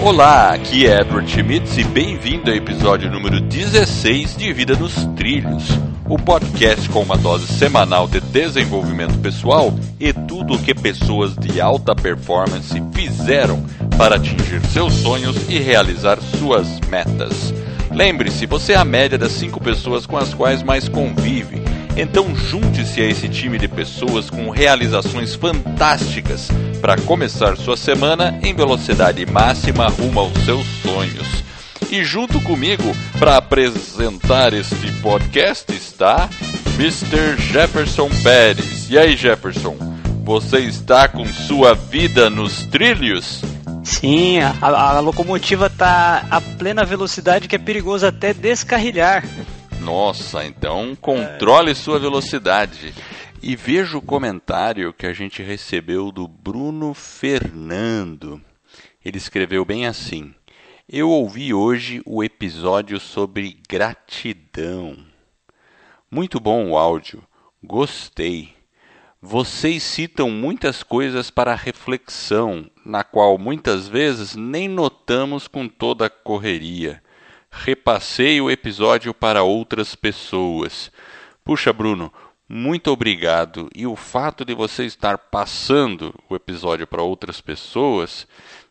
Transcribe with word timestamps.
Olá, 0.00 0.54
aqui 0.54 0.86
é 0.86 1.00
Edward 1.00 1.28
Schmitz 1.28 1.76
e 1.76 1.82
bem-vindo 1.82 2.48
ao 2.50 2.56
episódio 2.56 3.10
número 3.10 3.40
16 3.40 4.36
de 4.36 4.52
Vida 4.52 4.76
nos 4.76 4.94
Trilhos, 5.16 5.64
o 6.08 6.16
podcast 6.16 6.88
com 6.88 7.02
uma 7.02 7.16
dose 7.16 7.48
semanal 7.48 8.06
de 8.06 8.20
desenvolvimento 8.20 9.18
pessoal 9.18 9.74
e 9.98 10.12
tudo 10.12 10.54
o 10.54 10.58
que 10.58 10.72
pessoas 10.72 11.34
de 11.34 11.60
alta 11.60 11.96
performance 11.96 12.80
fizeram 12.94 13.60
para 13.98 14.14
atingir 14.16 14.64
seus 14.66 14.94
sonhos 14.94 15.36
e 15.48 15.58
realizar 15.58 16.20
suas 16.38 16.78
metas. 16.88 17.52
Lembre-se, 17.90 18.46
você 18.46 18.74
é 18.74 18.76
a 18.76 18.84
média 18.84 19.18
das 19.18 19.32
cinco 19.32 19.60
pessoas 19.60 20.06
com 20.06 20.16
as 20.16 20.32
quais 20.32 20.62
mais 20.62 20.88
convive. 20.88 21.60
Então 21.96 22.36
junte-se 22.36 23.00
a 23.00 23.04
esse 23.04 23.28
time 23.28 23.58
de 23.58 23.66
pessoas 23.66 24.30
com 24.30 24.48
realizações 24.48 25.34
fantásticas 25.34 26.48
para 26.80 26.96
começar 27.02 27.56
sua 27.56 27.76
semana 27.76 28.38
em 28.42 28.54
velocidade 28.54 29.24
máxima 29.26 29.88
rumo 29.88 30.20
aos 30.20 30.32
seus 30.44 30.66
sonhos. 30.82 31.26
E 31.90 32.04
junto 32.04 32.40
comigo 32.40 32.94
para 33.18 33.36
apresentar 33.36 34.52
este 34.52 34.92
podcast 35.00 35.72
está 35.72 36.28
Mr. 36.76 37.36
Jefferson 37.50 38.08
Pérez. 38.22 38.90
E 38.90 38.98
aí, 38.98 39.16
Jefferson, 39.16 39.76
você 40.24 40.58
está 40.60 41.08
com 41.08 41.24
sua 41.24 41.74
vida 41.74 42.28
nos 42.28 42.64
trilhos? 42.64 43.42
Sim, 43.82 44.40
a, 44.40 44.54
a 44.60 45.00
locomotiva 45.00 45.66
está 45.66 46.26
a 46.30 46.40
plena 46.40 46.84
velocidade 46.84 47.48
que 47.48 47.56
é 47.56 47.58
perigoso 47.58 48.06
até 48.06 48.34
descarrilhar. 48.34 49.24
Nossa, 49.80 50.44
então 50.44 50.96
controle 51.00 51.74
sua 51.74 51.98
velocidade. 51.98 52.92
E 53.40 53.54
veja 53.54 53.96
o 53.96 54.02
comentário 54.02 54.92
que 54.92 55.06
a 55.06 55.12
gente 55.12 55.42
recebeu 55.42 56.10
do 56.10 56.26
Bruno 56.26 56.92
Fernando. 56.92 58.42
Ele 59.04 59.16
escreveu 59.16 59.64
bem 59.64 59.86
assim: 59.86 60.34
Eu 60.88 61.08
ouvi 61.08 61.54
hoje 61.54 62.02
o 62.04 62.24
episódio 62.24 62.98
sobre 62.98 63.60
gratidão. 63.68 64.98
Muito 66.10 66.40
bom 66.40 66.70
o 66.70 66.76
áudio, 66.76 67.22
gostei. 67.62 68.56
Vocês 69.22 69.84
citam 69.84 70.30
muitas 70.30 70.82
coisas 70.82 71.30
para 71.30 71.54
reflexão, 71.54 72.68
na 72.84 73.04
qual 73.04 73.38
muitas 73.38 73.86
vezes 73.86 74.34
nem 74.34 74.68
notamos 74.68 75.46
com 75.46 75.68
toda 75.68 76.06
a 76.06 76.10
correria. 76.10 77.00
Repassei 77.50 78.40
o 78.40 78.50
episódio 78.50 79.14
para 79.14 79.44
outras 79.44 79.94
pessoas. 79.94 80.90
Puxa, 81.44 81.72
Bruno, 81.72 82.12
muito 82.48 82.90
obrigado. 82.90 83.68
E 83.74 83.86
o 83.86 83.94
fato 83.94 84.44
de 84.44 84.54
você 84.54 84.84
estar 84.84 85.18
passando 85.18 86.14
o 86.28 86.34
episódio 86.34 86.86
para 86.86 87.02
outras 87.02 87.40
pessoas, 87.40 88.26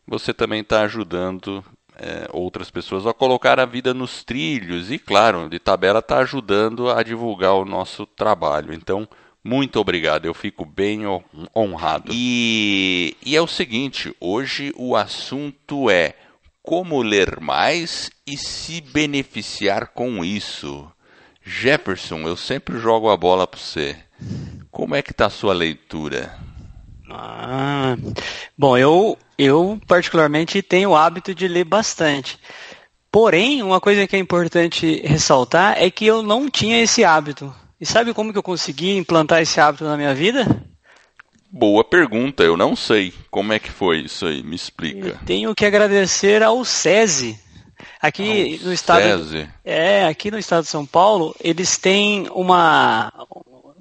você 0.08 0.33
também 0.33 0.61
está 0.61 0.81
ajudando 0.81 1.64
é, 1.95 2.28
outras 2.31 2.72
pessoas 2.72 3.05
a 3.05 3.14
colocar 3.14 3.59
a 3.59 3.66
vida 3.66 3.94
nos 3.94 4.23
trilhos. 4.23 4.92
E, 4.92 4.98
claro, 4.98 5.50
de 5.50 5.59
tabela 5.59 6.00
está 6.00 6.20
ajudando 6.20 6.89
a 6.89 7.03
divulgar 7.03 7.53
o 7.53 7.66
nosso 7.66 8.05
trabalho. 8.05 8.73
Então, 8.73 9.08
muito 9.44 9.80
obrigado, 9.80 10.25
eu 10.25 10.33
fico 10.33 10.66
bem 10.66 11.02
honrado. 11.55 12.11
E, 12.14 13.16
e 13.25 13.36
é 13.36 13.42
o 13.42 13.48
seguinte: 13.48 14.16
hoje 14.20 14.73
o 14.75 14.95
assunto 14.95 15.89
é 15.89 16.16
como 16.61 17.02
ler 17.02 17.39
mais 17.39 18.09
e 18.25 18.38
se 18.38 18.81
beneficiar 18.81 19.88
com 19.94 20.25
isso. 20.25 20.92
Jefferson, 21.48 22.28
eu 22.28 22.36
sempre 22.36 22.78
jogo 22.78 23.09
a 23.09 23.16
bola 23.16 23.48
para 23.48 23.58
você. 23.59 23.95
Como 24.70 24.94
é 24.94 25.02
que 25.02 25.12
está 25.12 25.28
a 25.28 25.30
sua 25.30 25.54
leitura? 25.54 26.38
Ah, 27.09 27.95
bom, 28.58 28.78
eu, 28.78 29.17
eu 29.38 29.80
particularmente 29.88 30.62
tenho 30.62 30.89
o 30.89 30.95
hábito 30.95 31.34
de 31.34 31.48
ler 31.48 31.64
bastante. 31.64 32.38
Porém, 33.09 33.64
uma 33.64 33.80
coisa 33.80 34.05
que 34.05 34.17
é 34.17 34.20
importante 34.20 35.02
ressaltar 35.05 35.82
é 35.82 35.89
que 35.89 36.05
eu 36.05 36.21
não 36.21 36.49
tinha 36.49 36.82
esse 36.82 37.05
hábito. 37.05 37.55
E 37.80 37.86
sabe 37.86 38.14
como 38.14 38.33
que 38.33 38.38
eu 38.38 38.44
consegui 38.44 38.98
implantar 38.98 39.42
esse 39.42 39.60
hábito 39.60 39.86
na 39.86 39.95
minha 39.95 40.14
vida? 40.14 40.45
Boa 41.50 41.83
pergunta, 41.83 42.44
eu 42.44 42.58
não 42.58 42.76
sei. 42.76 43.14
Como 43.32 43.54
é 43.54 43.60
que 43.60 43.71
foi 43.71 44.00
isso 44.00 44.26
aí? 44.26 44.44
Me 44.44 44.55
explica. 44.55 45.08
Eu 45.08 45.17
tenho 45.26 45.55
que 45.55 45.66
agradecer 45.66 46.44
ao 46.44 46.66
SESI, 46.66 47.39
Aqui 48.02 48.59
no 48.63 48.71
estado 48.71 49.03
é 49.65 50.05
aqui 50.05 50.30
no 50.30 50.37
estado 50.37 50.63
de 50.63 50.69
São 50.69 50.85
Paulo 50.85 51.35
eles 51.41 51.77
têm 51.77 52.27
uma 52.31 53.11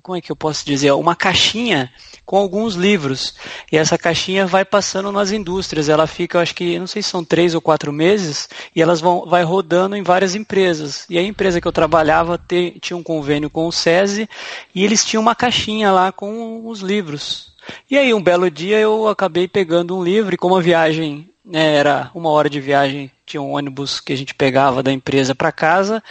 como 0.07 0.17
é 0.17 0.21
que 0.21 0.31
eu 0.31 0.37
posso 0.37 0.65
dizer 0.65 0.93
uma 0.93 1.17
caixinha 1.17 1.93
com 2.25 2.37
alguns 2.37 2.75
livros. 2.75 3.35
E 3.73 3.77
essa 3.77 3.99
caixinha 3.99 4.47
vai 4.47 4.65
passando 4.65 5.11
nas 5.11 5.33
indústrias. 5.33 5.89
Ela 5.89 6.07
fica 6.07 6.41
acho 6.41 6.55
que 6.55 6.79
não 6.79 6.87
sei 6.87 7.03
se 7.03 7.09
são 7.09 7.25
três 7.25 7.57
ou 7.57 7.61
quatro 7.61 7.93
meses 7.93 8.49
e 8.75 8.81
elas 8.81 9.01
vão 9.01 9.27
vai 9.27 9.43
rodando 9.43 9.97
em 9.97 10.05
várias 10.05 10.37
empresas. 10.37 11.07
E 11.11 11.19
a 11.19 11.23
empresa 11.23 11.61
que 11.61 11.67
eu 11.67 11.73
trabalhava 11.73 12.39
te, 12.39 12.79
tinha 12.81 12.97
um 12.97 13.03
convênio 13.03 13.51
com 13.51 13.67
o 13.67 13.73
SESI 13.73 14.29
e 14.73 14.85
eles 14.85 15.05
tinham 15.05 15.21
uma 15.23 15.35
caixinha 15.35 15.91
lá 15.91 16.13
com 16.13 16.69
os 16.69 16.81
livros 16.81 17.56
e 17.91 17.97
aí 17.97 18.13
um 18.13 18.23
belo 18.23 18.51
dia 18.51 18.79
eu 18.79 19.09
acabei 19.09 19.49
pegando 19.49 19.97
um 19.97 20.03
livro 20.03 20.35
e 20.35 20.39
como 20.39 20.57
a 20.57 20.61
viagem 20.61 21.29
né, 21.45 21.77
era 21.77 22.11
uma 22.15 22.31
hora 22.31 22.51
de 22.51 22.61
viagem 22.61 23.11
tinha 23.25 23.41
um 23.41 23.53
ônibus 23.53 24.01
que 24.01 24.13
a 24.13 24.17
gente 24.17 24.35
pegava 24.35 24.83
da 24.83 24.93
empresa 24.93 25.35
para 25.35 25.53
casa, 25.53 26.03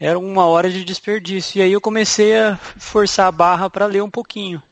era 0.00 0.18
uma 0.18 0.46
hora 0.46 0.70
de 0.70 0.84
desperdício. 0.84 1.58
E 1.58 1.62
aí 1.62 1.72
eu 1.72 1.80
comecei 1.80 2.36
a 2.36 2.56
forçar 2.56 3.26
a 3.26 3.32
barra 3.32 3.70
para 3.70 3.86
ler 3.86 4.02
um 4.02 4.10
pouquinho. 4.10 4.62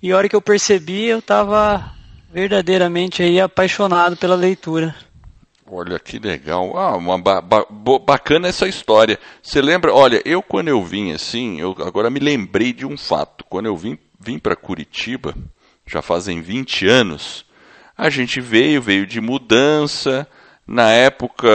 E 0.00 0.12
a 0.12 0.16
hora 0.16 0.28
que 0.28 0.36
eu 0.36 0.42
percebi, 0.42 1.06
eu 1.06 1.18
estava 1.18 1.92
verdadeiramente 2.30 3.22
aí 3.22 3.40
apaixonado 3.40 4.16
pela 4.16 4.36
leitura. 4.36 4.94
Olha 5.70 5.98
que 5.98 6.18
legal. 6.18 6.78
Ah, 6.78 6.96
uma 6.96 7.18
ba 7.18 7.42
ba 7.42 7.66
bacana 8.06 8.48
essa 8.48 8.68
história. 8.68 9.18
Você 9.42 9.60
lembra? 9.60 9.92
Olha, 9.92 10.22
eu 10.24 10.42
quando 10.42 10.68
eu 10.68 10.82
vim 10.82 11.12
assim, 11.12 11.60
eu 11.60 11.76
agora 11.80 12.08
me 12.08 12.20
lembrei 12.20 12.72
de 12.72 12.86
um 12.86 12.96
fato. 12.96 13.44
Quando 13.48 13.66
eu 13.66 13.76
vim, 13.76 13.98
vim 14.18 14.38
para 14.38 14.56
Curitiba, 14.56 15.34
já 15.88 16.02
fazem 16.02 16.40
20 16.40 16.86
anos, 16.86 17.44
a 17.96 18.10
gente 18.10 18.40
veio, 18.40 18.80
veio 18.80 19.06
de 19.06 19.20
mudança, 19.20 20.28
na 20.66 20.90
época, 20.90 21.48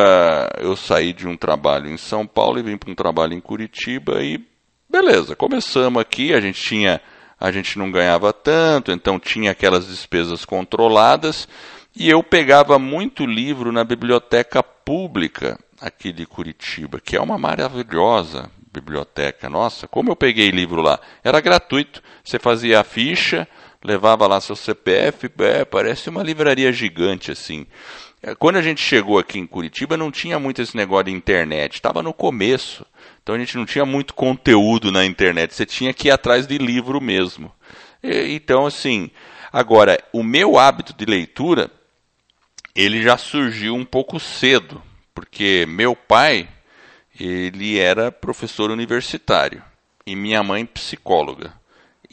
eu 0.59 0.75
saí 0.75 1.13
de 1.13 1.27
um 1.27 1.37
trabalho 1.37 1.87
em 1.87 1.97
São 1.97 2.25
Paulo 2.25 2.59
e 2.59 2.63
vim 2.63 2.77
para 2.77 2.91
um 2.91 2.95
trabalho 2.95 3.33
em 3.33 3.39
Curitiba 3.39 4.23
e 4.23 4.43
beleza, 4.89 5.35
começamos 5.35 6.01
aqui, 6.01 6.33
a 6.33 6.41
gente 6.41 6.61
tinha 6.61 7.01
a 7.39 7.51
gente 7.51 7.77
não 7.77 7.91
ganhava 7.91 8.31
tanto, 8.31 8.89
então 8.89 9.19
tinha 9.19 9.51
aquelas 9.51 9.85
despesas 9.85 10.45
controladas, 10.45 11.45
e 11.93 12.09
eu 12.09 12.23
pegava 12.23 12.79
muito 12.79 13.25
livro 13.25 13.69
na 13.69 13.83
biblioteca 13.83 14.63
pública 14.63 15.59
aqui 15.81 16.13
de 16.13 16.25
Curitiba, 16.25 17.01
que 17.01 17.17
é 17.17 17.21
uma 17.21 17.37
maravilhosa 17.37 18.49
biblioteca. 18.71 19.49
Nossa, 19.49 19.89
como 19.89 20.09
eu 20.09 20.15
peguei 20.15 20.49
livro 20.49 20.81
lá? 20.81 20.99
Era 21.21 21.41
gratuito. 21.41 22.01
Você 22.23 22.39
fazia 22.39 22.79
a 22.79 22.83
ficha, 22.83 23.45
levava 23.83 24.27
lá 24.27 24.39
seu 24.39 24.55
CPF, 24.55 25.29
é, 25.39 25.65
parece 25.65 26.09
uma 26.09 26.23
livraria 26.23 26.71
gigante 26.71 27.31
assim. 27.31 27.67
É, 28.21 28.33
quando 28.33 28.55
a 28.55 28.61
gente 28.61 28.81
chegou 28.81 29.19
aqui 29.19 29.37
em 29.37 29.45
Curitiba, 29.45 29.97
não 29.97 30.09
tinha 30.09 30.39
muito 30.39 30.61
esse 30.61 30.77
negócio 30.77 31.05
de 31.05 31.11
internet, 31.11 31.75
estava 31.75 32.01
no 32.01 32.13
começo. 32.13 32.85
Então 33.21 33.35
a 33.35 33.37
gente 33.37 33.57
não 33.57 33.65
tinha 33.65 33.85
muito 33.85 34.13
conteúdo 34.13 34.91
na 34.91 35.05
internet, 35.05 35.53
você 35.53 35.65
tinha 35.65 35.93
que 35.93 36.07
ir 36.07 36.11
atrás 36.11 36.47
de 36.47 36.57
livro 36.57 37.01
mesmo. 37.01 37.51
E, 38.01 38.33
então, 38.33 38.65
assim, 38.65 39.11
agora, 39.51 40.01
o 40.13 40.23
meu 40.23 40.57
hábito 40.57 40.93
de 40.93 41.05
leitura, 41.05 41.69
ele 42.73 43.03
já 43.03 43.17
surgiu 43.17 43.75
um 43.75 43.85
pouco 43.85 44.19
cedo, 44.19 44.81
porque 45.13 45.65
meu 45.67 45.95
pai, 45.95 46.47
ele 47.19 47.77
era 47.77 48.11
professor 48.11 48.71
universitário 48.71 49.61
e 50.05 50.15
minha 50.15 50.41
mãe 50.43 50.65
psicóloga. 50.65 51.53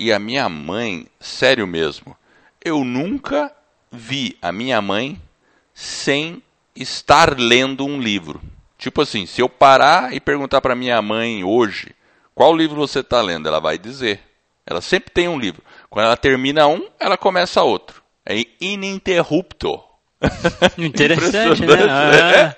E 0.00 0.14
a 0.14 0.18
minha 0.18 0.48
mãe, 0.48 1.06
sério 1.20 1.66
mesmo, 1.66 2.16
eu 2.64 2.82
nunca 2.82 3.54
vi 3.92 4.34
a 4.40 4.50
minha 4.50 4.80
mãe 4.80 5.20
sem 5.74 6.42
estar 6.74 7.38
lendo 7.38 7.84
um 7.84 8.00
livro. 8.00 8.40
Tipo 8.78 9.02
assim, 9.02 9.26
se 9.26 9.42
eu 9.42 9.48
parar 9.48 10.14
e 10.14 10.18
perguntar 10.18 10.62
para 10.62 10.74
minha 10.74 11.02
mãe 11.02 11.44
hoje 11.44 11.94
qual 12.34 12.56
livro 12.56 12.76
você 12.76 13.00
está 13.00 13.20
lendo, 13.20 13.46
ela 13.46 13.60
vai 13.60 13.76
dizer. 13.76 14.20
Ela 14.64 14.80
sempre 14.80 15.10
tem 15.10 15.28
um 15.28 15.38
livro. 15.38 15.62
Quando 15.90 16.06
ela 16.06 16.16
termina 16.16 16.66
um, 16.66 16.88
ela 16.98 17.18
começa 17.18 17.62
outro. 17.62 18.02
É 18.24 18.42
ininterrupto. 18.58 19.84
Interessante, 20.78 21.60
né? 21.60 21.74
Ah, 21.90 22.56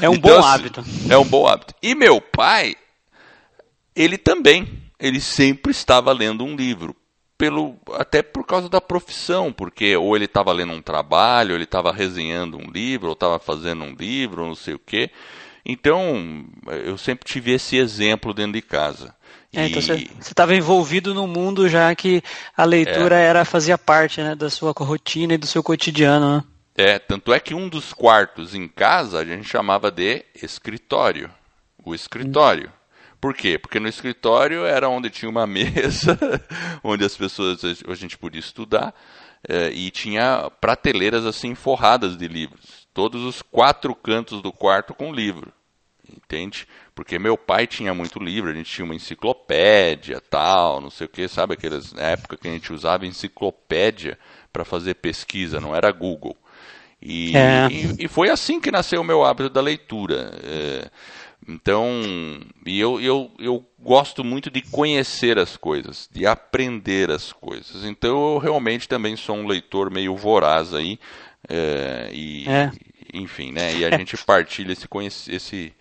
é 0.00 0.08
um 0.08 0.14
então, 0.14 0.30
bom 0.30 0.38
assim, 0.38 0.48
hábito. 0.48 0.84
É 1.10 1.18
um 1.18 1.24
bom 1.26 1.46
hábito. 1.46 1.74
E 1.82 1.94
meu 1.94 2.18
pai, 2.18 2.76
ele 3.94 4.16
também. 4.16 4.81
Ele 5.02 5.20
sempre 5.20 5.72
estava 5.72 6.12
lendo 6.12 6.44
um 6.44 6.54
livro 6.54 6.94
pelo 7.36 7.76
até 7.94 8.22
por 8.22 8.46
causa 8.46 8.68
da 8.68 8.80
profissão, 8.80 9.52
porque 9.52 9.96
ou 9.96 10.14
ele 10.14 10.26
estava 10.26 10.52
lendo 10.52 10.72
um 10.72 10.80
trabalho, 10.80 11.50
ou 11.50 11.56
ele 11.56 11.64
estava 11.64 11.92
resenhando 11.92 12.56
um 12.56 12.70
livro, 12.70 13.08
ou 13.08 13.14
estava 13.14 13.40
fazendo 13.40 13.82
um 13.82 13.92
livro, 13.92 14.42
ou 14.42 14.48
não 14.48 14.54
sei 14.54 14.74
o 14.74 14.78
quê. 14.78 15.10
Então, 15.66 16.44
eu 16.84 16.96
sempre 16.96 17.24
tive 17.24 17.52
esse 17.52 17.76
exemplo 17.76 18.32
dentro 18.32 18.52
de 18.52 18.62
casa. 18.62 19.12
É, 19.52 19.66
então 19.66 19.82
você 19.82 20.08
estava 20.20 20.54
envolvido 20.54 21.12
no 21.12 21.26
mundo 21.26 21.68
já 21.68 21.94
que 21.94 22.22
a 22.56 22.64
leitura 22.64 23.18
é, 23.18 23.24
era 23.24 23.44
fazia 23.44 23.76
parte 23.76 24.20
né, 24.22 24.34
da 24.34 24.48
sua 24.48 24.72
rotina 24.72 25.34
e 25.34 25.38
do 25.38 25.46
seu 25.46 25.62
cotidiano. 25.62 26.36
Né? 26.36 26.44
É, 26.76 26.98
tanto 26.98 27.32
é 27.32 27.40
que 27.40 27.54
um 27.54 27.68
dos 27.68 27.92
quartos 27.92 28.54
em 28.54 28.66
casa 28.66 29.18
a 29.18 29.24
gente 29.24 29.48
chamava 29.48 29.90
de 29.90 30.24
escritório. 30.40 31.28
O 31.84 31.94
escritório. 31.94 32.72
Por 33.22 33.34
quê? 33.34 33.56
Porque 33.56 33.78
no 33.78 33.86
escritório 33.86 34.66
era 34.66 34.88
onde 34.88 35.08
tinha 35.08 35.30
uma 35.30 35.46
mesa, 35.46 36.18
onde 36.82 37.04
as 37.04 37.16
pessoas 37.16 37.60
a 37.64 37.94
gente 37.94 38.18
podia 38.18 38.40
estudar, 38.40 38.92
é, 39.48 39.70
e 39.70 39.92
tinha 39.92 40.50
prateleiras 40.60 41.24
assim 41.24 41.54
forradas 41.54 42.16
de 42.16 42.26
livros. 42.26 42.88
Todos 42.92 43.22
os 43.22 43.40
quatro 43.40 43.94
cantos 43.94 44.42
do 44.42 44.52
quarto 44.52 44.92
com 44.92 45.12
livro. 45.12 45.52
Entende? 46.10 46.66
Porque 46.96 47.16
meu 47.16 47.38
pai 47.38 47.64
tinha 47.68 47.94
muito 47.94 48.18
livro, 48.18 48.50
a 48.50 48.54
gente 48.54 48.70
tinha 48.70 48.84
uma 48.84 48.94
enciclopédia, 48.94 50.20
tal, 50.20 50.80
não 50.80 50.90
sei 50.90 51.06
o 51.06 51.08
que, 51.08 51.28
sabe 51.28 51.54
aquelas 51.54 51.92
na 51.92 52.02
época 52.02 52.36
que 52.36 52.48
a 52.48 52.50
gente 52.50 52.72
usava 52.72 53.06
enciclopédia 53.06 54.18
para 54.52 54.64
fazer 54.64 54.94
pesquisa, 54.94 55.60
não 55.60 55.76
era 55.76 55.92
Google. 55.92 56.36
E, 57.00 57.36
é. 57.36 57.68
e, 57.70 58.04
e, 58.04 58.08
foi 58.08 58.30
assim 58.30 58.60
que 58.60 58.70
nasceu 58.70 59.00
o 59.00 59.04
meu 59.04 59.24
hábito 59.24 59.48
da 59.48 59.60
leitura. 59.60 60.32
É, 60.44 60.90
então, 61.46 61.90
e 62.64 62.78
eu, 62.78 63.00
eu, 63.00 63.30
eu 63.38 63.66
gosto 63.78 64.22
muito 64.22 64.50
de 64.50 64.62
conhecer 64.62 65.38
as 65.38 65.56
coisas, 65.56 66.08
de 66.12 66.26
aprender 66.26 67.10
as 67.10 67.32
coisas. 67.32 67.84
Então, 67.84 68.34
eu 68.34 68.38
realmente 68.38 68.88
também 68.88 69.16
sou 69.16 69.36
um 69.36 69.46
leitor 69.46 69.90
meio 69.90 70.16
voraz 70.16 70.72
aí. 70.72 70.98
É, 71.48 72.08
e, 72.12 72.48
é. 72.48 72.70
enfim, 73.12 73.50
né? 73.50 73.74
E 73.74 73.84
a 73.84 73.96
gente 73.96 74.16
partilha 74.24 74.72
esse, 74.72 74.88
esse, 75.34 75.72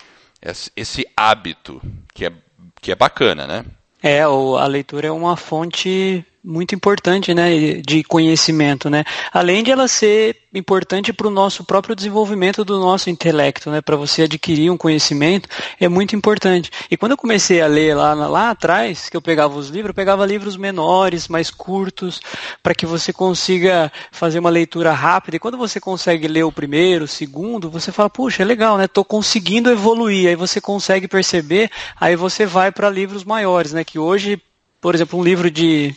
esse, 0.42 0.72
esse 0.76 1.08
hábito 1.16 1.82
que 2.14 2.26
é, 2.26 2.34
que 2.82 2.92
é 2.92 2.96
bacana, 2.96 3.46
né? 3.46 3.66
É, 4.02 4.22
a 4.22 4.66
leitura 4.66 5.08
é 5.08 5.12
uma 5.12 5.38
fonte 5.38 6.26
muito 6.44 6.74
importante, 6.74 7.34
né, 7.34 7.76
de 7.86 8.04
conhecimento, 8.04 8.90
né? 8.90 9.04
Além 9.32 9.64
de 9.64 9.72
ela 9.72 9.88
ser 9.88 10.36
importante 10.54 11.14
para 11.14 11.28
o 11.28 11.32
nosso 11.32 11.64
próprio 11.64 11.96
desenvolvimento 11.96 12.66
do 12.66 12.80
nosso 12.80 13.10
intelecto, 13.10 13.70
né? 13.70 13.80
Para 13.80 13.96
você 13.96 14.24
adquirir 14.24 14.70
um 14.72 14.78
conhecimento 14.78 15.48
é 15.80 15.88
muito 15.88 16.16
importante. 16.16 16.72
E 16.90 16.98
quando 16.98 17.12
eu 17.12 17.18
comecei 17.18 17.62
a 17.62 17.68
ler 17.68 17.96
lá, 17.96 18.14
lá 18.14 18.50
atrás, 18.50 19.08
que 19.08 19.16
eu 19.16 19.22
pegava 19.22 19.56
os 19.56 19.70
livros, 19.70 19.90
eu 19.90 19.94
pegava 19.94 20.26
livros 20.26 20.58
menores, 20.58 21.28
mais 21.28 21.52
curtos, 21.52 22.20
para 22.64 22.74
que 22.74 22.86
você 22.86 23.14
consiga 23.14 23.92
fazer 24.12 24.40
uma 24.40 24.50
leitura 24.50 24.92
rápida. 24.92 25.38
E 25.38 25.40
quando 25.40 25.58
você 25.58 25.80
consegue 25.80 26.28
ler 26.28 26.44
o 26.44 26.52
primeiro, 26.52 27.06
o 27.06 27.08
segundo, 27.08 27.70
você 27.70 27.92
fala, 27.92 28.10
puxa, 28.10 28.42
é 28.42 28.46
legal, 28.46 28.78
né? 28.78 28.86
Estou 28.86 29.06
conseguindo 29.06 29.70
evoluir. 29.70 30.28
Aí 30.28 30.36
você 30.36 30.60
consegue 30.60 31.08
perceber, 31.08 31.70
aí 32.00 32.16
você 32.16 32.46
vai 32.46 32.72
para 32.72 32.90
livros 32.90 33.24
maiores, 33.24 33.74
né? 33.74 33.84
Que 33.84 34.00
hoje, 34.00 34.42
por 34.82 34.96
exemplo, 34.96 35.20
um 35.20 35.24
livro 35.24 35.50
de 35.50 35.96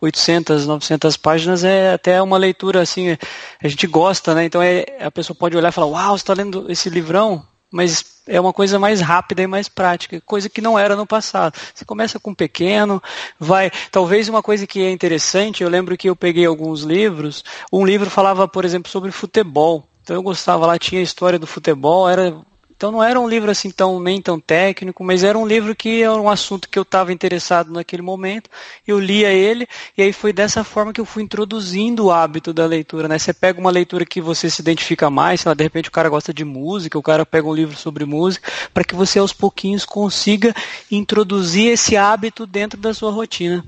800, 0.00 0.66
900 0.66 1.16
páginas 1.16 1.64
é 1.64 1.92
até 1.92 2.20
uma 2.20 2.36
leitura 2.36 2.82
assim, 2.82 3.16
a 3.62 3.68
gente 3.68 3.86
gosta, 3.86 4.34
né? 4.34 4.44
Então 4.44 4.62
é, 4.62 4.84
a 5.00 5.10
pessoa 5.10 5.36
pode 5.36 5.56
olhar 5.56 5.68
e 5.68 5.72
falar, 5.72 5.86
uau, 5.86 6.16
você 6.16 6.22
está 6.22 6.34
lendo 6.34 6.70
esse 6.70 6.88
livrão? 6.90 7.46
Mas 7.70 8.04
é 8.26 8.38
uma 8.40 8.52
coisa 8.52 8.78
mais 8.78 9.00
rápida 9.00 9.42
e 9.42 9.46
mais 9.46 9.68
prática, 9.68 10.20
coisa 10.20 10.48
que 10.48 10.60
não 10.60 10.78
era 10.78 10.94
no 10.94 11.06
passado. 11.06 11.58
Você 11.74 11.84
começa 11.84 12.20
com 12.20 12.34
pequeno, 12.34 13.02
vai. 13.40 13.70
Talvez 13.90 14.28
uma 14.28 14.42
coisa 14.42 14.66
que 14.66 14.82
é 14.82 14.90
interessante, 14.90 15.62
eu 15.62 15.70
lembro 15.70 15.96
que 15.96 16.08
eu 16.08 16.14
peguei 16.14 16.44
alguns 16.44 16.82
livros, 16.82 17.42
um 17.72 17.84
livro 17.84 18.10
falava, 18.10 18.46
por 18.46 18.64
exemplo, 18.64 18.90
sobre 18.90 19.10
futebol. 19.10 19.88
Então 20.02 20.16
eu 20.16 20.22
gostava 20.22 20.66
lá, 20.66 20.78
tinha 20.78 21.00
a 21.00 21.04
história 21.04 21.38
do 21.38 21.46
futebol, 21.46 22.08
era 22.08 22.36
então 22.82 22.90
não 22.90 23.00
era 23.00 23.20
um 23.20 23.28
livro 23.28 23.48
assim 23.48 23.70
tão 23.70 24.00
nem 24.00 24.20
tão 24.20 24.40
técnico, 24.40 25.04
mas 25.04 25.22
era 25.22 25.38
um 25.38 25.46
livro 25.46 25.72
que 25.72 26.02
era 26.02 26.20
um 26.20 26.28
assunto 26.28 26.68
que 26.68 26.76
eu 26.76 26.82
estava 26.82 27.12
interessado 27.12 27.72
naquele 27.72 28.02
momento. 28.02 28.50
Eu 28.84 28.98
lia 28.98 29.30
ele 29.30 29.68
e 29.96 30.02
aí 30.02 30.12
foi 30.12 30.32
dessa 30.32 30.64
forma 30.64 30.92
que 30.92 31.00
eu 31.00 31.04
fui 31.04 31.22
introduzindo 31.22 32.06
o 32.06 32.10
hábito 32.10 32.52
da 32.52 32.66
leitura. 32.66 33.06
Né? 33.06 33.20
Você 33.20 33.32
pega 33.32 33.60
uma 33.60 33.70
leitura 33.70 34.04
que 34.04 34.20
você 34.20 34.50
se 34.50 34.60
identifica 34.60 35.08
mais, 35.08 35.42
sei 35.42 35.50
lá, 35.50 35.54
de 35.54 35.62
repente 35.62 35.88
o 35.88 35.92
cara 35.92 36.08
gosta 36.08 36.34
de 36.34 36.44
música, 36.44 36.98
o 36.98 37.02
cara 37.04 37.24
pega 37.24 37.46
um 37.46 37.54
livro 37.54 37.76
sobre 37.76 38.04
música, 38.04 38.50
para 38.74 38.82
que 38.82 38.96
você 38.96 39.20
aos 39.20 39.32
pouquinhos 39.32 39.84
consiga 39.84 40.52
introduzir 40.90 41.68
esse 41.68 41.96
hábito 41.96 42.48
dentro 42.48 42.80
da 42.80 42.92
sua 42.92 43.12
rotina. 43.12 43.64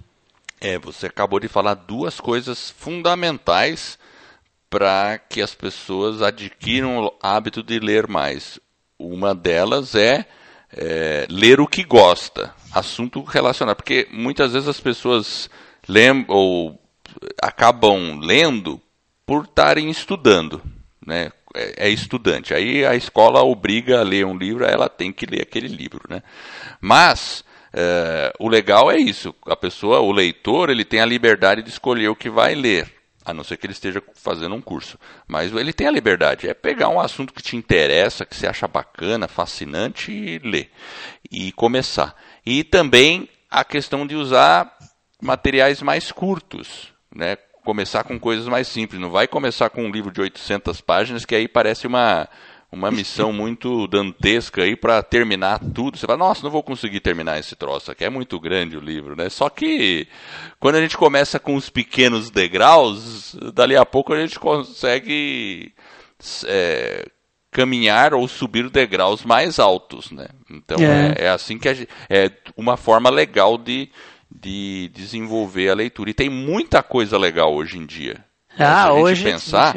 É, 0.61 0.77
você 0.77 1.07
acabou 1.07 1.39
de 1.39 1.47
falar 1.47 1.75
duas 1.75 2.19
coisas 2.19 2.75
fundamentais 2.77 3.97
para 4.69 5.19
que 5.19 5.41
as 5.41 5.55
pessoas 5.55 6.21
adquiram 6.21 6.99
o 6.99 7.15
hábito 7.23 7.63
de 7.63 7.79
ler 7.79 8.09
mais. 8.09 8.59
Uma 9.07 9.35
delas 9.35 9.95
é, 9.95 10.27
é 10.73 11.27
ler 11.29 11.61
o 11.61 11.67
que 11.67 11.85
gosta, 11.85 12.55
assunto 12.73 13.23
relacionado, 13.23 13.77
porque 13.77 14.09
muitas 14.11 14.53
vezes 14.53 14.69
as 14.69 14.81
pessoas 14.81 15.49
lembram 15.89 16.35
ou 16.35 16.81
acabam 17.41 18.19
lendo 18.21 18.81
por 19.27 19.45
estarem 19.45 19.91
estudando, 19.91 20.63
né? 21.05 21.31
É, 21.55 21.87
é 21.87 21.89
estudante. 21.89 22.53
Aí 22.53 22.85
a 22.85 22.97
escola 22.97 23.43
obriga 23.43 24.01
a 24.01 24.03
ler 24.03 24.27
um 24.27 24.37
livro, 24.37 24.65
ela 24.65 24.89
tem 24.89 25.13
que 25.13 25.27
ler 25.27 25.43
aquele 25.43 25.69
livro, 25.69 26.03
né? 26.09 26.23
Mas 26.81 27.45
é, 27.73 28.33
o 28.39 28.49
legal 28.49 28.91
é 28.91 28.99
isso. 28.99 29.35
A 29.47 29.55
pessoa, 29.55 30.01
o 30.01 30.11
leitor, 30.11 30.71
ele 30.71 30.85
tem 30.85 31.01
a 31.01 31.07
liberdade 31.07 31.63
de 31.63 31.71
escolher 31.71 32.09
o 32.09 32.17
que 32.17 32.29
vai 32.29 32.55
ler 32.55 33.04
a 33.25 33.33
não 33.33 33.43
ser 33.43 33.57
que 33.57 33.67
ele 33.67 33.73
esteja 33.73 34.03
fazendo 34.15 34.55
um 34.55 34.61
curso. 34.61 34.99
Mas 35.27 35.53
ele 35.53 35.73
tem 35.73 35.87
a 35.87 35.93
liberdade, 35.93 36.49
é 36.49 36.55
pegar 36.55 36.89
um 36.89 37.01
assunto 37.01 37.33
que 37.33 37.43
te 37.43 37.57
interessa, 37.57 38.27
que 38.27 38.37
você 38.37 38.47
acha 38.47 38.69
bacana, 38.69 39.27
fascinante 39.27 40.13
e 40.13 40.39
ler. 40.39 40.71
E 41.31 41.51
começar. 41.53 42.15
E 42.45 42.63
também 42.63 43.29
a 43.51 43.65
questão 43.65 44.07
de 44.07 44.15
usar 44.15 44.77
materiais 45.23 45.81
mais 45.81 46.13
curtos, 46.13 46.93
né? 47.15 47.37
Começar 47.65 48.05
com 48.05 48.21
coisas 48.21 48.47
mais 48.47 48.69
simples. 48.69 49.01
Não 49.01 49.11
vai 49.11 49.27
começar 49.27 49.71
com 49.71 49.85
um 49.85 49.91
livro 49.91 50.13
de 50.13 50.21
800 50.21 50.83
páginas 50.83 51.25
que 51.25 51.35
aí 51.35 51.49
parece 51.49 51.87
uma 51.87 52.29
uma 52.75 52.91
missão 52.91 53.33
muito 53.33 53.87
dantesca 53.87 54.63
aí 54.63 54.77
para 54.77 55.03
terminar 55.03 55.59
tudo. 55.59 55.97
Você 55.97 56.07
fala, 56.07 56.19
nossa, 56.19 56.43
não 56.43 56.51
vou 56.51 56.63
conseguir 56.63 57.01
terminar 57.01 57.39
esse 57.39 57.55
troço 57.57 57.91
aqui, 57.91 58.05
é 58.05 58.11
muito 58.11 58.39
grande 58.39 58.77
o 58.77 58.81
livro, 58.81 59.17
né? 59.17 59.29
Só 59.29 59.49
que 59.49 60.09
quando 60.59 60.75
a 60.75 60.81
gente 60.81 60.97
começa 60.97 61.39
com 61.39 61.55
os 61.55 61.71
pequenos 61.71 62.31
degraus, 62.31 63.37
dali 63.55 63.77
a 63.77 63.87
pouco 63.87 64.13
a 64.13 64.21
gente 64.21 64.39
consegue 64.39 65.73
é, 66.47 67.07
caminhar 67.51 68.13
ou 68.13 68.27
subir 68.27 68.69
degraus 68.69 69.25
mais 69.25 69.61
altos, 69.61 70.11
né? 70.11 70.27
Então 70.51 70.77
é, 70.79 71.15
é, 71.17 71.25
é 71.27 71.29
assim 71.29 71.57
que 71.57 71.73
gente, 71.73 71.89
é 72.11 72.31
uma 72.57 72.77
forma 72.77 73.09
legal 73.09 73.57
de, 73.57 73.89
de 74.29 74.91
desenvolver 74.93 75.71
a 75.71 75.75
leitura. 75.75 76.11
E 76.11 76.15
tem 76.15 76.29
muita 76.29 76.83
coisa 76.83 77.17
legal 77.17 77.55
hoje 77.55 77.79
em 77.79 77.87
dia. 77.87 78.25
Ah, 78.59 78.93
hoje 78.93 79.23
pensar, 79.23 79.75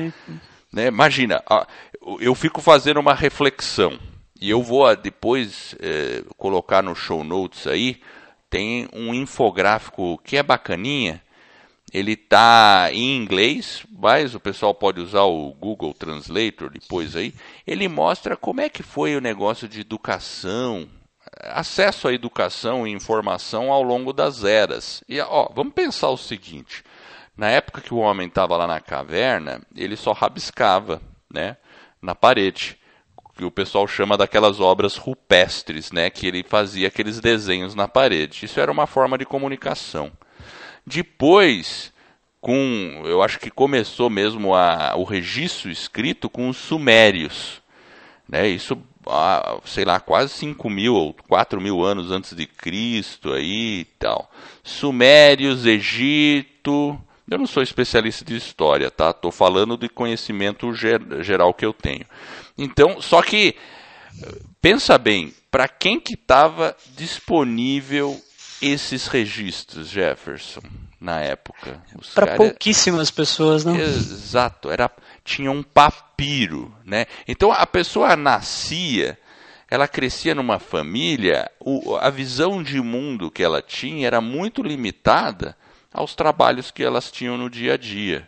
né? 0.71 0.87
Imagina, 0.87 1.41
eu 2.19 2.33
fico 2.33 2.61
fazendo 2.61 2.99
uma 2.99 3.13
reflexão 3.13 3.99
e 4.39 4.49
eu 4.49 4.61
vou 4.61 4.85
ah, 4.85 4.95
depois 4.95 5.75
é, 5.79 6.23
colocar 6.37 6.81
no 6.83 6.95
show 6.95 7.23
notes 7.23 7.65
aí. 7.67 8.01
Tem 8.49 8.87
um 8.93 9.13
infográfico 9.13 10.17
que 10.23 10.37
é 10.37 10.43
bacaninha. 10.43 11.21
Ele 11.91 12.13
está 12.13 12.89
em 12.91 13.17
inglês, 13.17 13.85
mas 13.89 14.35
o 14.35 14.39
pessoal 14.39 14.73
pode 14.73 15.01
usar 15.01 15.23
o 15.23 15.53
Google 15.53 15.93
Translator 15.93 16.69
depois 16.69 17.15
aí. 17.15 17.33
Ele 17.65 17.87
mostra 17.87 18.37
como 18.37 18.61
é 18.61 18.69
que 18.69 18.83
foi 18.83 19.15
o 19.15 19.21
negócio 19.21 19.67
de 19.67 19.81
educação, 19.81 20.87
acesso 21.43 22.07
à 22.07 22.13
educação 22.13 22.85
e 22.85 22.91
informação 22.91 23.71
ao 23.71 23.81
longo 23.81 24.13
das 24.13 24.43
eras. 24.43 25.03
E 25.07 25.19
ó, 25.19 25.49
vamos 25.53 25.73
pensar 25.73 26.09
o 26.09 26.17
seguinte: 26.17 26.83
na 27.35 27.49
época 27.49 27.81
que 27.81 27.93
o 27.93 27.99
homem 27.99 28.27
estava 28.27 28.57
lá 28.57 28.67
na 28.67 28.79
caverna, 28.79 29.61
ele 29.75 29.95
só 29.95 30.11
rabiscava, 30.11 31.01
né? 31.33 31.57
Na 32.01 32.15
parede, 32.15 32.77
que 33.37 33.45
o 33.45 33.51
pessoal 33.51 33.87
chama 33.87 34.17
daquelas 34.17 34.59
obras 34.59 34.97
rupestres, 34.97 35.91
né, 35.91 36.09
que 36.09 36.25
ele 36.25 36.43
fazia 36.43 36.87
aqueles 36.87 37.19
desenhos 37.19 37.75
na 37.75 37.87
parede. 37.87 38.45
Isso 38.45 38.59
era 38.59 38.71
uma 38.71 38.87
forma 38.87 39.17
de 39.17 39.25
comunicação. 39.25 40.11
Depois, 40.85 41.93
com, 42.41 43.03
eu 43.05 43.21
acho 43.21 43.39
que 43.39 43.51
começou 43.51 44.09
mesmo 44.09 44.55
a, 44.55 44.95
o 44.95 45.03
registro 45.03 45.69
escrito 45.69 46.29
com 46.29 46.49
os 46.49 46.57
sumérios, 46.57 47.61
né, 48.27 48.47
isso 48.47 48.77
sei 49.65 49.85
lá, 49.85 49.99
quase 49.99 50.33
5 50.33 50.69
mil 50.69 50.93
ou 50.93 51.15
4 51.29 51.61
mil 51.61 51.81
anos 51.81 52.11
antes 52.11 52.35
de 52.35 52.45
Cristo 52.45 53.31
aí 53.31 53.79
e 53.79 53.85
tal. 53.97 54.29
Sumérios, 54.63 55.65
Egito, 55.65 56.99
eu 57.29 57.37
não 57.37 57.47
sou 57.47 57.61
especialista 57.61 58.23
de 58.23 58.35
história, 58.35 58.89
tá? 58.89 59.09
Estou 59.09 59.31
falando 59.31 59.77
de 59.77 59.89
conhecimento 59.89 60.73
ger 60.73 61.01
geral 61.23 61.53
que 61.53 61.65
eu 61.65 61.73
tenho. 61.73 62.05
Então, 62.57 63.01
só 63.01 63.21
que 63.21 63.55
pensa 64.61 64.97
bem, 64.97 65.33
para 65.51 65.67
quem 65.67 65.99
que 65.99 66.13
estava 66.13 66.75
disponível 66.95 68.19
esses 68.61 69.07
registros, 69.07 69.89
Jefferson, 69.89 70.61
na 70.99 71.19
época? 71.19 71.81
Para 72.15 72.27
cara... 72.27 72.37
pouquíssimas 72.37 73.11
pessoas, 73.11 73.63
não? 73.63 73.75
Exato, 73.75 74.71
era 74.71 74.89
tinha 75.23 75.51
um 75.51 75.61
papiro, 75.61 76.73
né? 76.85 77.05
Então 77.27 77.51
a 77.51 77.67
pessoa 77.67 78.15
nascia, 78.15 79.19
ela 79.69 79.87
crescia 79.87 80.33
numa 80.33 80.59
família, 80.59 81.51
o, 81.59 81.95
a 81.97 82.09
visão 82.09 82.63
de 82.63 82.81
mundo 82.81 83.29
que 83.29 83.43
ela 83.43 83.61
tinha 83.61 84.07
era 84.07 84.21
muito 84.21 84.63
limitada 84.63 85.55
aos 85.97 86.15
trabalhos 86.15 86.71
que 86.71 86.83
elas 86.83 87.11
tinham 87.11 87.37
no 87.37 87.49
dia 87.49 87.73
a 87.73 87.77
dia. 87.77 88.27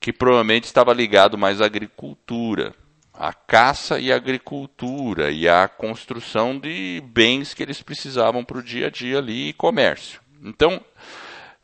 que 0.00 0.12
provavelmente 0.12 0.64
estava 0.64 0.92
ligado 0.92 1.38
mais 1.38 1.60
à 1.60 1.66
agricultura, 1.66 2.74
à 3.14 3.32
caça 3.32 4.00
e 4.00 4.12
à 4.12 4.16
agricultura 4.16 5.30
e 5.30 5.48
à 5.48 5.68
construção 5.68 6.58
de 6.58 7.00
bens 7.06 7.54
que 7.54 7.62
eles 7.62 7.80
precisavam 7.80 8.44
para 8.44 8.58
o 8.58 8.62
dia 8.64 8.88
a 8.88 8.90
dia 8.90 9.18
ali 9.18 9.50
e 9.50 9.52
comércio. 9.52 10.20
Então, 10.42 10.80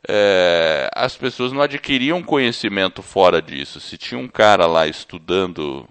é, 0.07 0.89
as 0.95 1.17
pessoas 1.17 1.51
não 1.51 1.61
adquiriam 1.61 2.23
conhecimento 2.23 3.01
fora 3.01 3.41
disso. 3.41 3.81
Se 3.81 3.97
tinha 3.97 4.17
um 4.17 4.29
cara 4.29 4.65
lá 4.65 4.87
estudando 4.87 5.85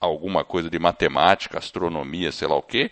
alguma 0.00 0.42
coisa 0.42 0.70
de 0.70 0.78
matemática, 0.78 1.58
astronomia, 1.58 2.32
sei 2.32 2.48
lá 2.48 2.56
o 2.56 2.62
quê, 2.62 2.90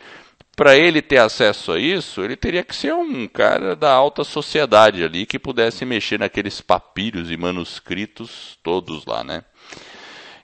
para 0.59 0.77
ele 0.77 1.01
ter 1.01 1.19
acesso 1.19 1.71
a 1.71 1.79
isso, 1.79 2.21
ele 2.21 2.35
teria 2.35 2.65
que 2.65 2.75
ser 2.75 2.93
um 2.93 3.29
cara 3.29 3.77
da 3.77 3.93
alta 3.93 4.25
sociedade 4.25 5.05
ali 5.05 5.25
que 5.25 5.39
pudesse 5.39 5.85
mexer 5.85 6.19
naqueles 6.19 6.61
papiros 6.61 7.31
e 7.31 7.37
manuscritos 7.37 8.59
todos 8.61 9.07
lá, 9.07 9.23
né? 9.23 9.45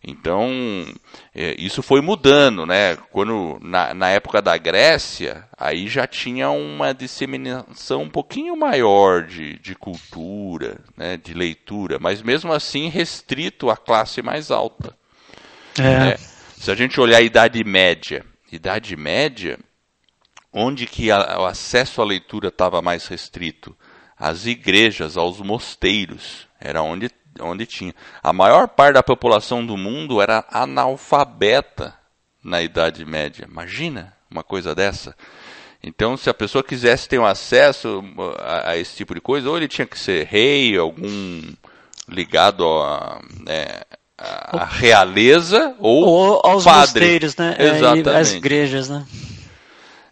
Então, 0.07 0.87
é, 1.35 1.57
isso 1.59 1.83
foi 1.83 2.01
mudando, 2.01 2.65
né? 2.65 2.95
Quando, 3.11 3.59
na, 3.61 3.93
na, 3.93 4.11
época 4.11 4.41
da 4.41 4.57
Grécia, 4.57 5.49
aí 5.59 5.89
já 5.89 6.07
tinha 6.07 6.49
uma 6.49 6.93
disseminação 6.93 8.03
um 8.03 8.09
pouquinho 8.09 8.55
maior 8.57 9.25
de, 9.25 9.59
de 9.59 9.75
cultura, 9.75 10.79
né? 10.97 11.17
de 11.17 11.35
leitura, 11.35 11.99
mas 11.99 12.23
mesmo 12.23 12.53
assim 12.53 12.89
restrito 12.89 13.69
à 13.69 13.77
classe 13.77 14.23
mais 14.23 14.53
alta. 14.53 14.97
É. 15.77 15.83
Né? 15.83 16.17
Se 16.57 16.71
a 16.71 16.77
gente 16.77 17.01
olhar 17.01 17.17
a 17.17 17.23
Idade 17.23 17.65
Média, 17.65 18.25
Idade 18.53 18.95
Média, 18.95 19.59
onde 20.55 20.87
que 20.87 21.11
a, 21.11 21.41
o 21.41 21.45
acesso 21.45 22.01
à 22.01 22.05
leitura 22.05 22.49
estava 22.49 22.81
mais 22.81 23.07
restrito? 23.09 23.77
Às 24.17 24.47
igrejas, 24.47 25.17
aos 25.17 25.41
mosteiros, 25.41 26.47
era 26.61 26.81
onde 26.81 27.11
onde 27.41 27.67
tinha. 27.67 27.93
A 28.23 28.33
maior 28.33 28.69
parte 28.69 28.95
da 28.95 29.03
população 29.03 29.67
do 29.67 29.77
mundo 29.77 30.23
era 30.23 30.45
analfabeta 30.51 31.93
na 32.43 32.63
Idade 32.63 33.05
Média. 33.05 33.47
Imagina 33.51 34.13
uma 34.31 34.45
coisa 34.45 34.75
dessa. 34.75 35.17
Então, 35.83 36.17
se 36.17 36.31
a 36.31 36.35
pessoa 36.35 36.65
quisesse 36.65 37.09
ter 37.09 37.19
um 37.19 37.27
acesso 37.27 38.03
a, 38.39 38.71
a 38.71 38.77
esse 38.77 38.97
tipo 38.97 39.15
de 39.15 39.21
coisa, 39.21 39.51
ou 39.51 39.57
ele 39.57 39.69
tinha 39.69 39.87
que 39.87 39.99
ser 39.99 40.27
rei, 40.27 40.79
algum 40.79 41.43
ligado 42.09 42.65
a, 42.65 43.21
né, 43.47 43.83
a 44.17 44.65
realeza, 44.65 45.75
ou, 45.79 46.05
ou 46.05 46.41
aos 46.45 46.65
padre. 46.65 46.81
mosteiros, 46.81 47.37
né? 47.37 47.57
Exatamente. 47.59 48.09
É, 48.09 48.17
as 48.17 48.33
igrejas, 48.33 48.89
né? 48.89 49.05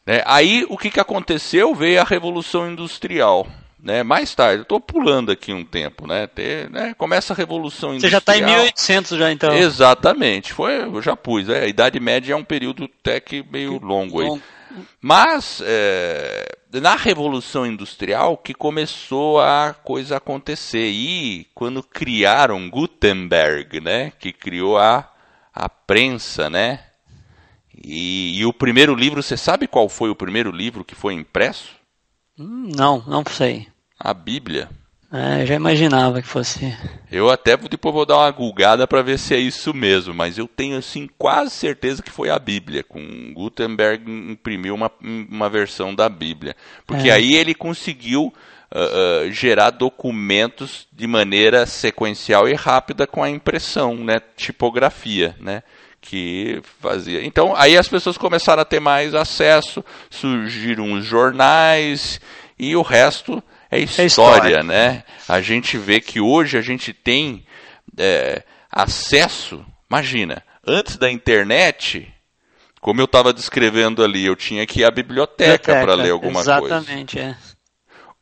É, 0.06 0.22
aí, 0.26 0.66
o 0.68 0.76
que, 0.76 0.90
que 0.90 1.00
aconteceu? 1.00 1.74
Veio 1.74 2.00
a 2.00 2.04
Revolução 2.04 2.70
Industrial. 2.70 3.46
Né? 3.82 4.04
Mais 4.04 4.32
tarde, 4.32 4.62
estou 4.62 4.80
pulando 4.80 5.32
aqui 5.32 5.52
um 5.52 5.64
tempo, 5.64 6.06
né? 6.06 6.28
Ter, 6.28 6.70
né? 6.70 6.94
Começa 6.96 7.32
a 7.32 7.36
Revolução 7.36 7.90
Industrial. 7.90 8.10
Você 8.10 8.12
já 8.12 8.18
está 8.18 8.38
em 8.38 8.44
1800 8.44 9.18
já, 9.18 9.32
então. 9.32 9.52
Exatamente, 9.54 10.52
foi, 10.52 10.82
eu 10.82 11.02
já 11.02 11.16
pus. 11.16 11.48
É, 11.48 11.64
a 11.64 11.66
Idade 11.66 11.98
Média 11.98 12.32
é 12.32 12.36
um 12.36 12.44
período 12.44 12.88
até 13.00 13.18
que 13.18 13.44
meio 13.50 13.80
que 13.80 13.84
longo 13.84 14.20
aí. 14.20 14.40
Mas 15.00 15.60
é, 15.64 16.46
na 16.80 16.94
Revolução 16.94 17.66
Industrial 17.66 18.36
que 18.36 18.54
começou 18.54 19.40
a 19.40 19.74
coisa 19.82 20.16
acontecer. 20.16 20.88
E 20.90 21.46
quando 21.54 21.82
criaram 21.82 22.70
Gutenberg, 22.70 23.80
né? 23.80 24.12
Que 24.18 24.32
criou 24.32 24.78
a, 24.78 25.10
a 25.52 25.68
prensa, 25.68 26.48
né? 26.48 26.80
E, 27.76 28.38
e 28.38 28.44
o 28.44 28.52
primeiro 28.52 28.94
livro, 28.94 29.22
você 29.22 29.36
sabe 29.36 29.66
qual 29.66 29.88
foi 29.88 30.10
o 30.10 30.16
primeiro 30.16 30.50
livro 30.50 30.84
que 30.84 30.94
foi 30.94 31.14
impresso? 31.14 31.70
Hum, 32.38 32.70
não, 32.74 33.02
não 33.06 33.24
sei 33.30 33.68
a 34.02 34.12
Bíblia. 34.12 34.68
É, 35.12 35.42
eu 35.42 35.46
já 35.46 35.54
imaginava 35.54 36.22
que 36.22 36.26
fosse. 36.26 36.74
Eu 37.10 37.30
até 37.30 37.56
depois 37.56 37.94
vou 37.94 38.06
dar 38.06 38.16
uma 38.16 38.30
gulgada 38.30 38.86
para 38.86 39.02
ver 39.02 39.18
se 39.18 39.34
é 39.34 39.38
isso 39.38 39.74
mesmo, 39.74 40.14
mas 40.14 40.38
eu 40.38 40.48
tenho 40.48 40.78
assim 40.78 41.08
quase 41.18 41.50
certeza 41.50 42.02
que 42.02 42.10
foi 42.10 42.30
a 42.30 42.38
Bíblia. 42.38 42.82
Com 42.82 43.32
Gutenberg 43.34 44.10
imprimiu 44.10 44.74
uma, 44.74 44.90
uma 45.00 45.50
versão 45.50 45.94
da 45.94 46.08
Bíblia, 46.08 46.56
porque 46.86 47.10
é. 47.10 47.12
aí 47.12 47.34
ele 47.34 47.54
conseguiu 47.54 48.32
uh, 48.74 49.26
uh, 49.26 49.30
gerar 49.30 49.68
documentos 49.70 50.88
de 50.90 51.06
maneira 51.06 51.66
sequencial 51.66 52.48
e 52.48 52.54
rápida 52.54 53.06
com 53.06 53.22
a 53.22 53.28
impressão, 53.28 53.94
né, 53.96 54.18
tipografia, 54.34 55.36
né 55.38 55.62
que 56.02 56.60
fazia. 56.80 57.24
Então, 57.24 57.54
aí 57.56 57.78
as 57.78 57.88
pessoas 57.88 58.18
começaram 58.18 58.60
a 58.60 58.66
ter 58.66 58.80
mais 58.80 59.14
acesso, 59.14 59.82
surgiram 60.10 60.92
os 60.92 61.06
jornais 61.06 62.20
e 62.58 62.76
o 62.76 62.82
resto 62.82 63.42
é, 63.70 63.78
é 63.78 63.82
história, 63.82 64.02
é 64.02 64.06
história, 64.06 64.62
né? 64.62 65.04
A 65.26 65.40
gente 65.40 65.78
vê 65.78 66.00
que 66.00 66.20
hoje 66.20 66.58
a 66.58 66.60
gente 66.60 66.92
tem 66.92 67.46
é, 67.96 68.42
acesso. 68.70 69.64
Imagina, 69.88 70.42
antes 70.66 70.96
da 70.96 71.10
internet, 71.10 72.12
como 72.80 73.00
eu 73.00 73.06
estava 73.06 73.32
descrevendo 73.32 74.04
ali, 74.04 74.26
eu 74.26 74.36
tinha 74.36 74.66
que 74.66 74.80
ir 74.80 74.84
à 74.84 74.90
biblioteca 74.90 75.80
para 75.80 75.94
ler 75.94 76.10
alguma 76.10 76.40
exatamente, 76.40 76.68
coisa. 76.68 76.76
Exatamente, 76.76 77.18
é. 77.20 77.36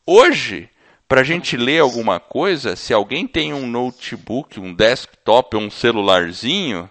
Hoje, 0.05 0.69
para 1.07 1.21
a 1.21 1.23
gente 1.25 1.57
ler 1.57 1.79
alguma 1.79 2.19
coisa, 2.19 2.75
se 2.75 2.93
alguém 2.93 3.27
tem 3.27 3.53
um 3.53 3.67
notebook, 3.67 4.59
um 4.59 4.73
desktop, 4.73 5.57
um 5.57 5.69
celularzinho, 5.69 6.89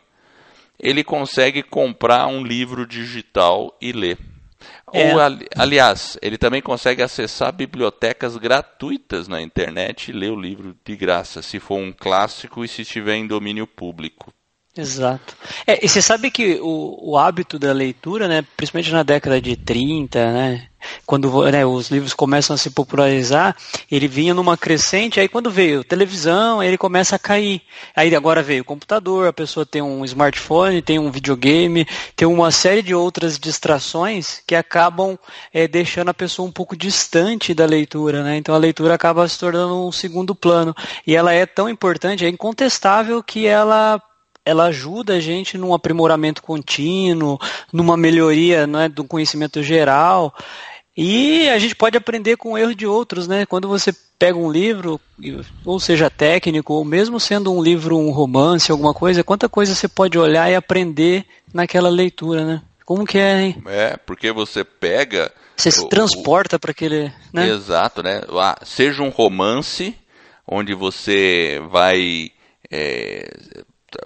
ele 0.82 1.04
consegue 1.04 1.62
comprar 1.62 2.26
um 2.26 2.42
livro 2.42 2.87
digital 2.87 3.76
e 3.80 3.92
ler. 3.92 4.18
É. 4.92 5.14
Ou, 5.14 5.20
aliás, 5.56 6.18
ele 6.20 6.37
também 6.37 6.60
consegue 6.60 7.02
acessar 7.02 7.52
bibliotecas 7.52 8.37
gratuitas 8.37 9.28
na 9.28 9.40
internet 9.40 10.10
e 10.10 10.12
ler 10.12 10.30
o 10.30 10.40
livro 10.40 10.76
de 10.84 10.96
graça, 10.96 11.42
se 11.42 11.60
for 11.60 11.78
um 11.78 11.92
clássico 11.92 12.64
e 12.64 12.68
se 12.68 12.82
estiver 12.82 13.14
em 13.14 13.26
domínio 13.26 13.66
público. 13.66 14.32
Exato. 14.80 15.37
É, 15.66 15.84
e 15.84 15.88
você 15.88 16.00
sabe 16.00 16.30
que 16.30 16.58
o, 16.60 17.10
o 17.10 17.18
hábito 17.18 17.58
da 17.58 17.72
leitura, 17.72 18.26
né, 18.26 18.42
principalmente 18.56 18.90
na 18.92 19.02
década 19.02 19.40
de 19.40 19.54
30, 19.54 20.32
né, 20.32 20.70
quando 21.06 21.42
né, 21.50 21.64
os 21.64 21.90
livros 21.90 22.14
começam 22.14 22.54
a 22.54 22.58
se 22.58 22.70
popularizar, 22.70 23.56
ele 23.90 24.08
vinha 24.08 24.32
numa 24.32 24.56
crescente, 24.56 25.20
aí 25.20 25.28
quando 25.28 25.50
veio 25.50 25.84
televisão, 25.84 26.62
ele 26.62 26.78
começa 26.78 27.16
a 27.16 27.18
cair. 27.18 27.62
Aí 27.94 28.14
agora 28.14 28.42
veio 28.42 28.62
o 28.62 28.64
computador, 28.64 29.28
a 29.28 29.32
pessoa 29.32 29.66
tem 29.66 29.82
um 29.82 30.04
smartphone, 30.04 30.82
tem 30.82 30.99
um 30.99 31.10
videogame, 31.10 31.87
tem 32.16 32.26
uma 32.26 32.50
série 32.50 32.82
de 32.82 32.94
outras 32.94 33.38
distrações 33.38 34.42
que 34.46 34.54
acabam 34.54 35.18
é, 35.52 35.66
deixando 35.68 36.08
a 36.08 36.14
pessoa 36.14 36.49
um 36.49 36.52
pouco 36.52 36.76
distante 36.76 37.52
da 37.52 37.66
leitura, 37.66 38.22
né? 38.22 38.37
Então 38.37 38.54
a 38.54 38.58
leitura 38.58 38.94
acaba 38.94 39.28
se 39.28 39.38
tornando 39.38 39.87
um 39.87 39.92
segundo 39.92 40.34
plano. 40.34 40.75
E 41.06 41.14
ela 41.14 41.32
é 41.32 41.44
tão 41.44 41.68
importante, 41.68 42.25
é 42.25 42.28
incontestável 42.28 43.22
que 43.22 43.46
ela 43.46 44.00
ela 44.50 44.64
ajuda 44.64 45.14
a 45.14 45.21
gente 45.21 45.57
num 45.57 45.73
aprimoramento 45.73 46.42
contínuo, 46.42 47.38
numa 47.73 47.97
melhoria 47.97 48.66
né, 48.66 48.88
do 48.88 49.04
conhecimento 49.04 49.62
geral. 49.62 50.35
E 50.97 51.49
a 51.49 51.59
gente 51.59 51.76
pode 51.76 51.97
aprender 51.97 52.37
com 52.37 52.52
o 52.52 52.59
erro 52.59 52.75
de 52.75 52.87
outros, 52.87 53.28
né? 53.28 53.47
Quando 53.47 53.69
você 53.69 53.92
pega 54.19 54.37
um 54.37 54.50
livro, 54.50 55.00
ou 55.64 55.78
seja 55.78 56.11
técnico, 56.11 56.75
ou 56.75 56.85
mesmo 56.85 57.19
sendo 57.21 57.52
um 57.52 57.62
livro, 57.62 57.97
um 57.97 58.11
romance, 58.11 58.71
alguma 58.71 58.92
coisa, 58.92 59.25
quanta 59.25 59.49
coisa 59.49 59.75
você 59.75 59.88
pode 59.88 60.19
olhar 60.19 60.50
e 60.50 60.54
aprender 60.54 61.25
naquela 61.54 61.88
leitura, 61.88 62.45
né? 62.45 62.62
Como 62.85 63.07
que 63.07 63.19
é, 63.19 63.40
hein? 63.40 63.62
É, 63.66 63.97
porque 63.97 64.33
você 64.33 64.64
pega. 64.64 65.33
Você 65.57 65.71
se 65.71 65.88
transporta 65.88 66.59
para 66.59 66.73
aquele. 66.73 67.12
Né? 67.33 67.49
Exato, 67.49 68.02
né? 68.02 68.21
Ah, 68.30 68.59
seja 68.64 69.02
um 69.02 69.11
romance, 69.11 69.95
onde 70.47 70.75
você 70.75 71.62
vai 71.71 72.33
é, 72.71 73.28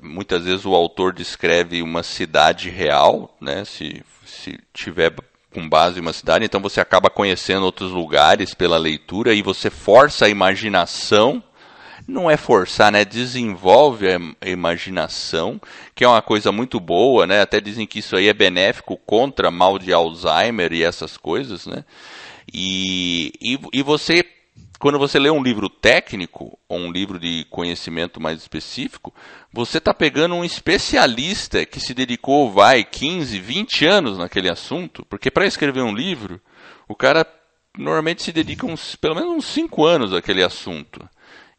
muitas 0.02 0.44
vezes 0.44 0.64
o 0.64 0.74
autor 0.74 1.12
descreve 1.12 1.82
uma 1.82 2.02
cidade 2.02 2.70
real, 2.70 3.34
né? 3.40 3.64
Se, 3.64 4.02
se 4.24 4.58
tiver 4.72 5.12
com 5.52 5.68
base 5.68 5.98
em 5.98 6.02
uma 6.02 6.12
cidade, 6.12 6.44
então 6.44 6.60
você 6.60 6.80
acaba 6.80 7.08
conhecendo 7.08 7.64
outros 7.64 7.92
lugares 7.92 8.54
pela 8.54 8.76
leitura 8.76 9.32
e 9.32 9.40
você 9.40 9.70
força 9.70 10.26
a 10.26 10.28
imaginação. 10.28 11.42
Não 12.06 12.30
é 12.30 12.36
forçar, 12.36 12.92
né? 12.92 13.02
Desenvolve 13.02 14.08
a 14.40 14.48
imaginação, 14.48 15.58
que 15.94 16.04
é 16.04 16.08
uma 16.08 16.20
coisa 16.20 16.52
muito 16.52 16.78
boa, 16.78 17.26
né? 17.26 17.40
Até 17.40 17.60
dizem 17.60 17.86
que 17.86 18.00
isso 18.00 18.14
aí 18.14 18.28
é 18.28 18.34
benéfico 18.34 18.98
contra 19.06 19.50
mal 19.50 19.78
de 19.78 19.90
Alzheimer 19.90 20.72
e 20.72 20.82
essas 20.82 21.16
coisas, 21.16 21.66
né? 21.66 21.82
E, 22.52 23.32
e, 23.40 23.58
e 23.72 23.82
você 23.82 24.22
quando 24.84 24.98
você 24.98 25.18
lê 25.18 25.30
um 25.30 25.42
livro 25.42 25.70
técnico 25.70 26.58
ou 26.68 26.78
um 26.78 26.92
livro 26.92 27.18
de 27.18 27.46
conhecimento 27.48 28.20
mais 28.20 28.42
específico, 28.42 29.14
você 29.50 29.78
está 29.78 29.94
pegando 29.94 30.34
um 30.34 30.44
especialista 30.44 31.64
que 31.64 31.80
se 31.80 31.94
dedicou, 31.94 32.52
vai, 32.52 32.84
15, 32.84 33.40
20 33.40 33.86
anos 33.86 34.18
naquele 34.18 34.50
assunto, 34.50 35.02
porque 35.06 35.30
para 35.30 35.46
escrever 35.46 35.80
um 35.80 35.94
livro, 35.94 36.38
o 36.86 36.94
cara 36.94 37.26
normalmente 37.78 38.22
se 38.22 38.30
dedica 38.30 38.66
uns, 38.66 38.94
pelo 38.94 39.14
menos 39.14 39.30
uns 39.30 39.46
5 39.46 39.86
anos 39.86 40.12
àquele 40.12 40.44
assunto. 40.44 41.08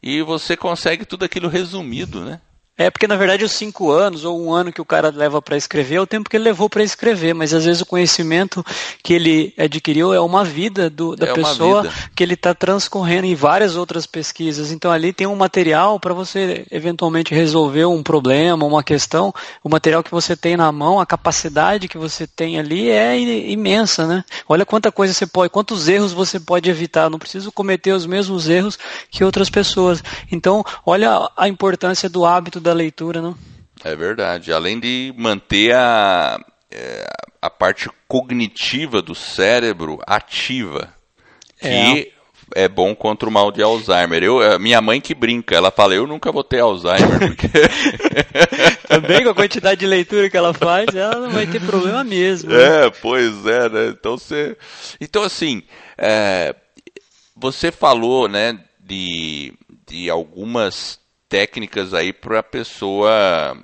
E 0.00 0.22
você 0.22 0.56
consegue 0.56 1.04
tudo 1.04 1.24
aquilo 1.24 1.48
resumido, 1.48 2.24
né? 2.24 2.40
É 2.78 2.90
porque 2.90 3.06
na 3.06 3.16
verdade 3.16 3.42
os 3.42 3.52
cinco 3.52 3.90
anos 3.90 4.22
ou 4.22 4.38
um 4.38 4.52
ano 4.52 4.70
que 4.70 4.82
o 4.82 4.84
cara 4.84 5.10
leva 5.10 5.40
para 5.40 5.56
escrever 5.56 5.94
é 5.94 6.00
o 6.00 6.06
tempo 6.06 6.28
que 6.28 6.36
ele 6.36 6.44
levou 6.44 6.68
para 6.68 6.82
escrever, 6.82 7.32
mas 7.32 7.54
às 7.54 7.64
vezes 7.64 7.80
o 7.80 7.86
conhecimento 7.86 8.62
que 9.02 9.14
ele 9.14 9.54
adquiriu 9.56 10.12
é 10.12 10.20
uma 10.20 10.44
vida 10.44 10.90
do, 10.90 11.16
da 11.16 11.28
é 11.28 11.32
pessoa 11.32 11.88
que 12.14 12.22
ele 12.22 12.34
está 12.34 12.52
transcorrendo 12.52 13.26
em 13.26 13.34
várias 13.34 13.76
outras 13.76 14.04
pesquisas. 14.04 14.70
Então 14.70 14.92
ali 14.92 15.10
tem 15.10 15.26
um 15.26 15.34
material 15.34 15.98
para 15.98 16.12
você 16.12 16.66
eventualmente 16.70 17.34
resolver 17.34 17.86
um 17.86 18.02
problema, 18.02 18.66
uma 18.66 18.82
questão. 18.82 19.32
O 19.64 19.70
material 19.70 20.02
que 20.02 20.10
você 20.10 20.36
tem 20.36 20.54
na 20.54 20.70
mão, 20.70 21.00
a 21.00 21.06
capacidade 21.06 21.88
que 21.88 21.96
você 21.96 22.26
tem 22.26 22.58
ali 22.58 22.90
é 22.90 23.18
imensa, 23.18 24.06
né? 24.06 24.22
Olha 24.46 24.66
quanta 24.66 24.92
coisa 24.92 25.14
você 25.14 25.26
pode, 25.26 25.48
quantos 25.48 25.88
erros 25.88 26.12
você 26.12 26.38
pode 26.38 26.68
evitar. 26.68 27.08
Não 27.08 27.18
preciso 27.18 27.50
cometer 27.50 27.92
os 27.92 28.04
mesmos 28.04 28.50
erros 28.50 28.78
que 29.10 29.24
outras 29.24 29.48
pessoas. 29.48 30.04
Então 30.30 30.62
olha 30.84 31.30
a 31.34 31.48
importância 31.48 32.06
do 32.06 32.26
hábito 32.26 32.65
da 32.66 32.72
leitura, 32.72 33.22
não? 33.22 33.36
É 33.84 33.94
verdade. 33.94 34.52
Além 34.52 34.80
de 34.80 35.14
manter 35.16 35.74
a, 35.74 36.38
é, 36.70 37.06
a 37.40 37.48
parte 37.48 37.88
cognitiva 38.08 39.00
do 39.00 39.14
cérebro 39.14 40.00
ativa, 40.06 40.92
que 41.60 42.12
é. 42.54 42.64
é 42.64 42.68
bom 42.68 42.94
contra 42.94 43.28
o 43.28 43.32
mal 43.32 43.52
de 43.52 43.62
Alzheimer. 43.62 44.22
Eu, 44.22 44.58
minha 44.58 44.80
mãe 44.80 45.00
que 45.00 45.14
brinca, 45.14 45.54
ela 45.54 45.70
fala, 45.70 45.94
eu 45.94 46.06
nunca 46.06 46.32
vou 46.32 46.42
ter 46.42 46.60
Alzheimer. 46.60 47.18
Porque... 47.20 47.48
Também 48.88 49.22
com 49.22 49.30
a 49.30 49.34
quantidade 49.34 49.80
de 49.80 49.86
leitura 49.86 50.28
que 50.28 50.36
ela 50.36 50.52
faz, 50.52 50.88
ela 50.94 51.20
não 51.20 51.30
vai 51.30 51.46
ter 51.46 51.60
problema 51.60 52.02
mesmo. 52.02 52.50
Né? 52.50 52.86
É, 52.86 52.90
pois 52.90 53.46
é, 53.46 53.68
né? 53.68 53.88
Então, 53.88 54.18
você... 54.18 54.56
então 55.00 55.22
assim, 55.22 55.62
é... 55.96 56.54
você 57.36 57.70
falou, 57.70 58.28
né, 58.28 58.58
de, 58.80 59.52
de 59.86 60.08
algumas 60.10 60.98
técnicas 61.28 61.92
aí 61.92 62.12
para 62.12 62.40
a 62.40 62.42
pessoa 62.42 63.56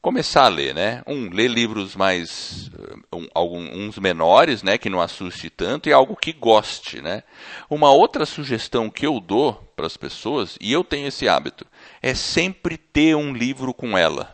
começar 0.00 0.44
a 0.44 0.48
ler, 0.48 0.74
né? 0.74 1.02
Um, 1.06 1.30
ler 1.30 1.48
livros 1.48 1.96
mais 1.96 2.70
um, 3.12 3.26
alguns 3.34 3.98
menores, 3.98 4.62
né, 4.62 4.76
que 4.76 4.90
não 4.90 5.00
assuste 5.00 5.48
tanto 5.48 5.88
e 5.88 5.92
algo 5.92 6.14
que 6.14 6.32
goste, 6.32 7.00
né? 7.00 7.22
Uma 7.70 7.90
outra 7.90 8.26
sugestão 8.26 8.90
que 8.90 9.06
eu 9.06 9.18
dou 9.18 9.54
para 9.74 9.86
as 9.86 9.96
pessoas, 9.96 10.58
e 10.60 10.72
eu 10.72 10.84
tenho 10.84 11.08
esse 11.08 11.28
hábito, 11.28 11.66
é 12.02 12.14
sempre 12.14 12.76
ter 12.76 13.16
um 13.16 13.32
livro 13.32 13.72
com 13.72 13.96
ela. 13.96 14.33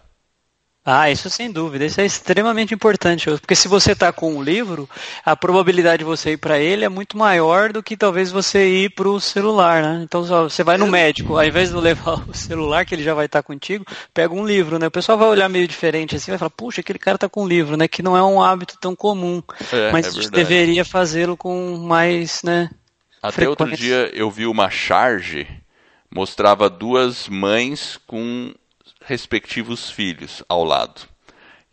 Ah, 0.85 1.11
isso 1.11 1.29
sem 1.29 1.53
dúvida, 1.53 1.85
isso 1.85 2.01
é 2.01 2.07
extremamente 2.07 2.73
importante, 2.73 3.31
porque 3.31 3.55
se 3.55 3.69
você 3.69 3.93
está 3.93 4.11
com 4.11 4.35
um 4.35 4.43
livro, 4.43 4.89
a 5.23 5.37
probabilidade 5.37 5.99
de 5.99 6.05
você 6.05 6.33
ir 6.33 6.37
para 6.39 6.59
ele 6.59 6.87
é 6.87 6.89
muito 6.89 7.19
maior 7.19 7.71
do 7.71 7.83
que 7.83 7.99
talvez 7.99 8.33
você 8.33 8.67
ir 8.67 8.91
para 8.95 9.07
o 9.07 9.21
celular, 9.21 9.83
né? 9.83 10.01
Então 10.03 10.25
você 10.25 10.65
vai 10.65 10.79
no 10.79 10.87
médico, 10.87 11.37
ao 11.37 11.45
invés 11.45 11.69
de 11.69 11.77
levar 11.77 12.25
o 12.27 12.33
celular, 12.33 12.87
que 12.87 12.95
ele 12.95 13.03
já 13.03 13.13
vai 13.13 13.27
estar 13.27 13.43
tá 13.43 13.47
contigo, 13.47 13.85
pega 14.15 14.33
um 14.33 14.47
livro, 14.47 14.79
né? 14.79 14.87
O 14.87 14.91
pessoal 14.91 15.19
vai 15.19 15.29
olhar 15.29 15.51
meio 15.51 15.69
diferente 15.69 16.17
assim, 16.17 16.31
vai 16.31 16.39
falar, 16.39 16.51
puxa, 16.51 16.81
aquele 16.81 16.99
cara 16.99 17.17
está 17.17 17.29
com 17.29 17.45
um 17.45 17.49
livro, 17.49 17.77
né? 17.77 17.87
Que 17.87 18.03
não 18.03 18.17
é 18.17 18.23
um 18.23 18.43
hábito 18.43 18.79
tão 18.81 18.97
comum, 18.97 19.43
é, 19.71 19.93
mas 19.93 20.17
é 20.17 20.31
deveria 20.31 20.85
fazê-lo 20.85 21.37
com 21.37 21.77
mais, 21.77 22.41
né? 22.43 22.71
Até 23.23 23.35
frequência. 23.35 23.65
outro 23.65 23.77
dia 23.77 24.11
eu 24.15 24.31
vi 24.31 24.47
uma 24.47 24.71
charge, 24.71 25.47
mostrava 26.11 26.71
duas 26.71 27.29
mães 27.29 27.99
com 28.07 28.55
respectivos 29.11 29.91
filhos 29.91 30.45
ao 30.49 30.63
lado. 30.63 31.01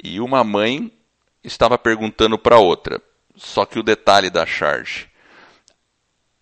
E 0.03 0.19
uma 0.19 0.43
mãe 0.43 0.91
estava 1.43 1.77
perguntando 1.77 2.35
para 2.35 2.57
outra, 2.57 2.99
só 3.35 3.63
que 3.63 3.77
o 3.77 3.83
detalhe 3.83 4.31
da 4.31 4.43
charge. 4.43 5.07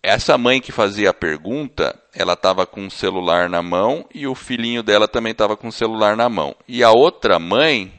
Essa 0.02 0.38
mãe 0.38 0.58
que 0.58 0.72
fazia 0.72 1.10
a 1.10 1.14
pergunta, 1.14 1.94
ela 2.14 2.32
estava 2.32 2.64
com 2.64 2.86
o 2.86 2.90
celular 2.90 3.50
na 3.50 3.62
mão 3.62 4.06
e 4.14 4.26
o 4.26 4.34
filhinho 4.34 4.82
dela 4.82 5.06
também 5.06 5.32
estava 5.32 5.54
com 5.54 5.68
o 5.68 5.72
celular 5.72 6.16
na 6.16 6.30
mão. 6.30 6.56
E 6.66 6.82
a 6.82 6.90
outra 6.90 7.38
mãe 7.38 7.92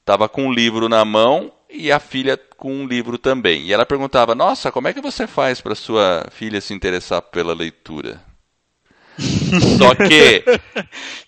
estava 0.00 0.28
com 0.28 0.48
um 0.48 0.52
livro 0.52 0.86
na 0.86 1.02
mão 1.02 1.50
e 1.70 1.90
a 1.90 1.98
filha 1.98 2.36
com 2.58 2.70
um 2.74 2.86
livro 2.86 3.16
também. 3.16 3.62
E 3.62 3.72
ela 3.72 3.86
perguntava: 3.86 4.34
Nossa, 4.34 4.70
como 4.70 4.88
é 4.88 4.92
que 4.92 5.00
você 5.00 5.26
faz 5.26 5.62
para 5.62 5.74
sua 5.74 6.26
filha 6.30 6.60
se 6.60 6.74
interessar 6.74 7.22
pela 7.22 7.54
leitura? 7.54 8.20
Só 9.18 9.94
que. 10.08 10.42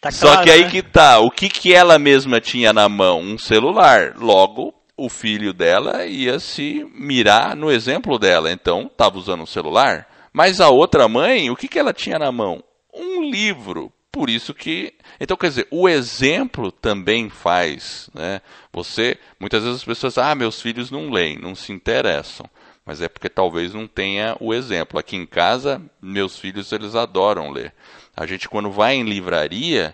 tá 0.00 0.10
só 0.10 0.28
claro, 0.28 0.44
que 0.44 0.50
aí 0.50 0.64
né? 0.64 0.70
que 0.70 0.82
tá. 0.82 1.20
O 1.20 1.30
que, 1.30 1.48
que 1.48 1.74
ela 1.74 1.98
mesma 1.98 2.40
tinha 2.40 2.72
na 2.72 2.88
mão? 2.88 3.20
Um 3.20 3.38
celular. 3.38 4.14
Logo, 4.16 4.74
o 4.96 5.08
filho 5.08 5.52
dela 5.52 6.06
ia 6.06 6.38
se 6.38 6.84
mirar 6.94 7.54
no 7.54 7.70
exemplo 7.70 8.18
dela. 8.18 8.50
Então, 8.50 8.86
estava 8.86 9.18
usando 9.18 9.42
um 9.42 9.46
celular. 9.46 10.06
Mas 10.32 10.60
a 10.60 10.68
outra 10.68 11.08
mãe, 11.08 11.50
o 11.50 11.56
que, 11.56 11.68
que 11.68 11.78
ela 11.78 11.92
tinha 11.92 12.18
na 12.18 12.32
mão? 12.32 12.62
Um 12.92 13.22
livro. 13.30 13.92
Por 14.10 14.30
isso 14.30 14.54
que. 14.54 14.94
Então, 15.20 15.36
quer 15.36 15.48
dizer, 15.48 15.68
o 15.70 15.88
exemplo 15.88 16.72
também 16.72 17.28
faz. 17.28 18.10
Né? 18.14 18.40
Você. 18.72 19.18
Muitas 19.38 19.62
vezes 19.62 19.78
as 19.78 19.84
pessoas. 19.84 20.18
Ah, 20.18 20.34
meus 20.34 20.60
filhos 20.60 20.90
não 20.90 21.10
leem, 21.10 21.38
não 21.38 21.54
se 21.54 21.72
interessam 21.72 22.46
mas 22.86 23.02
é 23.02 23.08
porque 23.08 23.28
talvez 23.28 23.74
não 23.74 23.88
tenha 23.88 24.36
o 24.38 24.54
exemplo. 24.54 24.98
Aqui 24.98 25.16
em 25.16 25.26
casa, 25.26 25.82
meus 26.00 26.38
filhos 26.38 26.70
eles 26.70 26.94
adoram 26.94 27.50
ler. 27.50 27.74
A 28.16 28.24
gente 28.24 28.48
quando 28.48 28.70
vai 28.70 28.94
em 28.94 29.02
livraria, 29.02 29.92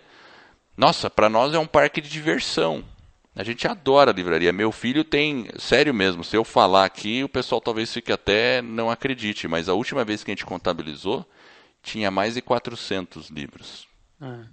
nossa, 0.76 1.08
para 1.08 1.30
nós 1.30 1.54
é 1.54 1.58
um 1.58 1.66
parque 1.66 2.02
de 2.02 2.10
diversão. 2.10 2.84
A 3.34 3.42
gente 3.42 3.66
adora 3.66 4.10
a 4.10 4.14
livraria. 4.14 4.52
Meu 4.52 4.70
filho 4.70 5.02
tem, 5.04 5.48
sério 5.58 5.94
mesmo, 5.94 6.22
se 6.22 6.36
eu 6.36 6.44
falar 6.44 6.84
aqui, 6.84 7.24
o 7.24 7.28
pessoal 7.30 7.62
talvez 7.62 7.90
fique 7.90 8.12
até 8.12 8.60
não 8.60 8.90
acredite, 8.90 9.48
mas 9.48 9.70
a 9.70 9.74
última 9.74 10.04
vez 10.04 10.22
que 10.22 10.30
a 10.30 10.34
gente 10.34 10.44
contabilizou, 10.44 11.26
tinha 11.82 12.10
mais 12.10 12.34
de 12.34 12.42
400 12.42 13.30
livros. 13.30 13.88
Ah. 14.20 14.44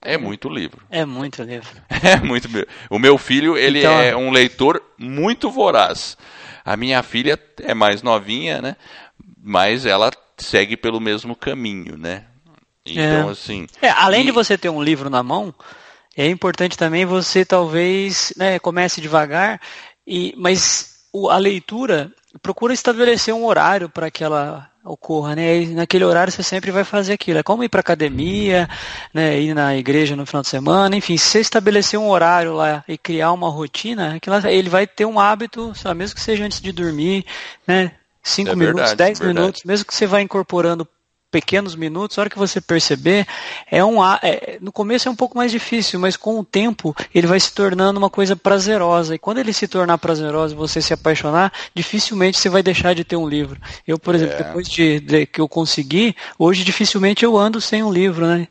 É 0.00 0.16
muito 0.18 0.48
livro. 0.48 0.82
É 0.90 1.04
muito 1.04 1.42
livro. 1.42 1.68
É 2.04 2.20
muito. 2.20 2.48
O 2.90 2.98
meu 2.98 3.16
filho, 3.16 3.56
ele 3.56 3.78
então... 3.80 3.98
é 3.98 4.14
um 4.14 4.30
leitor 4.30 4.82
muito 4.98 5.50
voraz. 5.50 6.16
A 6.64 6.76
minha 6.76 7.02
filha 7.02 7.38
é 7.60 7.74
mais 7.74 8.02
novinha, 8.02 8.62
né? 8.62 8.76
Mas 9.42 9.84
ela 9.84 10.10
segue 10.38 10.76
pelo 10.76 11.00
mesmo 11.00 11.36
caminho, 11.36 11.98
né? 11.98 12.24
Então, 12.86 13.28
é. 13.28 13.32
assim. 13.32 13.66
É, 13.80 13.90
além 13.90 14.22
e... 14.22 14.24
de 14.26 14.30
você 14.30 14.56
ter 14.56 14.68
um 14.68 14.82
livro 14.82 15.10
na 15.10 15.22
mão, 15.22 15.54
é 16.16 16.26
importante 16.26 16.78
também 16.78 17.04
você 17.04 17.44
talvez 17.44 18.32
né, 18.36 18.58
comece 18.58 19.00
devagar, 19.00 19.60
e, 20.06 20.34
mas 20.36 20.94
a 21.30 21.36
leitura 21.38 22.12
procura 22.42 22.72
estabelecer 22.72 23.34
um 23.34 23.44
horário 23.44 23.88
para 23.88 24.10
que 24.10 24.24
ela 24.24 24.70
ocorra, 24.84 25.34
né? 25.34 25.62
E 25.62 25.66
naquele 25.74 26.04
horário 26.04 26.32
você 26.32 26.42
sempre 26.42 26.70
vai 26.70 26.84
fazer 26.84 27.14
aquilo. 27.14 27.38
É 27.38 27.42
como 27.42 27.64
ir 27.64 27.68
para 27.68 27.80
academia, 27.80 28.68
né? 29.12 29.40
Ir 29.40 29.54
na 29.54 29.76
igreja 29.76 30.14
no 30.14 30.26
final 30.26 30.42
de 30.42 30.48
semana, 30.48 30.96
enfim, 30.96 31.16
se 31.16 31.26
você 31.26 31.40
estabelecer 31.40 31.98
um 31.98 32.08
horário 32.08 32.54
lá 32.54 32.84
e 32.86 32.98
criar 32.98 33.32
uma 33.32 33.48
rotina, 33.48 34.18
ele 34.46 34.68
vai 34.68 34.86
ter 34.86 35.06
um 35.06 35.18
hábito, 35.18 35.72
lá, 35.84 35.94
mesmo 35.94 36.16
que 36.16 36.22
seja 36.22 36.44
antes 36.44 36.60
de 36.60 36.70
dormir, 36.72 37.24
né? 37.66 37.92
Cinco 38.22 38.50
é 38.50 38.56
minutos, 38.56 38.80
verdade, 38.80 38.96
dez 38.96 39.18
verdade. 39.18 39.38
minutos, 39.38 39.64
mesmo 39.64 39.86
que 39.86 39.94
você 39.94 40.06
vá 40.06 40.20
incorporando 40.20 40.88
pequenos 41.34 41.74
minutos, 41.74 42.16
a 42.16 42.20
hora 42.20 42.30
que 42.30 42.38
você 42.38 42.60
perceber, 42.60 43.26
é 43.68 43.84
um 43.84 44.04
é, 44.04 44.56
no 44.60 44.70
começo 44.70 45.08
é 45.08 45.10
um 45.10 45.16
pouco 45.16 45.36
mais 45.36 45.50
difícil, 45.50 45.98
mas 45.98 46.16
com 46.16 46.38
o 46.38 46.44
tempo 46.44 46.94
ele 47.12 47.26
vai 47.26 47.40
se 47.40 47.52
tornando 47.52 47.98
uma 47.98 48.08
coisa 48.08 48.36
prazerosa. 48.36 49.16
E 49.16 49.18
quando 49.18 49.38
ele 49.38 49.52
se 49.52 49.66
tornar 49.66 49.98
prazeroso, 49.98 50.54
você 50.54 50.80
se 50.80 50.94
apaixonar, 50.94 51.52
dificilmente 51.74 52.38
você 52.38 52.48
vai 52.48 52.62
deixar 52.62 52.94
de 52.94 53.02
ter 53.02 53.16
um 53.16 53.28
livro. 53.28 53.60
Eu, 53.84 53.98
por 53.98 54.14
exemplo, 54.14 54.34
é. 54.34 54.44
depois 54.44 54.68
de, 54.68 55.00
de, 55.00 55.26
que 55.26 55.40
eu 55.40 55.48
consegui, 55.48 56.14
hoje 56.38 56.62
dificilmente 56.62 57.24
eu 57.24 57.36
ando 57.36 57.60
sem 57.60 57.82
um 57.82 57.92
livro, 57.92 58.24
né? 58.28 58.46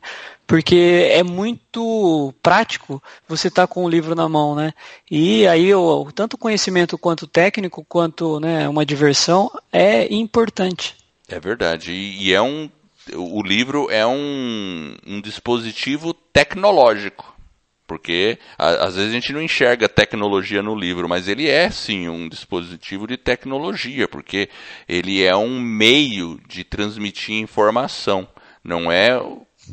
porque 0.46 1.08
é 1.10 1.22
muito 1.22 2.34
prático 2.42 3.02
você 3.26 3.48
estar 3.48 3.66
tá 3.66 3.72
com 3.72 3.82
o 3.82 3.88
livro 3.88 4.14
na 4.14 4.28
mão, 4.28 4.54
né? 4.54 4.74
E 5.10 5.46
aí 5.46 5.74
o, 5.74 6.12
tanto 6.14 6.36
conhecimento 6.36 6.98
quanto 6.98 7.26
técnico 7.26 7.82
quanto 7.88 8.38
né, 8.40 8.68
uma 8.68 8.84
diversão 8.84 9.50
é 9.72 10.12
importante. 10.14 10.94
É 11.28 11.40
verdade. 11.40 11.92
E, 11.92 12.28
e 12.28 12.32
é 12.32 12.42
um. 12.42 12.70
O 13.12 13.42
livro 13.42 13.90
é 13.90 14.06
um, 14.06 14.96
um 15.06 15.20
dispositivo 15.20 16.14
tecnológico. 16.14 17.34
Porque 17.86 18.38
a, 18.58 18.86
às 18.86 18.96
vezes 18.96 19.10
a 19.10 19.14
gente 19.14 19.32
não 19.32 19.42
enxerga 19.42 19.88
tecnologia 19.88 20.62
no 20.62 20.74
livro, 20.74 21.08
mas 21.08 21.28
ele 21.28 21.48
é 21.48 21.70
sim 21.70 22.08
um 22.08 22.28
dispositivo 22.28 23.06
de 23.06 23.18
tecnologia, 23.18 24.08
porque 24.08 24.48
ele 24.88 25.22
é 25.22 25.36
um 25.36 25.60
meio 25.60 26.40
de 26.48 26.64
transmitir 26.64 27.34
informação, 27.34 28.26
não 28.62 28.90
é 28.90 29.20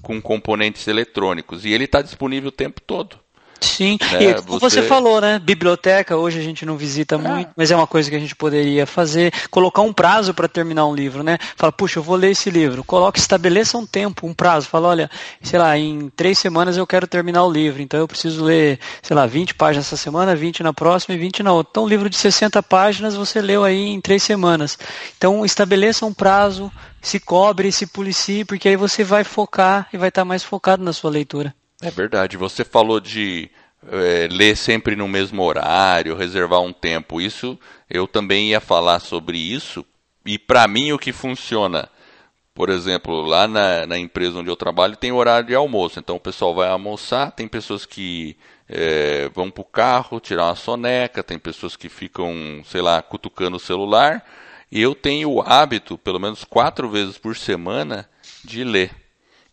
com 0.01 0.21
componentes 0.21 0.87
eletrônicos. 0.87 1.63
E 1.63 1.71
ele 1.71 1.85
está 1.85 2.01
disponível 2.01 2.49
o 2.49 2.53
tempo 2.53 2.81
todo. 2.81 3.17
Sim, 3.61 3.97
né? 4.13 4.23
e 4.23 4.33
como 4.41 4.59
você... 4.59 4.81
você... 4.81 4.87
falou, 4.87 5.21
né? 5.21 5.39
Biblioteca, 5.39 6.17
hoje 6.17 6.39
a 6.39 6.41
gente 6.41 6.65
não 6.65 6.75
visita 6.75 7.15
é. 7.15 7.17
muito, 7.17 7.51
mas 7.55 7.69
é 7.69 7.75
uma 7.75 7.85
coisa 7.85 8.09
que 8.09 8.15
a 8.15 8.19
gente 8.19 8.35
poderia 8.35 8.85
fazer. 8.87 9.31
Colocar 9.49 9.81
um 9.81 9.93
prazo 9.93 10.33
para 10.33 10.47
terminar 10.47 10.85
um 10.87 10.95
livro, 10.95 11.21
né? 11.21 11.37
Fala, 11.55 11.71
puxa, 11.71 11.99
eu 11.99 12.03
vou 12.03 12.15
ler 12.15 12.31
esse 12.31 12.49
livro. 12.49 12.83
Coloque, 12.83 13.19
estabeleça 13.19 13.77
um 13.77 13.85
tempo, 13.85 14.25
um 14.25 14.33
prazo. 14.33 14.67
Fala, 14.67 14.89
olha, 14.89 15.11
sei 15.43 15.59
lá, 15.59 15.77
em 15.77 16.09
três 16.15 16.39
semanas 16.39 16.75
eu 16.75 16.87
quero 16.87 17.05
terminar 17.05 17.43
o 17.43 17.51
livro, 17.51 17.81
então 17.81 17.99
eu 17.99 18.07
preciso 18.07 18.43
ler, 18.43 18.79
sei 19.01 19.15
lá, 19.15 19.25
20 19.27 19.53
páginas 19.53 19.85
essa 19.85 19.97
semana, 19.97 20.35
20 20.35 20.63
na 20.63 20.73
próxima 20.73 21.15
e 21.15 21.17
20 21.19 21.43
na 21.43 21.53
outra. 21.53 21.69
Então, 21.71 21.83
um 21.83 21.87
livro 21.87 22.09
de 22.09 22.17
60 22.17 22.61
páginas 22.63 23.15
você 23.15 23.41
leu 23.41 23.63
aí 23.63 23.89
em 23.89 24.01
três 24.01 24.23
semanas. 24.23 24.77
Então, 25.17 25.45
estabeleça 25.45 26.05
um 26.05 26.13
prazo, 26.13 26.71
se 27.01 27.19
cobre, 27.19 27.71
se 27.71 27.85
policie, 27.85 28.43
porque 28.43 28.69
aí 28.69 28.75
você 28.75 29.03
vai 29.03 29.23
focar 29.23 29.87
e 29.93 29.97
vai 29.97 30.09
estar 30.09 30.25
mais 30.25 30.43
focado 30.43 30.83
na 30.83 30.93
sua 30.93 31.11
leitura. 31.11 31.53
É 31.81 31.89
verdade. 31.89 32.37
Você 32.37 32.63
falou 32.63 32.99
de 32.99 33.49
é, 33.87 34.27
ler 34.29 34.55
sempre 34.55 34.95
no 34.95 35.07
mesmo 35.07 35.41
horário, 35.43 36.15
reservar 36.15 36.61
um 36.61 36.73
tempo. 36.73 37.19
Isso 37.19 37.59
eu 37.89 38.07
também 38.07 38.49
ia 38.49 38.59
falar 38.59 38.99
sobre 38.99 39.37
isso. 39.37 39.85
E 40.25 40.37
para 40.37 40.67
mim 40.67 40.91
o 40.91 40.99
que 40.99 41.11
funciona, 41.11 41.89
por 42.53 42.69
exemplo, 42.69 43.21
lá 43.21 43.47
na, 43.47 43.87
na, 43.87 43.97
empresa 43.97 44.37
onde 44.37 44.49
eu 44.49 44.55
trabalho 44.55 44.95
tem 44.95 45.11
horário 45.11 45.47
de 45.47 45.55
almoço. 45.55 45.99
Então 45.99 46.17
o 46.17 46.19
pessoal 46.19 46.53
vai 46.53 46.69
almoçar, 46.69 47.31
tem 47.31 47.47
pessoas 47.47 47.85
que 47.85 48.37
é, 48.69 49.29
vão 49.33 49.49
para 49.49 49.61
o 49.61 49.65
carro 49.65 50.19
tirar 50.19 50.45
uma 50.45 50.55
soneca, 50.55 51.23
tem 51.23 51.39
pessoas 51.39 51.75
que 51.75 51.89
ficam, 51.89 52.61
sei 52.65 52.81
lá, 52.81 53.01
cutucando 53.01 53.57
o 53.57 53.59
celular. 53.59 54.23
E 54.71 54.81
eu 54.81 54.95
tenho 54.95 55.31
o 55.31 55.41
hábito, 55.41 55.97
pelo 55.97 56.19
menos 56.19 56.43
quatro 56.43 56.89
vezes 56.89 57.17
por 57.17 57.35
semana, 57.35 58.07
de 58.45 58.63
ler. 58.63 59.00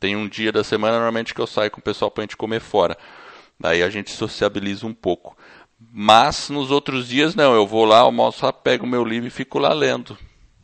Tem 0.01 0.17
um 0.17 0.29
dia 0.29 0.53
da 0.53 0.63
semana 0.63 0.95
normalmente 0.95 1.35
que 1.35 1.41
eu 1.41 1.47
saio 1.47 1.71
com 1.71 1.81
o 1.81 1.83
pessoal 1.83 2.11
para 2.11 2.23
a 2.23 2.25
gente 2.25 2.37
comer 2.37 2.61
fora. 2.61 2.97
Daí 3.59 3.83
a 3.83 3.91
gente 3.91 4.11
sociabiliza 4.11 4.87
um 4.87 4.95
pouco. 4.95 5.37
Mas 5.93 6.49
nos 6.51 6.71
outros 6.71 7.09
dias 7.09 7.35
não, 7.35 7.55
eu 7.55 7.67
vou 7.67 7.85
lá, 7.85 7.99
almoço, 7.99 8.51
pego 8.53 8.85
o 8.85 8.89
meu 8.89 9.05
livro 9.05 9.29
e 9.29 9.31
fico 9.31 9.59
lá 9.59 9.73
lendo. 9.73 10.17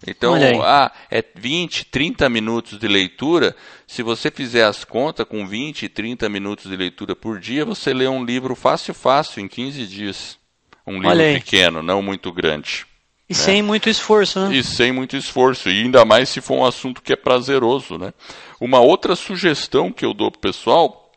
Então, 0.07 0.35
ah, 0.63 0.93
é 1.11 1.25
20, 1.35 1.87
30 1.87 2.29
minutos 2.29 2.79
de 2.79 2.87
leitura. 2.87 3.57
Se 3.87 4.03
você 4.03 4.31
fizer 4.31 4.65
as 4.65 4.85
contas 4.85 5.27
com 5.27 5.47
20, 5.47 5.89
30 5.89 6.29
minutos 6.29 6.71
de 6.71 6.77
leitura 6.77 7.17
por 7.17 7.41
dia, 7.41 7.65
você 7.65 7.95
lê 7.95 8.07
um 8.07 8.25
livro 8.25 8.55
fácil, 8.55 8.93
fácil, 8.93 9.41
em 9.41 9.49
15 9.49 9.87
dias. 9.87 10.39
Um 10.87 11.01
livro 11.01 11.41
pequeno, 11.41 11.83
não 11.83 12.03
muito 12.03 12.31
grande. 12.31 12.87
E 13.29 13.33
né? 13.33 13.39
sem 13.39 13.63
muito 13.63 13.89
esforço, 13.89 14.41
né? 14.41 14.55
E 14.55 14.63
sem 14.63 14.93
muito 14.93 15.17
esforço. 15.17 15.71
E 15.71 15.83
ainda 15.83 16.05
mais 16.05 16.29
se 16.29 16.41
for 16.41 16.59
um 16.59 16.65
assunto 16.65 17.03
que 17.03 17.13
é 17.13 17.17
prazeroso, 17.17 17.97
né? 17.97 18.13
Uma 18.61 18.81
outra 18.81 19.17
sugestão 19.17 19.91
que 19.91 20.05
eu 20.05 20.13
dou 20.13 20.31
pro 20.31 20.41
pessoal 20.41 21.11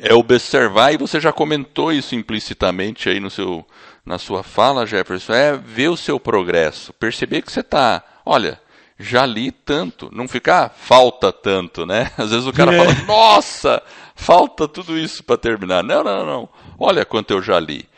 é 0.00 0.14
observar, 0.14 0.92
e 0.92 0.96
você 0.96 1.20
já 1.20 1.32
comentou 1.32 1.92
isso 1.92 2.14
implicitamente 2.14 3.08
aí 3.08 3.18
no 3.18 3.30
seu, 3.30 3.66
na 4.06 4.16
sua 4.16 4.44
fala, 4.44 4.86
Jefferson, 4.86 5.32
é 5.32 5.56
ver 5.56 5.88
o 5.88 5.96
seu 5.96 6.20
progresso, 6.20 6.92
perceber 6.92 7.42
que 7.42 7.50
você 7.50 7.60
está, 7.60 8.02
olha, 8.24 8.60
já 8.98 9.24
li 9.24 9.50
tanto, 9.50 10.08
não 10.12 10.26
ficar 10.26 10.70
falta 10.70 11.32
tanto, 11.32 11.86
né? 11.86 12.10
Às 12.18 12.30
vezes 12.30 12.46
o 12.46 12.52
cara 12.52 12.74
é. 12.74 12.78
fala, 12.78 13.06
nossa, 13.06 13.82
falta 14.14 14.66
tudo 14.66 14.98
isso 14.98 15.22
para 15.22 15.36
terminar. 15.36 15.84
Não, 15.84 16.02
não, 16.02 16.26
não. 16.26 16.48
Olha 16.78 17.04
quanto 17.04 17.32
eu 17.32 17.42
já 17.42 17.60
li. 17.60 17.88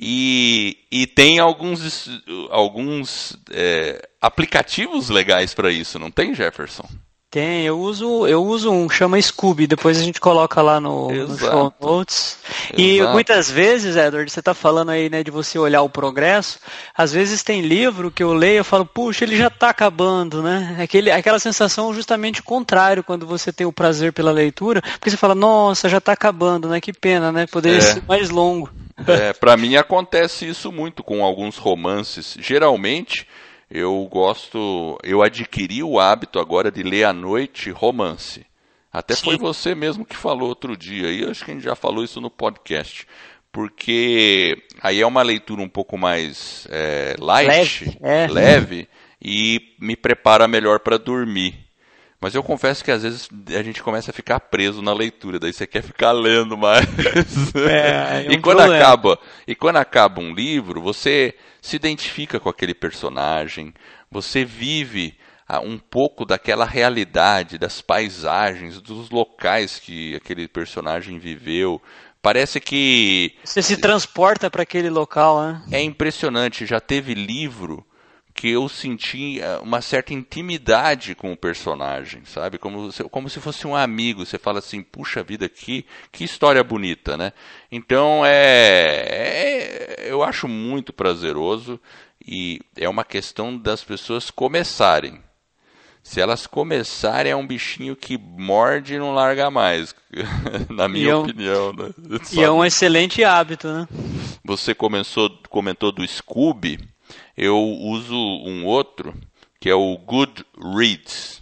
E, 0.00 0.78
e 0.92 1.06
tem 1.06 1.40
alguns, 1.40 2.08
alguns 2.50 3.36
é, 3.50 4.08
aplicativos 4.20 5.08
legais 5.08 5.54
para 5.54 5.72
isso, 5.72 5.98
não 5.98 6.10
tem, 6.10 6.34
Jefferson? 6.34 6.88
Tem, 7.30 7.66
eu 7.66 7.78
uso, 7.78 8.26
eu 8.26 8.42
uso 8.42 8.70
um 8.70 8.88
chama 8.88 9.20
Scooby, 9.20 9.66
depois 9.66 9.98
a 9.98 10.02
gente 10.02 10.18
coloca 10.18 10.62
lá 10.62 10.80
no, 10.80 11.10
no 11.10 11.38
show 11.38 11.74
notes. 11.78 12.38
E 12.74 13.02
muitas 13.02 13.50
vezes, 13.50 13.96
Edward, 13.96 14.30
você 14.30 14.40
está 14.40 14.54
falando 14.54 14.88
aí, 14.88 15.10
né, 15.10 15.22
de 15.22 15.30
você 15.30 15.58
olhar 15.58 15.82
o 15.82 15.90
progresso. 15.90 16.58
Às 16.96 17.12
vezes 17.12 17.42
tem 17.42 17.60
livro 17.60 18.10
que 18.10 18.22
eu 18.22 18.32
leio 18.32 18.62
e 18.62 18.64
falo, 18.64 18.86
puxa, 18.86 19.24
ele 19.24 19.36
já 19.36 19.48
está 19.48 19.68
acabando, 19.68 20.42
né? 20.42 20.78
Aquele, 20.80 21.10
aquela 21.10 21.38
sensação 21.38 21.92
justamente 21.92 22.42
contrário 22.42 23.04
quando 23.04 23.26
você 23.26 23.52
tem 23.52 23.66
o 23.66 23.72
prazer 23.72 24.10
pela 24.10 24.32
leitura, 24.32 24.80
porque 24.80 25.10
você 25.10 25.16
fala, 25.18 25.34
nossa, 25.34 25.86
já 25.86 25.98
está 25.98 26.12
acabando, 26.12 26.66
né? 26.66 26.80
Que 26.80 26.94
pena, 26.94 27.30
né? 27.30 27.46
Poderia 27.46 27.76
é. 27.76 27.82
ser 27.82 28.02
mais 28.08 28.30
longo. 28.30 28.70
É, 29.06 29.34
para 29.34 29.56
mim 29.56 29.76
acontece 29.76 30.48
isso 30.48 30.72
muito 30.72 31.02
com 31.02 31.22
alguns 31.22 31.58
romances. 31.58 32.36
Geralmente 32.40 33.26
eu 33.70 34.08
gosto, 34.10 34.98
eu 35.02 35.22
adquiri 35.22 35.82
o 35.82 36.00
hábito 36.00 36.38
agora 36.38 36.70
de 36.70 36.82
ler 36.82 37.04
à 37.04 37.12
noite 37.12 37.70
romance. 37.70 38.46
Até 38.90 39.14
Sim. 39.14 39.24
foi 39.24 39.36
você 39.36 39.74
mesmo 39.74 40.04
que 40.04 40.16
falou 40.16 40.48
outro 40.48 40.76
dia, 40.76 41.10
e 41.10 41.24
acho 41.24 41.44
que 41.44 41.50
a 41.50 41.54
gente 41.54 41.64
já 41.64 41.76
falou 41.76 42.02
isso 42.02 42.20
no 42.20 42.30
podcast. 42.30 43.06
Porque 43.52 44.56
aí 44.82 45.00
é 45.00 45.06
uma 45.06 45.22
leitura 45.22 45.62
um 45.62 45.68
pouco 45.68 45.98
mais 45.98 46.66
é, 46.70 47.14
light, 47.18 47.84
leve, 47.84 47.98
é. 48.00 48.26
leve, 48.26 48.88
e 49.20 49.74
me 49.80 49.96
prepara 49.96 50.48
melhor 50.48 50.80
para 50.80 50.98
dormir. 50.98 51.67
Mas 52.20 52.34
eu 52.34 52.42
confesso 52.42 52.84
que 52.84 52.90
às 52.90 53.02
vezes 53.02 53.28
a 53.48 53.62
gente 53.62 53.82
começa 53.82 54.10
a 54.10 54.14
ficar 54.14 54.40
preso 54.40 54.82
na 54.82 54.92
leitura, 54.92 55.38
daí 55.38 55.52
você 55.52 55.66
quer 55.66 55.82
ficar 55.82 56.12
lendo 56.12 56.56
mais. 56.56 56.86
É, 57.54 58.24
é 58.26 58.28
um 58.28 58.32
e 58.32 58.40
quando 58.40 58.58
problema. 58.58 58.76
acaba, 58.76 59.18
e 59.46 59.54
quando 59.54 59.76
acaba 59.76 60.20
um 60.20 60.34
livro, 60.34 60.80
você 60.80 61.34
se 61.62 61.76
identifica 61.76 62.40
com 62.40 62.48
aquele 62.48 62.74
personagem, 62.74 63.72
você 64.10 64.44
vive 64.44 65.16
ah, 65.46 65.60
um 65.60 65.78
pouco 65.78 66.24
daquela 66.24 66.64
realidade, 66.64 67.56
das 67.56 67.80
paisagens, 67.80 68.80
dos 68.80 69.10
locais 69.10 69.78
que 69.78 70.16
aquele 70.16 70.48
personagem 70.48 71.18
viveu. 71.18 71.80
Parece 72.20 72.60
que 72.60 73.36
você 73.44 73.62
se 73.62 73.76
transporta 73.76 74.50
para 74.50 74.64
aquele 74.64 74.90
local, 74.90 75.40
né? 75.40 75.62
É 75.70 75.82
impressionante, 75.82 76.66
já 76.66 76.80
teve 76.80 77.14
livro 77.14 77.86
que 78.38 78.48
eu 78.48 78.68
senti 78.68 79.40
eh, 79.40 79.58
uma 79.64 79.80
certa 79.80 80.14
intimidade 80.14 81.12
com 81.16 81.32
o 81.32 81.36
personagem, 81.36 82.24
sabe? 82.24 82.56
Como, 82.56 82.88
como 83.10 83.28
se 83.28 83.40
fosse 83.40 83.66
um 83.66 83.74
amigo. 83.74 84.24
Você 84.24 84.38
fala 84.38 84.60
assim, 84.60 84.80
puxa 84.80 85.24
vida, 85.24 85.48
que, 85.48 85.84
que 86.12 86.22
história 86.22 86.62
bonita, 86.62 87.16
né? 87.16 87.32
Então, 87.70 88.24
é, 88.24 90.04
é, 90.04 90.06
eu 90.08 90.22
acho 90.22 90.46
muito 90.46 90.92
prazeroso 90.92 91.80
e 92.24 92.60
é 92.76 92.88
uma 92.88 93.02
questão 93.02 93.58
das 93.58 93.82
pessoas 93.82 94.30
começarem. 94.30 95.20
Se 96.00 96.20
elas 96.20 96.46
começarem, 96.46 97.32
é 97.32 97.36
um 97.36 97.44
bichinho 97.44 97.96
que 97.96 98.16
morde 98.16 98.94
e 98.94 98.98
não 99.00 99.12
larga 99.12 99.50
mais, 99.50 99.96
na 100.70 100.86
minha 100.86 101.10
é 101.10 101.16
um, 101.16 101.22
opinião. 101.22 101.72
Né? 101.72 101.90
E 102.32 102.40
é 102.40 102.48
um 102.48 102.64
excelente 102.64 103.24
hábito, 103.24 103.66
né? 103.66 103.88
Você 104.44 104.76
começou, 104.76 105.28
comentou 105.50 105.90
do 105.90 106.06
Scooby 106.06 106.78
eu 107.38 107.56
uso 107.56 108.16
um 108.16 108.66
outro 108.66 109.14
que 109.60 109.70
é 109.70 109.74
o 109.74 109.96
Goodreads, 109.96 111.40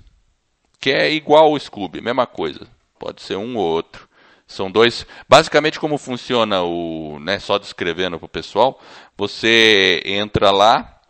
que 0.79 0.91
é 0.91 1.11
igual 1.11 1.47
ao 1.47 1.59
Scooby, 1.59 2.03
mesma 2.03 2.27
coisa. 2.27 2.69
Pode 2.99 3.23
ser 3.23 3.37
um 3.37 3.57
ou 3.57 3.65
outro. 3.65 4.07
São 4.47 4.71
dois. 4.71 5.07
Basicamente, 5.27 5.81
como 5.81 5.97
funciona 5.97 6.63
o. 6.63 7.19
Né, 7.21 7.39
só 7.39 7.59
descrevendo 7.59 8.19
para 8.19 8.27
o 8.27 8.29
pessoal, 8.29 8.81
você 9.17 10.03
entra 10.05 10.51
lá, 10.51 11.01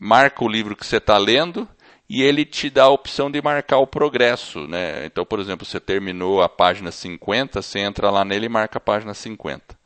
marca 0.00 0.42
o 0.42 0.48
livro 0.48 0.74
que 0.74 0.86
você 0.86 0.96
está 0.96 1.18
lendo 1.18 1.68
e 2.08 2.22
ele 2.22 2.44
te 2.44 2.68
dá 2.70 2.84
a 2.84 2.88
opção 2.88 3.30
de 3.30 3.40
marcar 3.42 3.78
o 3.78 3.86
progresso. 3.86 4.66
Né? 4.66 5.04
Então, 5.04 5.24
por 5.24 5.38
exemplo, 5.38 5.66
você 5.66 5.78
terminou 5.78 6.42
a 6.42 6.48
página 6.48 6.90
50, 6.90 7.60
você 7.60 7.78
entra 7.78 8.10
lá 8.10 8.24
nele 8.24 8.46
e 8.46 8.48
marca 8.48 8.78
a 8.78 8.80
página 8.80 9.14
50. 9.14 9.79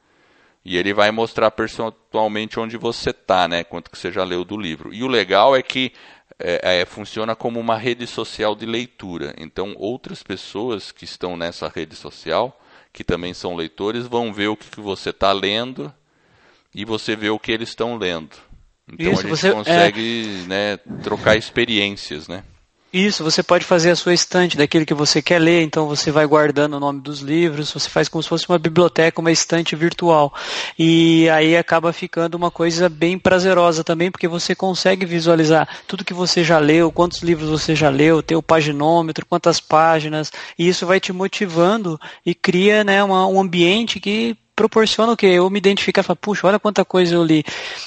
E 0.65 0.77
ele 0.79 0.95
vai 0.95 1.11
mostrar 1.11 1.51
percentualmente 1.51 2.59
onde 2.59 2.77
você 2.77 3.11
está, 3.11 3.47
né? 3.47 3.63
Quanto 3.65 3.91
que 3.91 3.99
você 3.99 4.11
já 4.11 4.25
leu 4.25 4.45
do 4.45 4.57
livro. 4.57 4.95
E 4.95 5.03
o 5.03 5.07
legal 5.07 5.55
é 5.55 5.63
que 5.63 5.93
é, 6.39 6.81
é, 6.81 6.85
funciona 6.85 7.37
como 7.37 7.61
uma 7.61 7.77
rede 7.77 8.07
social 8.07 8.55
de 8.55 8.65
leitura. 8.65 9.35
Então, 9.37 9.75
outras 9.77 10.23
pessoas 10.23 10.91
que 10.91 11.05
estão 11.05 11.37
nessa 11.37 11.69
rede 11.69 11.95
social, 11.95 12.59
que 12.93 13.05
também 13.05 13.35
são 13.35 13.55
leitores, 13.55 14.07
vão 14.07 14.33
ver 14.33 14.49
o 14.49 14.57
que, 14.57 14.71
que 14.71 14.81
você 14.81 15.11
está 15.11 15.33
lendo 15.33 15.93
e 16.75 16.85
você 16.85 17.15
vê 17.15 17.31
o 17.31 17.39
que 17.39 17.53
eles 17.53 17.69
estão 17.69 17.97
lendo. 17.97 18.37
Então 18.93 19.13
Isso, 19.13 19.21
a 19.21 19.23
gente 19.23 19.31
você, 19.31 19.53
consegue 19.53 20.45
é... 20.45 20.49
né, 20.49 20.77
trocar 21.03 21.37
experiências, 21.37 22.29
né? 22.29 22.45
Isso, 22.95 23.25
você 23.25 23.43
pode 23.43 23.65
fazer 23.65 23.91
a 23.91 23.97
sua 23.97 24.15
estante 24.15 24.57
daquilo 24.57 24.87
que 24.87 24.95
você 24.95 25.21
quer 25.21 25.41
ler, 25.41 25.63
então 25.63 25.89
você 25.89 26.13
vai 26.13 26.25
guardando 26.25 26.75
o 26.75 26.81
nome 26.81 27.01
dos 27.01 27.19
livros, 27.19 27.73
você 27.73 27.91
faz 27.91 28.09
como 28.09 28.23
se 28.23 28.29
fosse 28.29 28.49
uma 28.49 28.57
biblioteca, 28.57 29.21
uma 29.21 29.33
estante 29.33 29.75
virtual. 29.75 30.33
E 30.79 31.29
aí 31.31 31.57
acaba 31.57 31.93
ficando 31.93 32.37
uma 32.37 32.53
coisa 32.53 32.89
bem 32.89 33.19
prazerosa 33.19 33.83
também, 33.83 34.13
porque 34.13 34.29
você 34.29 34.55
consegue 34.55 35.05
visualizar 35.05 35.69
tudo 35.89 36.05
que 36.05 36.15
você 36.15 36.45
já 36.45 36.61
leu, 36.61 36.93
quantos 36.93 37.21
livros 37.21 37.51
você 37.51 37.75
já 37.75 37.89
leu, 37.89 38.23
ter 38.23 38.37
o 38.37 38.43
paginômetro, 38.43 39.27
quantas 39.27 39.59
páginas, 39.59 40.31
e 40.57 40.69
isso 40.69 40.87
vai 40.87 41.01
te 41.01 41.13
motivando 41.13 42.01
e 42.25 42.33
cria 42.33 42.85
né, 42.85 43.03
uma, 43.03 43.27
um 43.27 43.41
ambiente 43.41 43.99
que 43.99 44.37
proporciona 44.55 45.13
o 45.13 45.17
que? 45.17 45.27
Eu 45.27 45.51
me 45.51 45.59
identificar 45.59 46.01
e 46.01 46.05
falar, 46.05 46.17
puxa, 46.17 46.47
olha 46.47 46.59
quanta 46.59 46.85
coisa 46.85 47.15
eu 47.15 47.25
li. 47.25 47.45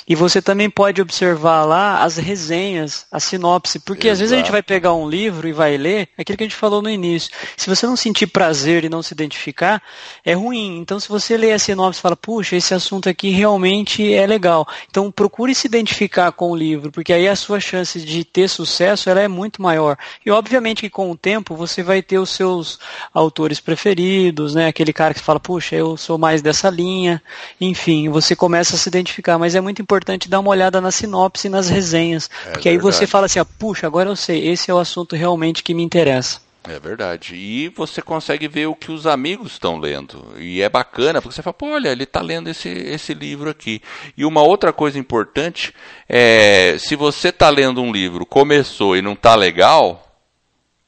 E 0.07 0.15
você 0.15 0.41
também 0.41 0.69
pode 0.69 1.01
observar 1.01 1.63
lá 1.65 2.03
as 2.03 2.17
resenhas, 2.17 3.05
a 3.11 3.19
sinopse, 3.19 3.79
porque 3.79 4.07
Exato. 4.07 4.13
às 4.13 4.19
vezes 4.19 4.33
a 4.33 4.37
gente 4.37 4.51
vai 4.51 4.61
pegar 4.61 4.93
um 4.93 5.09
livro 5.09 5.47
e 5.47 5.53
vai 5.53 5.77
ler, 5.77 6.09
aquilo 6.17 6.37
que 6.37 6.43
a 6.43 6.47
gente 6.47 6.55
falou 6.55 6.81
no 6.81 6.89
início. 6.89 7.31
Se 7.55 7.69
você 7.69 7.85
não 7.85 7.95
sentir 7.95 8.27
prazer 8.27 8.83
e 8.83 8.89
não 8.89 9.01
se 9.01 9.13
identificar, 9.13 9.81
é 10.25 10.33
ruim. 10.33 10.77
Então, 10.79 10.99
se 10.99 11.07
você 11.07 11.37
lê 11.37 11.53
a 11.53 11.59
sinopse 11.59 11.99
e 11.99 12.01
fala, 12.01 12.15
puxa, 12.15 12.55
esse 12.55 12.73
assunto 12.73 13.07
aqui 13.07 13.29
realmente 13.29 14.13
é 14.13 14.25
legal. 14.25 14.67
Então, 14.89 15.11
procure 15.11 15.55
se 15.55 15.67
identificar 15.67 16.31
com 16.31 16.51
o 16.51 16.55
livro, 16.55 16.91
porque 16.91 17.13
aí 17.13 17.27
a 17.27 17.35
sua 17.35 17.59
chance 17.59 17.99
de 18.01 18.23
ter 18.23 18.49
sucesso 18.49 19.09
ela 19.09 19.21
é 19.21 19.27
muito 19.27 19.61
maior. 19.61 19.97
E 20.25 20.31
obviamente 20.31 20.81
que 20.81 20.89
com 20.89 21.09
o 21.11 21.17
tempo 21.17 21.55
você 21.55 21.81
vai 21.81 22.01
ter 22.01 22.19
os 22.19 22.29
seus 22.29 22.79
autores 23.13 23.59
preferidos, 23.59 24.53
né? 24.53 24.67
Aquele 24.67 24.91
cara 24.91 25.13
que 25.13 25.19
fala, 25.21 25.39
puxa, 25.39 25.75
eu 25.75 25.95
sou 25.95 26.17
mais 26.17 26.41
dessa 26.41 26.56
essa 26.57 26.69
linha, 26.69 27.21
enfim, 27.61 28.09
você 28.09 28.35
começa 28.35 28.75
a 28.75 28.79
se 28.79 28.89
identificar, 28.89 29.37
mas 29.37 29.55
é 29.55 29.61
muito 29.61 29.81
importante 29.81 30.27
dar 30.27 30.39
uma 30.39 30.49
olhada 30.49 30.81
na 30.81 30.91
sinopse 30.91 31.47
e 31.47 31.49
nas 31.49 31.69
resenhas, 31.69 32.29
é 32.45 32.51
porque 32.51 32.69
verdade. 32.69 32.69
aí 32.69 32.77
você 32.77 33.05
fala 33.05 33.27
assim, 33.27 33.39
ah, 33.39 33.45
puxa, 33.45 33.85
agora 33.85 34.09
eu 34.09 34.15
sei, 34.15 34.47
esse 34.47 34.71
é 34.71 34.73
o 34.73 34.79
assunto 34.79 35.15
realmente 35.15 35.63
que 35.63 35.73
me 35.73 35.83
interessa. 35.83 36.45
É 36.69 36.79
verdade. 36.81 37.33
E 37.33 37.69
você 37.69 38.01
consegue 38.01 38.45
ver 38.45 38.67
o 38.67 38.75
que 38.75 38.91
os 38.91 39.07
amigos 39.07 39.53
estão 39.53 39.79
lendo. 39.79 40.33
E 40.37 40.61
é 40.61 40.67
bacana, 40.67 41.21
porque 41.21 41.33
você 41.33 41.41
fala, 41.41 41.53
pô, 41.53 41.67
olha, 41.67 41.89
ele 41.89 42.03
está 42.03 42.19
lendo 42.19 42.49
esse, 42.49 42.67
esse 42.67 43.13
livro 43.13 43.49
aqui. 43.49 43.81
E 44.17 44.25
uma 44.25 44.41
outra 44.41 44.73
coisa 44.73 44.99
importante 44.99 45.73
é, 46.09 46.75
se 46.77 46.93
você 46.97 47.29
está 47.29 47.49
lendo 47.49 47.81
um 47.81 47.89
livro, 47.89 48.25
começou 48.25 48.97
e 48.97 49.01
não 49.01 49.13
está 49.13 49.33
legal, 49.33 50.13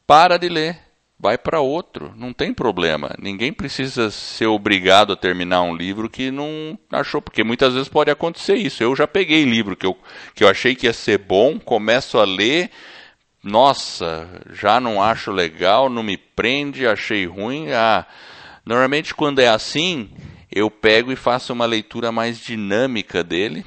para 0.05 0.37
de 0.37 0.49
ler. 0.49 0.88
Vai 1.21 1.37
para 1.37 1.59
outro, 1.59 2.13
não 2.15 2.31
tem 2.31 2.53
problema. 2.53 3.13
Ninguém 3.19 3.51
precisa 3.51 4.09
ser 4.09 4.45
obrigado 4.45 5.11
a 5.11 5.17
terminar 5.17 5.63
um 5.63 5.75
livro 5.75 6.09
que 6.09 6.31
não 6.31 6.79
achou, 6.89 7.21
porque 7.21 7.43
muitas 7.43 7.73
vezes 7.73 7.89
pode 7.89 8.09
acontecer 8.09 8.55
isso. 8.55 8.81
Eu 8.81 8.95
já 8.95 9.05
peguei 9.05 9.43
livro 9.43 9.75
que 9.75 9.85
eu, 9.85 9.97
que 10.33 10.45
eu 10.45 10.47
achei 10.47 10.75
que 10.75 10.85
ia 10.85 10.93
ser 10.93 11.17
bom, 11.17 11.59
começo 11.59 12.17
a 12.17 12.23
ler, 12.23 12.71
nossa, 13.43 14.29
já 14.53 14.79
não 14.79 15.03
acho 15.03 15.29
legal, 15.29 15.89
não 15.89 16.03
me 16.03 16.15
prende, 16.15 16.87
achei 16.87 17.25
ruim. 17.25 17.69
Ah, 17.73 18.05
normalmente 18.65 19.13
quando 19.13 19.39
é 19.39 19.49
assim, 19.49 20.09
eu 20.49 20.71
pego 20.71 21.11
e 21.11 21.17
faço 21.17 21.51
uma 21.51 21.65
leitura 21.65 22.13
mais 22.13 22.39
dinâmica 22.39 23.25
dele, 23.25 23.65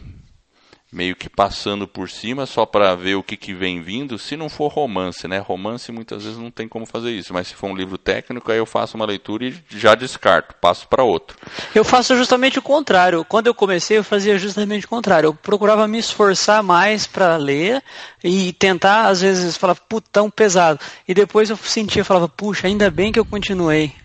meio 0.93 1.17
que 1.17 1.29
passando 1.29 1.89
por 1.89 2.11
cima 2.11 2.45
só 2.45 2.67
para 2.67 2.95
ver 2.95 3.15
o 3.15 3.23
que, 3.23 3.37
que 3.37 3.55
vem 3.55 3.81
vindo, 3.81 4.19
se 4.19 4.37
não 4.37 4.51
for 4.51 4.69
romance, 4.71 5.27
né? 5.27 5.39
Romance 5.39 5.91
muitas 5.91 6.25
vezes 6.25 6.39
não 6.39 6.51
tem 6.51 6.69
como 6.69 6.85
fazer 6.85 7.11
isso, 7.11 7.33
mas 7.33 7.49
se 7.49 7.55
for 7.55 7.71
um 7.71 7.75
livro 7.75 7.97
técnico, 7.97 8.53
aí 8.53 8.59
eu 8.59 8.67
faço 8.67 8.97
uma 8.97 9.07
leitura 9.07 9.47
e 9.47 9.55
já 9.71 9.95
descarto, 9.95 10.55
passo 10.61 10.87
para 10.87 11.03
outro. 11.03 11.39
Eu 11.75 11.83
faço 11.83 12.15
justamente 12.15 12.59
o 12.59 12.63
contrário. 12.63 13.25
Quando 13.25 13.47
eu 13.47 13.55
comecei, 13.55 13.97
eu 13.97 14.05
fazia 14.05 14.39
justamente 14.39 14.85
o 14.85 14.89
contrário. 14.89 15.29
Eu 15.29 15.35
procurava 15.35 15.89
me 15.89 15.99
esforçar 15.99 16.63
mais 16.63 17.07
para 17.07 17.37
ler 17.37 17.83
e 18.23 18.53
tentar, 18.53 19.07
às 19.07 19.23
vezes, 19.23 19.57
falar, 19.57 19.75
putão 19.75 20.31
pesado. 20.31 20.79
E 21.09 21.15
depois 21.15 21.49
eu 21.49 21.57
sentia, 21.57 22.05
falava, 22.05 22.29
puxa, 22.29 22.67
ainda 22.67 22.91
bem 22.91 23.11
que 23.11 23.19
eu 23.19 23.25
continuei. 23.25 24.02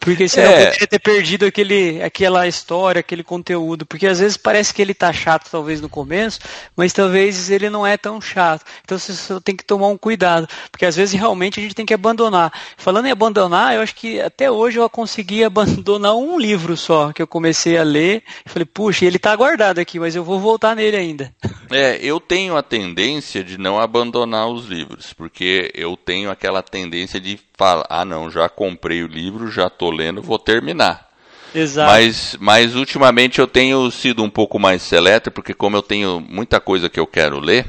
Porque 0.00 0.28
senão 0.28 0.50
é. 0.50 0.66
poderia 0.66 0.86
ter 0.86 0.98
perdido 0.98 1.46
aquele, 1.46 2.02
aquela 2.02 2.46
história, 2.46 3.00
aquele 3.00 3.22
conteúdo. 3.22 3.86
Porque 3.86 4.06
às 4.06 4.20
vezes 4.20 4.36
parece 4.36 4.72
que 4.74 4.82
ele 4.82 4.92
tá 4.92 5.12
chato, 5.12 5.50
talvez, 5.50 5.80
no 5.80 5.88
começo, 5.88 6.40
mas 6.76 6.92
talvez 6.92 7.50
ele 7.50 7.70
não 7.70 7.86
é 7.86 7.96
tão 7.96 8.20
chato. 8.20 8.64
Então 8.84 8.98
você 8.98 9.40
tem 9.40 9.56
que 9.56 9.64
tomar 9.64 9.88
um 9.88 9.96
cuidado. 9.96 10.46
Porque 10.70 10.84
às 10.84 10.94
vezes 10.94 11.18
realmente 11.18 11.58
a 11.58 11.62
gente 11.62 11.74
tem 11.74 11.86
que 11.86 11.94
abandonar. 11.94 12.52
Falando 12.76 13.06
em 13.06 13.10
abandonar, 13.10 13.74
eu 13.74 13.80
acho 13.80 13.94
que 13.94 14.20
até 14.20 14.50
hoje 14.50 14.78
eu 14.78 14.90
consegui 14.90 15.42
abandonar 15.44 16.14
um 16.14 16.38
livro 16.38 16.76
só, 16.76 17.12
que 17.12 17.22
eu 17.22 17.26
comecei 17.26 17.78
a 17.78 17.82
ler. 17.82 18.22
E 18.44 18.50
falei, 18.50 18.66
puxa, 18.66 19.06
ele 19.06 19.18
tá 19.18 19.34
guardado 19.34 19.78
aqui, 19.78 19.98
mas 19.98 20.14
eu 20.14 20.22
vou 20.22 20.38
voltar 20.38 20.76
nele 20.76 20.96
ainda. 20.96 21.34
É, 21.70 21.98
eu 22.02 22.20
tenho 22.20 22.56
a 22.56 22.62
tendência 22.62 23.42
de 23.42 23.56
não 23.58 23.78
abandonar 23.78 24.48
os 24.48 24.66
livros, 24.66 25.12
porque 25.12 25.70
eu 25.74 25.96
tenho 25.96 26.30
aquela 26.30 26.62
tendência 26.62 27.18
de 27.20 27.38
fala, 27.56 27.86
ah 27.88 28.04
não, 28.04 28.30
já 28.30 28.48
comprei 28.48 29.02
o 29.02 29.08
livro, 29.08 29.50
já 29.50 29.66
estou 29.66 29.90
lendo, 29.90 30.22
vou 30.22 30.38
terminar. 30.38 31.08
Exato. 31.54 31.90
Mas, 31.90 32.36
mas 32.40 32.74
ultimamente 32.74 33.38
eu 33.38 33.46
tenho 33.46 33.88
sido 33.90 34.22
um 34.24 34.30
pouco 34.30 34.58
mais 34.58 34.82
seleto, 34.82 35.30
porque 35.30 35.54
como 35.54 35.76
eu 35.76 35.82
tenho 35.82 36.20
muita 36.20 36.60
coisa 36.60 36.88
que 36.88 36.98
eu 36.98 37.06
quero 37.06 37.38
ler, 37.38 37.64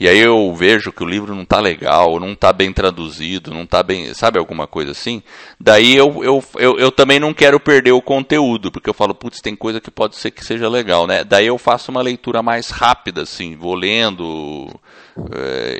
e 0.00 0.08
aí 0.08 0.18
eu 0.18 0.54
vejo 0.54 0.90
que 0.90 1.04
o 1.04 1.06
livro 1.06 1.34
não 1.34 1.42
está 1.42 1.60
legal, 1.60 2.18
não 2.18 2.32
está 2.32 2.54
bem 2.54 2.72
traduzido, 2.72 3.52
não 3.52 3.64
está 3.64 3.82
bem, 3.82 4.14
sabe 4.14 4.38
alguma 4.38 4.66
coisa 4.66 4.92
assim? 4.92 5.22
Daí 5.60 5.94
eu, 5.94 6.24
eu, 6.24 6.42
eu, 6.56 6.78
eu, 6.78 6.90
também 6.90 7.20
não 7.20 7.34
quero 7.34 7.60
perder 7.60 7.92
o 7.92 8.00
conteúdo, 8.00 8.72
porque 8.72 8.88
eu 8.88 8.94
falo, 8.94 9.14
putz, 9.14 9.42
tem 9.42 9.54
coisa 9.54 9.78
que 9.78 9.90
pode 9.90 10.16
ser 10.16 10.30
que 10.30 10.42
seja 10.42 10.70
legal, 10.70 11.06
né? 11.06 11.22
Daí 11.22 11.46
eu 11.46 11.58
faço 11.58 11.90
uma 11.90 12.00
leitura 12.00 12.42
mais 12.42 12.70
rápida, 12.70 13.20
assim, 13.20 13.54
vou 13.54 13.74
lendo, 13.74 14.70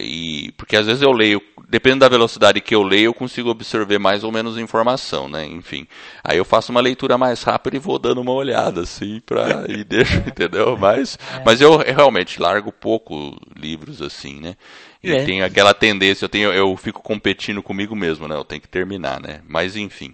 e 0.00 0.52
porque 0.56 0.76
às 0.76 0.86
vezes 0.86 1.02
eu 1.02 1.12
leio 1.12 1.42
dependendo 1.70 2.00
da 2.00 2.08
velocidade 2.08 2.60
que 2.60 2.74
eu 2.74 2.82
leio, 2.82 3.06
eu 3.06 3.14
consigo 3.14 3.48
absorver 3.48 3.98
mais 3.98 4.24
ou 4.24 4.32
menos 4.32 4.58
informação, 4.58 5.28
né? 5.28 5.46
Enfim. 5.46 5.86
Aí 6.24 6.36
eu 6.36 6.44
faço 6.44 6.72
uma 6.72 6.80
leitura 6.80 7.16
mais 7.16 7.44
rápida 7.44 7.76
e 7.76 7.78
vou 7.78 7.96
dando 7.96 8.20
uma 8.20 8.32
olhada, 8.32 8.80
assim, 8.80 9.20
pra, 9.24 9.64
e 9.70 9.84
deixo, 9.84 10.16
entendeu? 10.18 10.76
Mas, 10.76 11.16
mas 11.46 11.60
eu, 11.60 11.76
realmente 11.76 12.42
largo 12.42 12.72
pouco 12.72 13.40
livros 13.56 14.02
assim, 14.02 14.40
né? 14.40 14.56
E 15.02 15.12
é. 15.12 15.24
tenho 15.24 15.44
aquela 15.44 15.72
tendência, 15.72 16.24
eu, 16.24 16.28
tenho, 16.28 16.52
eu 16.52 16.76
fico 16.76 17.00
competindo 17.00 17.62
comigo 17.62 17.94
mesmo, 17.94 18.26
né? 18.26 18.34
Eu 18.34 18.44
tenho 18.44 18.60
que 18.60 18.68
terminar, 18.68 19.20
né? 19.20 19.40
Mas 19.48 19.76
enfim. 19.76 20.12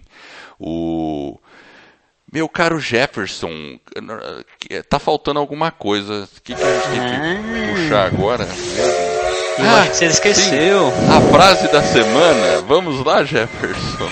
O. 0.59 1.39
Meu 2.31 2.47
caro 2.49 2.77
Jefferson, 2.77 3.79
tá 4.89 4.99
faltando 4.99 5.39
alguma 5.39 5.71
coisa. 5.71 6.25
O 6.25 6.41
que, 6.41 6.53
que 6.53 6.61
a 6.61 6.73
gente 6.73 6.91
tem 6.91 7.01
que 7.01 7.63
ah. 7.63 7.73
puxar 7.73 8.05
agora? 8.05 8.45
Eu 9.57 9.65
ah, 9.65 9.85
você 9.85 10.05
esqueceu. 10.05 10.91
Sim. 10.91 11.09
A 11.09 11.21
frase 11.31 11.67
da 11.71 11.81
semana. 11.81 12.61
Vamos 12.67 13.03
lá, 13.03 13.23
Jefferson. 13.23 14.07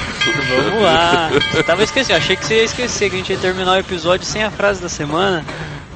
Vamos 0.50 0.82
lá. 0.82 1.30
tava 1.64 1.84
esquecendo. 1.84 2.18
Achei 2.18 2.36
que 2.36 2.44
você 2.44 2.56
ia 2.56 2.64
esquecer 2.64 3.10
que 3.10 3.16
a 3.16 3.20
gente 3.20 3.32
ia 3.32 3.38
terminar 3.38 3.74
o 3.74 3.80
episódio 3.80 4.26
sem 4.26 4.44
a 4.44 4.50
frase 4.50 4.82
da 4.82 4.90
semana. 4.90 5.46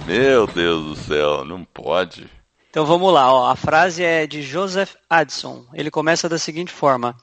Meu 0.06 0.46
Deus 0.46 0.86
do 0.86 0.96
céu, 0.96 1.44
não 1.44 1.64
pode. 1.64 2.30
Então 2.70 2.86
vamos 2.86 3.12
lá, 3.12 3.34
ó. 3.34 3.50
a 3.50 3.56
frase 3.56 4.04
é 4.04 4.28
de 4.28 4.44
Joseph 4.44 4.94
Addison. 5.10 5.66
Ele 5.74 5.90
começa 5.90 6.30
da 6.30 6.38
seguinte 6.38 6.72
forma: 6.72 7.16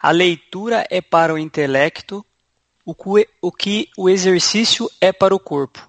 A 0.00 0.10
leitura 0.10 0.86
é 0.90 1.02
para 1.02 1.34
o 1.34 1.38
intelecto 1.38 2.24
o 2.86 3.52
que 3.52 3.88
o 3.96 4.08
exercício 4.08 4.90
é 5.00 5.12
para 5.12 5.34
o 5.34 5.38
corpo. 5.38 5.86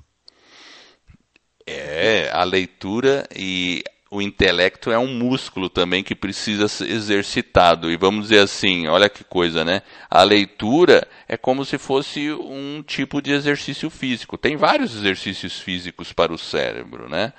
É, 1.65 2.29
a 2.31 2.43
leitura 2.43 3.27
e 3.35 3.83
o 4.15 4.21
intelecto 4.21 4.91
é 4.91 4.97
um 4.97 5.07
músculo 5.07 5.69
também 5.69 6.03
que 6.03 6.15
precisa 6.15 6.67
ser 6.69 6.89
exercitado. 6.89 7.91
E 7.91 7.97
vamos 7.97 8.29
dizer 8.29 8.39
assim, 8.39 8.87
olha 8.87 9.09
que 9.09 9.23
coisa, 9.23 9.65
né? 9.65 9.81
A 10.09 10.23
leitura 10.23 11.05
é 11.27 11.35
como 11.35 11.65
se 11.65 11.77
fosse 11.77 12.31
um 12.31 12.81
tipo 12.81 13.21
de 13.21 13.31
exercício 13.31 13.89
físico. 13.89 14.37
Tem 14.37 14.55
vários 14.55 14.95
exercícios 14.95 15.59
físicos 15.59 16.13
para 16.13 16.33
o 16.33 16.37
cérebro, 16.37 17.09
né? 17.09 17.33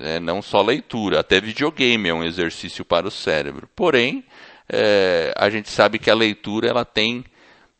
É, 0.00 0.20
não 0.20 0.40
só 0.40 0.62
leitura, 0.62 1.18
até 1.18 1.40
videogame 1.40 2.08
é 2.08 2.14
um 2.14 2.22
exercício 2.22 2.84
para 2.84 3.08
o 3.08 3.10
cérebro. 3.10 3.68
Porém, 3.74 4.24
é, 4.68 5.34
a 5.36 5.50
gente 5.50 5.68
sabe 5.68 5.98
que 5.98 6.10
a 6.10 6.14
leitura 6.14 6.68
ela 6.68 6.84
tem 6.84 7.24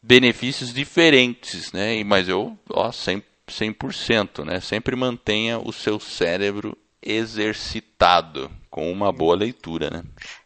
benefícios 0.03 0.75
diferentes, 0.75 1.73
né? 1.73 2.03
Mas 2.03 2.29
eu, 2.29 2.59
ó, 2.69 2.91
100%, 2.91 3.23
100%, 3.49 4.45
né? 4.45 4.61
Sempre 4.61 4.97
mantenha 4.97 5.59
o 5.59 5.73
seu 5.73 6.01
cérebro 6.01 6.77
exercitado 7.03 8.51
com 8.71 8.91
uma 8.91 9.13
boa 9.13 9.37
leitura, 9.37 9.91
né? 9.91 10.03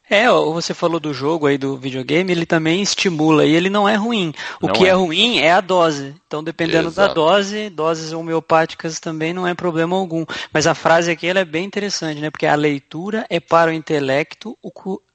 É, 0.09 0.29
você 0.31 0.73
falou 0.73 1.01
do 1.01 1.12
jogo 1.12 1.47
aí 1.47 1.59
do 1.59 1.77
videogame, 1.77 2.31
ele 2.31 2.47
também 2.47 2.81
estimula 2.81 3.45
e 3.45 3.55
ele 3.55 3.69
não 3.69 3.88
é 3.88 3.97
ruim. 3.97 4.33
O 4.62 4.69
não 4.69 4.75
que 4.75 4.85
é. 4.85 4.90
é. 4.90 4.92
ruim 4.92 5.38
é 5.38 5.51
a 5.51 5.61
dose. 5.61 6.14
Então, 6.27 6.45
dependendo 6.45 6.88
Exato. 6.88 7.09
da 7.09 7.14
dose, 7.14 7.69
doses 7.71 8.12
homeopáticas 8.12 9.01
também 9.01 9.33
não 9.33 9.47
é 9.47 9.53
problema 9.53 9.97
algum. 9.97 10.25
Mas 10.53 10.66
a 10.69 10.75
frase 10.75 11.11
aqui 11.11 11.27
é 11.27 11.45
bem 11.45 11.64
interessante, 11.64 12.21
né? 12.21 12.31
Porque 12.31 12.47
a 12.47 12.55
leitura 12.55 13.27
é 13.29 13.40
para 13.40 13.71
o 13.71 13.75
intelecto 13.75 14.57
o, 14.62 14.71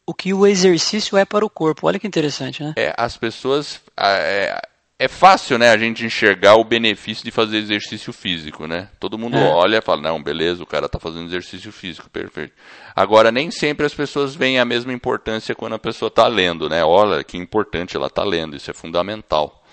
o 0.06 0.14
que 0.14 0.34
o 0.34 0.46
exercício 0.46 1.18
é 1.18 1.24
para 1.24 1.46
o 1.46 1.50
corpo. 1.50 1.88
Olha 1.88 1.98
que 1.98 2.08
interessante, 2.08 2.62
né? 2.62 2.74
É, 2.76 2.94
as 2.98 3.16
pessoas. 3.16 3.80
É, 3.98 4.62
é 5.02 5.08
fácil, 5.08 5.58
né, 5.58 5.72
a 5.72 5.78
gente 5.80 6.06
enxergar 6.06 6.58
o 6.58 6.64
benefício 6.64 7.26
de 7.26 7.32
fazer 7.32 7.58
exercício 7.58 8.14
físico, 8.14 8.68
né? 8.68 8.88
Todo 9.00 9.18
mundo 9.18 9.36
é. 9.36 9.50
olha 9.50 9.80
e 9.80 9.82
fala, 9.82 10.00
não, 10.00 10.22
beleza, 10.22 10.62
o 10.62 10.66
cara 10.68 10.86
está 10.86 11.00
fazendo 11.00 11.26
exercício 11.26 11.72
físico, 11.72 12.08
perfeito. 12.08 12.54
Agora, 12.96 13.32
nem 13.32 13.50
sempre 13.50 13.84
as 13.84 13.96
pessoas 13.96 14.36
veem 14.36 14.60
a 14.60 14.66
mesma 14.66 14.94
importância 14.94 15.56
quando 15.56 15.74
a 15.74 15.80
pessoa 15.80 16.08
está 16.08 16.28
lendo, 16.28 16.70
né? 16.70 16.84
Olha, 16.84 17.24
que 17.24 17.36
importante 17.36 17.98
ela 17.98 18.06
está 18.06 18.24
lendo, 18.24 18.56
isso 18.56 18.70
é 18.70 18.76
fundamental. 18.76 19.64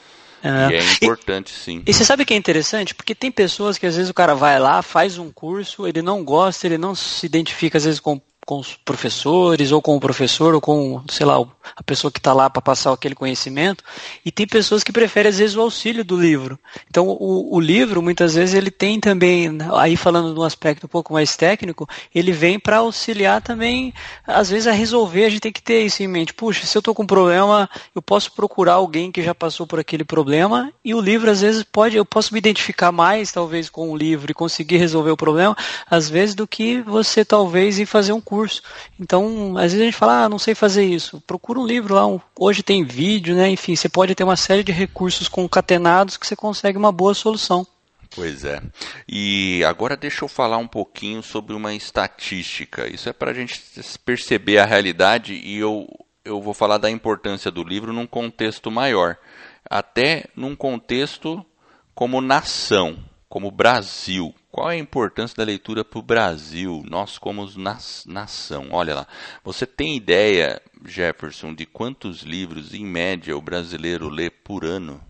É. 0.43 0.71
E 0.71 0.77
é 0.77 0.83
importante, 0.95 1.49
e, 1.53 1.59
sim. 1.59 1.83
E 1.87 1.93
você 1.93 2.07
sabe 2.07 2.25
que 2.25 2.33
é 2.33 2.37
interessante? 2.37 2.95
Porque 2.95 3.15
tem 3.15 3.31
pessoas 3.31 3.77
que 3.77 3.85
às 3.85 3.97
vezes 3.97 4.09
o 4.09 4.15
cara 4.15 4.35
vai 4.35 4.59
lá, 4.59 4.81
faz 4.81 5.19
um 5.19 5.31
curso, 5.31 5.87
ele 5.87 6.01
não 6.01 6.25
gosta, 6.25 6.67
ele 6.67 6.79
não 6.79 6.95
se 6.95 7.27
identifica 7.27 7.77
às 7.77 7.85
vezes 7.85 8.01
com 8.01 8.19
com 8.49 8.61
os 8.61 8.79
professores, 8.83 9.73
ou 9.73 9.83
com 9.83 9.95
o 9.95 10.01
professor, 10.01 10.55
ou 10.55 10.61
com, 10.61 11.03
sei 11.11 11.27
lá, 11.27 11.39
a 11.77 11.83
pessoa 11.83 12.11
que 12.11 12.19
está 12.19 12.33
lá 12.33 12.49
para 12.49 12.63
passar 12.63 12.95
aquele 12.95 13.15
conhecimento. 13.15 13.85
E 14.25 14.33
tem 14.33 14.47
pessoas 14.47 14.83
que 14.83 14.91
preferem, 14.91 15.29
às 15.29 15.37
vezes, 15.37 15.55
o 15.55 15.61
auxílio 15.61 16.03
do 16.03 16.19
livro. 16.19 16.59
Então, 16.89 17.07
o, 17.07 17.55
o 17.55 17.61
livro, 17.61 18.01
muitas 18.01 18.37
vezes, 18.37 18.55
ele 18.55 18.71
tem 18.71 18.99
também, 18.99 19.59
aí 19.75 19.97
falando 19.97 20.33
de 20.33 20.41
um 20.41 20.45
aspecto 20.45 20.87
um 20.87 20.89
pouco 20.89 21.13
mais 21.13 21.37
técnico, 21.37 21.87
ele 22.15 22.33
vem 22.33 22.59
para 22.59 22.79
auxiliar 22.79 23.43
também, 23.43 23.93
às 24.27 24.49
vezes, 24.49 24.67
a 24.67 24.73
resolver. 24.73 25.27
A 25.27 25.29
gente 25.29 25.43
tem 25.43 25.53
que 25.53 25.63
ter 25.63 25.85
isso 25.85 26.03
em 26.03 26.09
mente. 26.09 26.33
Puxa, 26.33 26.65
se 26.65 26.75
eu 26.75 26.81
estou 26.81 26.95
com 26.95 27.03
um 27.03 27.07
problema, 27.07 27.69
eu 27.95 28.01
posso 28.01 28.33
procurar 28.33 28.75
alguém 28.75 29.13
que 29.13 29.23
já 29.23 29.35
passou 29.35 29.67
por 29.67 29.79
aquele 29.79 30.05
problema, 30.05 30.73
e 30.83 30.95
o 30.95 31.03
livro, 31.03 31.31
às 31.31 31.43
vezes, 31.43 31.63
pode, 31.65 31.99
eu 31.99 32.05
posso 32.05 32.33
me 32.33 32.39
identificar 32.39 32.93
mais, 32.93 33.31
talvez, 33.31 33.69
com 33.69 33.91
o 33.91 33.97
livro 33.97 34.31
e 34.31 34.35
conseguir 34.35 34.79
resolver 34.79 35.11
o 35.11 35.19
problema, 35.19 35.55
às 35.91 36.09
vezes, 36.09 36.35
do 36.35 36.49
que 36.49 36.81
você, 36.81 37.27
talvez, 37.27 37.79
ir 37.79 37.85
fazer 37.85 38.15
um 38.15 38.23
curso 38.23 38.38
curso. 38.39 38.63
Então, 39.01 39.57
às 39.57 39.73
vezes 39.73 39.81
a 39.81 39.85
gente 39.85 39.97
fala, 39.97 40.25
ah, 40.25 40.29
não 40.29 40.39
sei 40.39 40.55
fazer 40.55 40.85
isso. 40.85 41.21
Procura 41.27 41.59
um 41.59 41.67
livro 41.67 41.95
lá, 41.95 42.05
hoje 42.39 42.63
tem 42.63 42.85
vídeo, 42.85 43.35
né? 43.35 43.51
Enfim, 43.51 43.75
você 43.75 43.89
pode 43.89 44.15
ter 44.15 44.23
uma 44.23 44.37
série 44.37 44.63
de 44.63 44.71
recursos 44.71 45.29
concatenados 45.29 46.17
que 46.17 46.27
você 46.27 46.37
consegue 46.37 46.79
uma 46.79 46.93
boa 46.93 47.15
solução. 47.15 47.67
Pois 48.15 48.45
é. 48.45 48.63
E 49.09 49.63
agora 49.65 49.97
deixa 49.97 50.25
eu 50.25 50.29
falar 50.29 50.57
um 50.57 50.69
pouquinho 50.69 51.23
sobre 51.23 51.55
uma 51.55 51.75
estatística. 51.75 52.87
Isso 52.89 53.09
é 53.09 53.13
para 53.13 53.33
a 53.33 53.35
gente 53.35 53.61
perceber 54.05 54.59
a 54.59 54.65
realidade 54.65 55.35
e 55.35 55.59
eu 55.59 55.87
eu 56.25 56.43
vou 56.43 56.53
falar 56.53 56.77
da 56.77 56.91
importância 56.91 57.51
do 57.51 57.65
livro 57.65 57.91
num 57.91 58.07
contexto 58.07 58.71
maior, 58.71 59.17
até 59.65 60.25
num 60.37 60.55
contexto 60.55 61.45
como 61.95 62.21
nação, 62.21 62.99
como 63.31 63.51
Brasil. 63.51 64.35
Qual 64.51 64.71
é 64.71 64.75
a 64.75 64.79
importância 64.79 65.37
da 65.37 65.45
leitura 65.45 65.85
para 65.85 65.99
o 65.99 66.03
Brasil, 66.03 66.83
nós 66.89 67.19
como 67.19 67.47
nação? 68.07 68.69
Olha 68.71 68.95
lá, 68.95 69.07
você 69.45 69.67
tem 69.67 69.95
ideia, 69.95 70.61
Jefferson, 70.85 71.55
de 71.55 71.67
quantos 71.67 72.23
livros, 72.23 72.73
em 72.73 72.85
média, 72.85 73.37
o 73.37 73.43
brasileiro 73.43 74.09
lê 74.09 74.31
por 74.31 74.65
ano? 74.65 75.01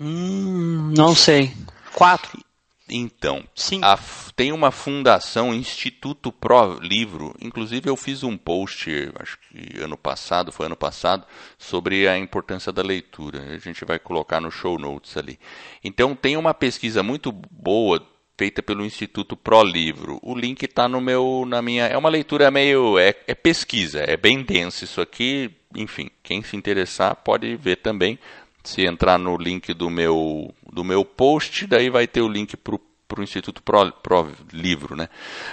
Hum, 0.00 0.92
não 0.96 1.14
sei. 1.14 1.52
Quatro. 1.94 2.44
Então, 2.88 3.42
a, 3.82 3.98
tem 4.36 4.52
uma 4.52 4.70
fundação, 4.70 5.52
Instituto 5.52 6.30
Pro 6.30 6.78
Livro. 6.78 7.34
Inclusive, 7.40 7.90
eu 7.90 7.96
fiz 7.96 8.22
um 8.22 8.36
post, 8.36 8.88
acho 9.18 9.38
que 9.40 9.80
ano 9.80 9.96
passado, 9.96 10.52
foi 10.52 10.66
ano 10.66 10.76
passado, 10.76 11.26
sobre 11.58 12.06
a 12.06 12.16
importância 12.16 12.72
da 12.72 12.82
leitura. 12.82 13.42
A 13.54 13.58
gente 13.58 13.84
vai 13.84 13.98
colocar 13.98 14.40
no 14.40 14.52
show 14.52 14.78
notes 14.78 15.16
ali. 15.16 15.38
Então, 15.82 16.14
tem 16.14 16.36
uma 16.36 16.54
pesquisa 16.54 17.02
muito 17.02 17.32
boa 17.32 18.06
feita 18.36 18.62
pelo 18.62 18.84
Instituto 18.84 19.36
Pro 19.36 19.62
Livro. 19.62 20.18
O 20.22 20.34
link 20.34 20.62
está 20.62 20.88
no 20.88 21.00
meu, 21.00 21.44
na 21.46 21.62
minha. 21.62 21.86
É 21.86 21.96
uma 21.96 22.08
leitura 22.08 22.50
meio, 22.50 22.98
é, 22.98 23.14
é 23.26 23.34
pesquisa, 23.34 24.00
é 24.00 24.16
bem 24.16 24.42
denso 24.42 24.84
isso 24.84 25.00
aqui. 25.00 25.50
Enfim, 25.74 26.10
quem 26.22 26.42
se 26.42 26.56
interessar 26.56 27.16
pode 27.16 27.56
ver 27.56 27.76
também 27.76 28.18
se 28.62 28.84
entrar 28.84 29.18
no 29.18 29.36
link 29.36 29.72
do 29.72 29.88
meu, 29.88 30.52
do 30.72 30.82
meu 30.82 31.04
post, 31.04 31.66
daí 31.66 31.88
vai 31.88 32.06
ter 32.06 32.20
o 32.20 32.28
link 32.28 32.56
para 32.56 32.74
o 32.74 33.22
Instituto 33.22 33.62
Pro, 33.62 33.92
Pro 33.92 34.32
Livro, 34.52 34.96
né? 34.96 35.08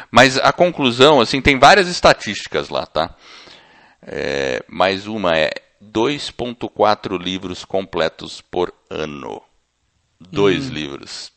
Mas 0.09 0.37
a 0.37 0.51
conclusão, 0.51 1.21
assim, 1.21 1.39
tem 1.39 1.59
várias 1.59 1.87
estatísticas 1.87 2.69
lá, 2.69 2.85
tá? 2.85 3.15
É, 4.01 4.63
mais 4.67 5.05
uma 5.05 5.37
é 5.37 5.51
2.4 5.81 7.21
livros 7.21 7.63
completos 7.63 8.41
por 8.41 8.73
ano. 8.89 9.41
Dois 10.19 10.69
hum. 10.69 10.73
livros. 10.73 11.32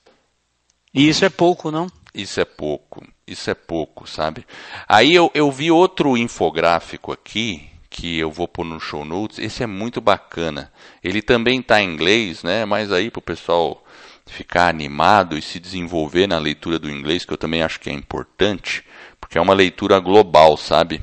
E 0.96 1.06
isso 1.10 1.26
é 1.26 1.28
pouco, 1.28 1.70
não? 1.70 1.88
Isso 2.14 2.40
é 2.40 2.44
pouco. 2.46 3.06
Isso 3.26 3.50
é 3.50 3.54
pouco, 3.54 4.08
sabe? 4.08 4.46
Aí 4.88 5.14
eu, 5.14 5.30
eu 5.34 5.52
vi 5.52 5.70
outro 5.70 6.16
infográfico 6.16 7.12
aqui 7.12 7.68
que 7.90 8.18
eu 8.18 8.30
vou 8.30 8.48
pôr 8.48 8.64
no 8.64 8.80
show 8.80 9.04
notes, 9.04 9.38
esse 9.38 9.62
é 9.62 9.66
muito 9.66 10.00
bacana. 10.00 10.72
Ele 11.04 11.20
também 11.20 11.60
está 11.60 11.82
em 11.82 11.92
inglês, 11.92 12.42
né? 12.42 12.64
Mas 12.64 12.90
aí 12.90 13.10
para 13.10 13.18
o 13.18 13.22
pessoal 13.22 13.84
ficar 14.24 14.68
animado 14.68 15.36
e 15.36 15.42
se 15.42 15.60
desenvolver 15.60 16.26
na 16.26 16.38
leitura 16.38 16.78
do 16.78 16.90
inglês, 16.90 17.26
que 17.26 17.32
eu 17.32 17.38
também 17.38 17.62
acho 17.62 17.78
que 17.78 17.90
é 17.90 17.92
importante, 17.92 18.82
porque 19.20 19.36
é 19.36 19.40
uma 19.40 19.54
leitura 19.54 19.98
global, 19.98 20.56
sabe? 20.56 21.02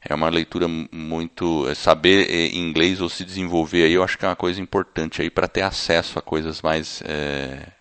É 0.00 0.14
uma 0.14 0.30
leitura 0.30 0.66
muito. 0.66 1.68
É 1.68 1.74
saber 1.74 2.30
é, 2.30 2.56
inglês 2.56 3.02
ou 3.02 3.10
se 3.10 3.22
desenvolver 3.22 3.84
aí, 3.84 3.92
eu 3.92 4.02
acho 4.02 4.16
que 4.16 4.24
é 4.24 4.28
uma 4.28 4.36
coisa 4.36 4.62
importante 4.62 5.20
aí 5.20 5.28
para 5.28 5.46
ter 5.46 5.62
acesso 5.62 6.18
a 6.18 6.22
coisas 6.22 6.62
mais. 6.62 7.02
É, 7.04 7.75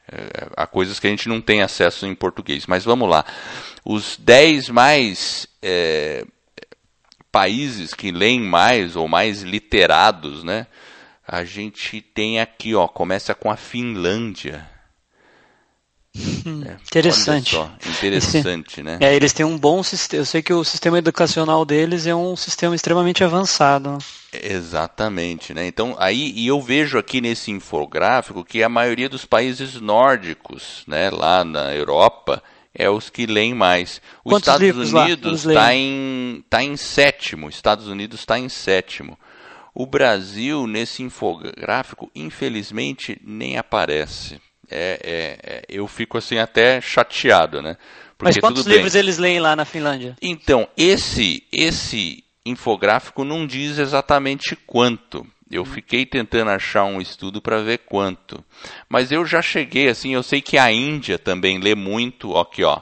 a 0.56 0.67
coisas 0.67 0.99
que 0.99 1.08
a 1.08 1.10
gente 1.10 1.30
não 1.30 1.41
tem 1.41 1.62
acesso 1.62 2.06
em 2.06 2.15
português. 2.15 2.65
Mas 2.67 2.84
vamos 2.84 3.10
lá. 3.10 3.25
Os 3.84 4.17
10 4.17 4.69
mais 4.69 5.47
é, 5.62 6.25
países 7.32 7.93
que 7.93 8.12
leem 8.12 8.39
mais 8.39 8.95
ou 8.95 9.08
mais 9.08 9.41
literados, 9.41 10.43
né? 10.43 10.67
A 11.28 11.43
gente 11.43 12.01
tem 12.01 12.39
aqui, 12.39 12.75
ó, 12.75 12.88
começa 12.88 13.34
com 13.34 13.49
a 13.49 13.58
Finlândia. 13.58 14.75
Hum, 16.45 16.63
é, 16.65 16.78
interessante. 16.82 17.51
Só, 17.51 17.69
interessante, 17.86 18.82
né? 18.82 18.97
É, 19.01 19.13
eles 19.13 19.34
têm 19.34 19.45
um 19.45 19.58
bom 19.58 19.84
sistema. 19.84 20.21
Eu 20.21 20.25
sei 20.25 20.41
que 20.41 20.54
o 20.54 20.63
sistema 20.63 20.97
educacional 20.97 21.65
deles 21.65 22.08
é 22.08 22.15
um 22.15 22.36
sistema 22.38 22.73
extremamente 22.73 23.23
avançado. 23.23 23.97
Exatamente, 24.32 25.54
né? 25.54 25.67
Então, 25.67 25.95
aí, 25.99 26.32
e 26.36 26.47
eu 26.47 26.62
vejo 26.62 26.97
aqui 26.97 27.19
nesse 27.19 27.51
infográfico 27.51 28.45
que 28.45 28.63
a 28.63 28.69
maioria 28.69 29.10
dos 29.10 29.25
países 29.25 29.80
nórdicos, 29.82 30.84
né, 30.88 31.10
lá 31.10 31.43
na 31.43 31.73
Europa, 31.73 32.41
é 32.73 32.89
os 32.89 33.10
que 33.10 33.25
leem 33.25 33.54
mais. 33.54 34.01
Os 34.23 34.32
Quantos 34.32 34.47
Estados 34.47 34.93
Unidos 34.93 35.45
está 35.45 35.73
em, 35.73 36.43
tá 36.49 36.63
em 36.63 36.78
sétimo. 36.78 37.49
Estados 37.49 37.88
Unidos 37.88 38.21
está 38.21 38.39
em 38.39 38.49
sétimo. 38.49 39.17
O 39.73 39.86
Brasil, 39.86 40.65
nesse 40.67 41.04
infográfico, 41.04 42.10
infelizmente, 42.15 43.19
nem 43.25 43.58
aparece. 43.58 44.39
É, 44.69 44.99
é, 45.04 45.56
é, 45.56 45.62
eu 45.69 45.88
fico 45.88 46.17
assim 46.17 46.38
até 46.38 46.82
chateado, 46.82 47.62
né? 47.62 47.78
Porque, 48.17 48.36
Mas 48.36 48.38
quantos 48.38 48.65
livros 48.65 48.93
bem. 48.93 49.01
eles 49.01 49.17
leem 49.17 49.39
lá 49.39 49.56
na 49.56 49.65
Finlândia? 49.65 50.15
Então, 50.21 50.67
esse, 50.78 51.43
esse 51.51 52.23
infográfico 52.45 53.23
não 53.23 53.45
diz 53.45 53.78
exatamente 53.78 54.56
quanto. 54.56 55.25
Eu 55.51 55.63
fiquei 55.63 56.06
tentando 56.06 56.49
achar 56.49 56.86
um 56.86 56.99
estudo 56.99 57.41
para 57.41 57.62
ver 57.62 57.80
quanto. 57.80 58.43
Mas 58.89 59.12
eu 59.12 59.25
já 59.25 59.41
cheguei, 59.41 59.89
assim, 59.89 60.13
eu 60.13 60.23
sei 60.23 60.41
que 60.41 60.58
a 60.58 60.71
Índia 60.71 61.19
também 61.19 61.60
lê 61.60 61.75
muito, 61.75 62.36
aqui 62.38 62.63
ó. 62.63 62.82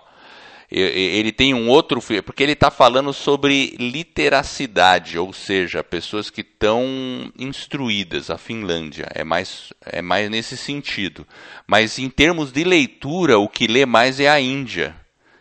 Ele 0.76 1.32
tem 1.32 1.54
um 1.54 1.70
outro, 1.70 2.02
porque 2.26 2.42
ele 2.42 2.54
está 2.54 2.72
falando 2.72 3.14
sobre 3.14 3.76
literacidade, 3.78 5.20
ou 5.20 5.32
seja, 5.32 5.84
pessoas 5.84 6.32
que 6.32 6.42
estão 6.42 7.32
instruídas. 7.38 8.32
A 8.32 8.40
Finlândia 8.40 9.08
é 9.14 9.24
mais, 9.24 9.72
é 9.86 10.02
mais 10.02 10.32
nesse 10.32 10.58
sentido. 10.58 11.28
Mas 11.68 12.00
em 12.00 12.10
termos 12.10 12.52
de 12.52 12.64
leitura, 12.64 13.38
o 13.38 13.48
que 13.48 13.68
lê 13.68 13.86
mais 13.86 14.20
é 14.20 14.28
a 14.28 14.42
Índia, 14.42 14.96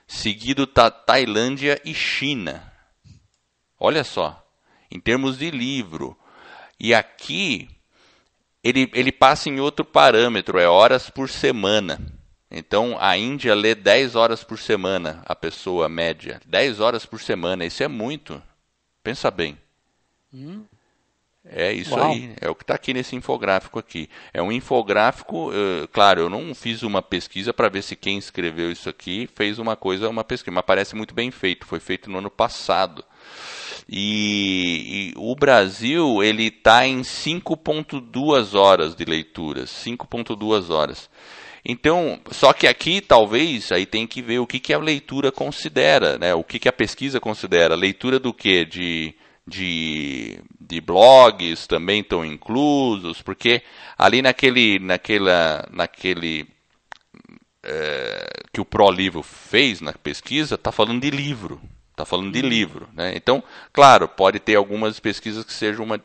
seguido 0.07 0.67
tá 0.67 0.91
Tailândia 0.91 1.81
e 1.83 1.95
China. 1.95 2.71
Olha 3.81 4.05
só, 4.05 4.47
em 4.91 5.01
termos 5.01 5.39
de 5.39 5.51
livro, 5.51 6.15
e 6.79 6.93
aqui 6.93 7.71
ele, 8.63 8.91
ele 8.93 9.11
passa 9.11 9.49
em 9.49 9.61
outro 9.61 9.83
parâmetro, 9.83 10.59
é 10.59 10.69
horas 10.69 11.09
por 11.09 11.31
semana. 11.31 11.99
Então 12.53 12.99
a 13.01 13.17
Índia 13.17 13.55
lê 13.55 13.75
10 13.75 14.15
horas 14.15 14.45
por 14.45 14.59
semana, 14.59 15.23
a 15.25 15.35
pessoa 15.35 15.89
média. 15.89 16.41
10 16.45 16.81
horas 16.81 17.07
por 17.07 17.19
semana, 17.19 17.65
isso 17.65 17.83
é 17.83 17.89
muito. 17.89 18.41
Pensa 19.03 19.31
bem. 19.31 19.59
Hum. 20.33 20.63
É 21.45 21.73
isso 21.73 21.97
Uau. 21.97 22.13
aí, 22.13 22.35
é 22.41 22.49
o 22.49 22.55
que 22.55 22.63
está 22.63 22.75
aqui 22.75 22.95
nesse 22.95 23.17
infográfico 23.17 23.79
aqui. 23.79 24.09
É 24.33 24.41
um 24.41 24.53
infográfico, 24.53 25.51
uh, 25.51 25.89
claro, 25.91 26.21
eu 26.21 26.31
não 26.31 26.55
fiz 26.55 26.83
uma 26.85 27.03
pesquisa 27.03 27.53
para 27.53 27.69
ver 27.69 27.83
se 27.83 27.97
quem 27.97 28.17
escreveu 28.17 28.71
isso 28.71 28.89
aqui 28.89 29.29
fez 29.35 29.59
uma 29.59 29.75
coisa, 29.75 30.09
uma 30.09 30.23
pesquisa, 30.23 30.55
mas 30.55 30.65
parece 30.65 30.95
muito 30.95 31.13
bem 31.13 31.33
feito. 31.33 31.67
Foi 31.67 31.81
feito 31.81 32.09
no 32.09 32.19
ano 32.19 32.31
passado. 32.31 33.05
E, 33.89 35.13
e 35.13 35.15
o 35.17 35.35
Brasil 35.35 36.23
ele 36.23 36.47
está 36.47 36.87
em 36.87 37.01
5.2 37.01 38.55
horas 38.55 38.95
de 38.95 39.05
leitura, 39.05 39.65
5.2 39.65 40.71
horas. 40.71 41.11
Então, 41.65 42.21
só 42.31 42.53
que 42.53 42.67
aqui 42.67 43.01
talvez 43.01 43.71
aí 43.71 43.87
tem 43.87 44.07
que 44.07 44.21
ver 44.21 44.41
o 44.41 44.47
que, 44.47 44.59
que 44.59 44.73
a 44.73 44.79
leitura 44.79 45.31
considera, 45.31 46.19
né? 46.19 46.35
O 46.35 46.43
que, 46.43 46.59
que 46.59 46.69
a 46.69 46.73
pesquisa 46.73 47.21
considera? 47.21 47.77
Leitura 47.77 48.19
do 48.19 48.35
que? 48.35 48.65
De, 48.65 49.15
de, 49.47 50.39
de 50.61 50.81
blogs 50.81 51.67
também 51.69 52.01
estão 52.01 52.25
inclusos, 52.25 53.23
porque 53.23 53.63
ali 53.97 54.23
naquele, 54.23 54.81
naquela, 54.81 55.69
naquele 55.71 56.49
é, 57.63 58.27
que 58.53 58.61
o 58.61 58.65
ProLivro 58.65 59.23
fez 59.23 59.81
na 59.81 59.93
pesquisa, 59.93 60.57
está 60.57 60.73
falando 60.73 61.01
de 61.01 61.11
livro. 61.11 61.61
Está 61.93 62.07
falando 62.07 62.33
de 62.33 62.41
uhum. 62.41 62.49
livro. 62.49 62.89
Né? 62.95 63.13
Então, 63.15 63.45
claro, 63.73 64.09
pode 64.09 64.41
ter 64.41 64.57
algumas 64.57 64.99
pesquisas 64.99 65.45
que 65.45 65.53
sejam 65.53 65.85
uma, 65.85 66.01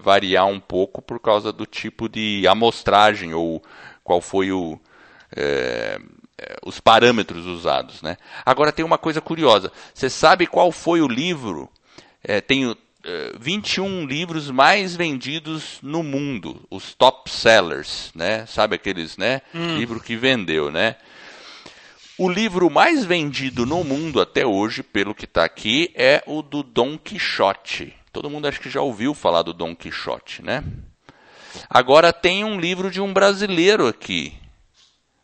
variar 0.00 0.46
um 0.46 0.60
pouco 0.60 1.02
por 1.02 1.18
causa 1.18 1.52
do 1.52 1.66
tipo 1.66 2.08
de 2.08 2.46
amostragem 2.46 3.34
ou 3.34 3.62
qual 4.08 4.22
foi 4.22 4.50
o, 4.50 4.80
é, 5.36 6.00
os 6.64 6.80
parâmetros 6.80 7.44
usados. 7.44 8.00
Né? 8.00 8.16
Agora 8.44 8.72
tem 8.72 8.82
uma 8.82 8.96
coisa 8.96 9.20
curiosa. 9.20 9.70
Você 9.92 10.08
sabe 10.08 10.46
qual 10.46 10.72
foi 10.72 11.02
o 11.02 11.06
livro? 11.06 11.68
É, 12.24 12.40
tem 12.40 12.74
é, 13.04 13.32
21 13.38 14.06
livros 14.06 14.50
mais 14.50 14.96
vendidos 14.96 15.78
no 15.82 16.02
mundo, 16.02 16.64
os 16.70 16.94
top 16.94 17.30
sellers, 17.30 18.10
né? 18.14 18.46
Sabe 18.46 18.76
aqueles, 18.76 19.18
né? 19.18 19.42
Hum. 19.54 19.76
Livro 19.76 20.00
que 20.00 20.16
vendeu, 20.16 20.70
né? 20.70 20.96
O 22.16 22.30
livro 22.30 22.70
mais 22.70 23.04
vendido 23.04 23.66
no 23.66 23.84
mundo 23.84 24.22
até 24.22 24.44
hoje, 24.44 24.82
pelo 24.82 25.14
que 25.14 25.26
está 25.26 25.44
aqui, 25.44 25.92
é 25.94 26.22
o 26.26 26.40
do 26.40 26.62
Dom 26.62 26.96
Quixote. 26.96 27.94
Todo 28.10 28.30
mundo 28.30 28.48
acho 28.48 28.58
que 28.58 28.70
já 28.70 28.80
ouviu 28.80 29.12
falar 29.12 29.42
do 29.42 29.52
Dom 29.52 29.76
Quixote, 29.76 30.42
né? 30.42 30.64
Agora 31.68 32.12
tem 32.12 32.44
um 32.44 32.58
livro 32.58 32.90
de 32.90 33.00
um 33.00 33.12
brasileiro 33.12 33.86
aqui. 33.86 34.34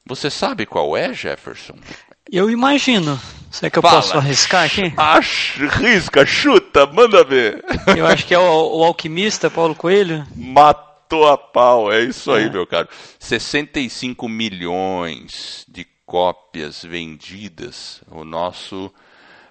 Você 0.06 0.30
sabe 0.30 0.66
qual 0.66 0.96
é, 0.96 1.12
Jefferson? 1.12 1.74
Eu 2.30 2.50
imagino. 2.50 3.20
Será 3.50 3.70
que 3.70 3.78
eu 3.78 3.82
Fala. 3.82 3.96
posso 3.96 4.16
arriscar 4.16 4.64
aqui? 4.64 4.92
Arrisca, 4.96 6.26
chuta, 6.26 6.86
manda 6.86 7.22
ver. 7.22 7.64
Eu 7.96 8.06
acho 8.06 8.26
que 8.26 8.34
é 8.34 8.38
o, 8.38 8.78
o 8.78 8.84
alquimista 8.84 9.48
Paulo 9.48 9.74
Coelho. 9.74 10.26
Matou 10.34 11.28
a 11.28 11.38
pau, 11.38 11.92
é 11.92 12.02
isso 12.02 12.32
aí, 12.32 12.46
é. 12.46 12.50
meu 12.50 12.66
caro. 12.66 12.88
65 13.18 14.28
milhões 14.28 15.64
de 15.68 15.86
cópias 16.04 16.82
vendidas, 16.82 18.02
o 18.10 18.24
nosso 18.24 18.92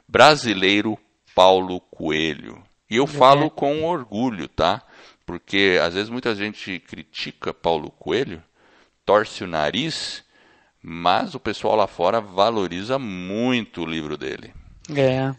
brasileiro 0.07 0.97
Paulo 1.33 1.79
Coelho. 1.79 2.61
E 2.89 2.97
eu 2.97 3.05
é. 3.05 3.07
falo 3.07 3.49
com 3.49 3.83
orgulho, 3.85 4.47
tá? 4.47 4.83
Porque 5.25 5.79
às 5.81 5.93
vezes 5.93 6.09
muita 6.09 6.35
gente 6.35 6.79
critica 6.79 7.53
Paulo 7.53 7.89
Coelho, 7.91 8.43
torce 9.05 9.43
o 9.43 9.47
nariz, 9.47 10.23
mas 10.81 11.33
o 11.33 11.39
pessoal 11.39 11.75
lá 11.75 11.87
fora 11.87 12.19
valoriza 12.19 12.99
muito 12.99 13.81
o 13.81 13.85
livro 13.85 14.17
dele. 14.17 14.53
É. 14.95 15.33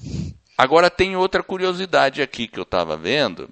Agora 0.56 0.88
tem 0.88 1.16
outra 1.16 1.42
curiosidade 1.42 2.22
aqui 2.22 2.46
que 2.46 2.58
eu 2.58 2.62
estava 2.62 2.96
vendo 2.96 3.50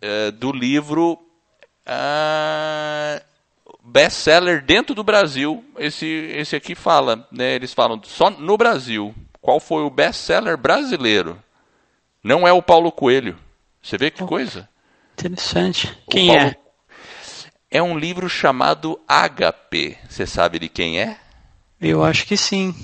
é, 0.00 0.30
do 0.30 0.52
livro 0.52 1.18
uh, 1.84 3.24
best-seller 3.82 4.62
dentro 4.62 4.94
do 4.94 5.02
Brasil. 5.02 5.64
Esse, 5.78 6.06
esse 6.06 6.54
aqui 6.54 6.74
fala, 6.74 7.26
né? 7.32 7.54
Eles 7.54 7.72
falam 7.72 8.00
só 8.04 8.30
no 8.30 8.56
Brasil. 8.56 9.14
Qual 9.40 9.58
foi 9.58 9.82
o 9.82 9.90
best-seller 9.90 10.56
brasileiro? 10.56 11.42
Não 12.22 12.46
é 12.46 12.52
o 12.52 12.62
Paulo 12.62 12.92
Coelho. 12.92 13.36
Você 13.82 13.98
vê 13.98 14.10
que 14.10 14.24
coisa? 14.24 14.68
Interessante. 15.18 15.96
Quem 16.10 16.28
Paulo... 16.28 16.42
é? 16.42 16.56
É 17.70 17.82
um 17.82 17.98
livro 17.98 18.28
chamado 18.28 19.00
HP. 19.08 19.96
Você 20.08 20.26
sabe 20.26 20.58
de 20.58 20.68
quem 20.68 21.00
é? 21.00 21.16
Eu 21.80 22.04
acho 22.04 22.24
que 22.26 22.36
sim. 22.36 22.74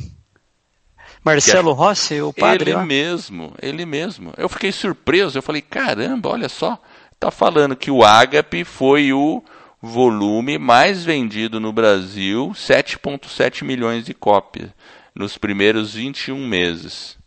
Marcelo 1.23 1.73
Rossi, 1.73 2.21
o 2.21 2.33
padre? 2.33 2.71
Ele 2.71 2.77
lá? 2.77 2.85
mesmo, 2.85 3.55
ele 3.61 3.85
mesmo. 3.85 4.33
Eu 4.37 4.49
fiquei 4.49 4.73
surpreso, 4.73 5.39
eu 5.39 5.43
falei, 5.43 5.61
caramba, 5.61 6.31
olha 6.31 6.49
só, 6.49 6.81
tá 7.19 7.31
falando 7.31 7.77
que 7.77 7.91
o 7.91 8.03
Ágape 8.03 8.65
foi 8.65 9.13
o 9.13 9.43
volume 9.83 10.59
mais 10.59 11.05
vendido 11.05 11.61
no 11.61 11.73
Brasil, 11.73 12.53
7.7 12.55 13.65
milhões 13.65 14.05
de 14.05 14.15
cópias 14.15 14.71
nos 15.15 15.37
primeiros 15.37 15.95
21 15.95 16.47
meses. 16.47 17.20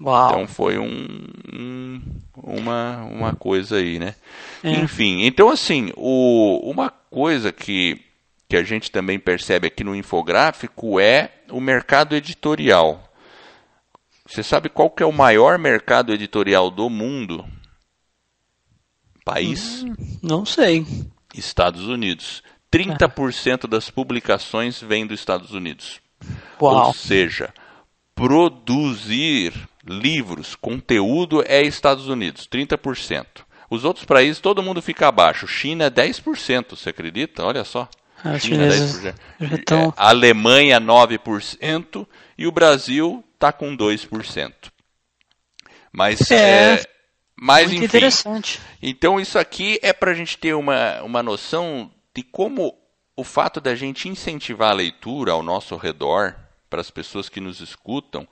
Uau. 0.00 0.28
Então 0.30 0.46
foi 0.46 0.78
um, 0.78 1.26
um, 1.52 2.02
uma, 2.36 3.04
uma 3.04 3.34
coisa 3.34 3.76
aí, 3.76 3.98
né? 3.98 4.14
É. 4.62 4.70
Enfim, 4.70 5.24
então 5.24 5.50
assim, 5.50 5.92
o, 5.96 6.60
uma 6.70 6.90
coisa 6.90 7.52
que, 7.52 8.00
que 8.48 8.56
a 8.56 8.62
gente 8.62 8.90
também 8.90 9.18
percebe 9.18 9.68
aqui 9.68 9.84
no 9.84 9.94
infográfico 9.94 10.98
é 10.98 11.30
o 11.50 11.60
mercado 11.60 12.14
editorial. 12.14 13.02
Você 14.26 14.42
sabe 14.42 14.68
qual 14.68 14.90
que 14.90 15.02
é 15.02 15.06
o 15.06 15.12
maior 15.12 15.58
mercado 15.58 16.12
editorial 16.12 16.70
do 16.70 16.88
mundo? 16.88 17.44
País? 19.24 19.82
Hum, 19.82 19.94
não 20.22 20.44
sei. 20.44 20.86
Estados 21.34 21.86
Unidos. 21.86 22.42
30% 22.72 23.68
das 23.68 23.90
publicações 23.90 24.80
vêm 24.80 25.06
dos 25.06 25.20
Estados 25.20 25.52
Unidos. 25.52 26.00
Uau. 26.60 26.88
Ou 26.88 26.94
seja, 26.94 27.52
produzir 28.14 29.52
livros, 29.86 30.54
conteúdo 30.54 31.44
é 31.46 31.62
Estados 31.62 32.08
Unidos, 32.08 32.48
30%. 32.50 33.26
Os 33.68 33.84
outros 33.84 34.04
países, 34.04 34.40
todo 34.40 34.62
mundo 34.62 34.80
fica 34.80 35.08
abaixo. 35.08 35.46
China 35.46 35.84
é 35.84 35.90
10%, 35.90 36.70
você 36.70 36.90
acredita? 36.90 37.44
Olha 37.44 37.64
só. 37.64 37.88
A 38.22 38.38
China 38.38 38.64
é 38.64 38.68
10%. 38.68 39.14
É, 39.70 39.92
a 39.96 40.08
Alemanha 40.08 40.80
9% 40.80 42.06
e 42.38 42.46
o 42.46 42.52
Brasil 42.52 43.24
está 43.34 43.52
com 43.52 43.76
2%. 43.76 44.52
Mas 45.92 46.30
é, 46.30 46.74
é 46.74 46.82
mas 47.36 47.66
muito 47.66 47.78
enfim. 47.78 47.84
interessante. 47.84 48.60
Então 48.82 49.20
isso 49.20 49.38
aqui 49.38 49.78
é 49.82 49.92
para 49.92 50.12
a 50.12 50.14
gente 50.14 50.38
ter 50.38 50.54
uma, 50.54 51.02
uma 51.02 51.22
noção 51.22 51.90
de 52.14 52.22
como 52.22 52.74
o 53.16 53.24
fato 53.24 53.60
da 53.60 53.74
gente 53.74 54.08
incentivar 54.08 54.70
a 54.70 54.74
leitura 54.74 55.32
ao 55.32 55.42
nosso 55.42 55.76
redor, 55.76 56.36
para 56.68 56.80
as 56.80 56.90
pessoas 56.90 57.28
que 57.28 57.40
nos 57.40 57.60
escutam, 57.60 58.26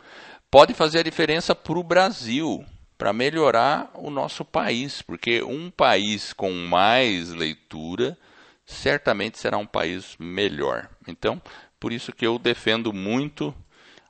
pode 0.52 0.74
fazer 0.74 0.98
a 0.98 1.02
diferença 1.02 1.54
para 1.54 1.78
o 1.78 1.82
Brasil, 1.82 2.62
para 2.98 3.10
melhorar 3.10 3.90
o 3.94 4.10
nosso 4.10 4.44
país, 4.44 5.00
porque 5.00 5.42
um 5.42 5.70
país 5.70 6.34
com 6.34 6.52
mais 6.52 7.30
leitura 7.30 8.18
certamente 8.66 9.38
será 9.38 9.56
um 9.56 9.64
país 9.64 10.14
melhor. 10.18 10.90
Então, 11.08 11.40
por 11.80 11.90
isso 11.90 12.12
que 12.12 12.26
eu 12.26 12.38
defendo 12.38 12.92
muito 12.92 13.54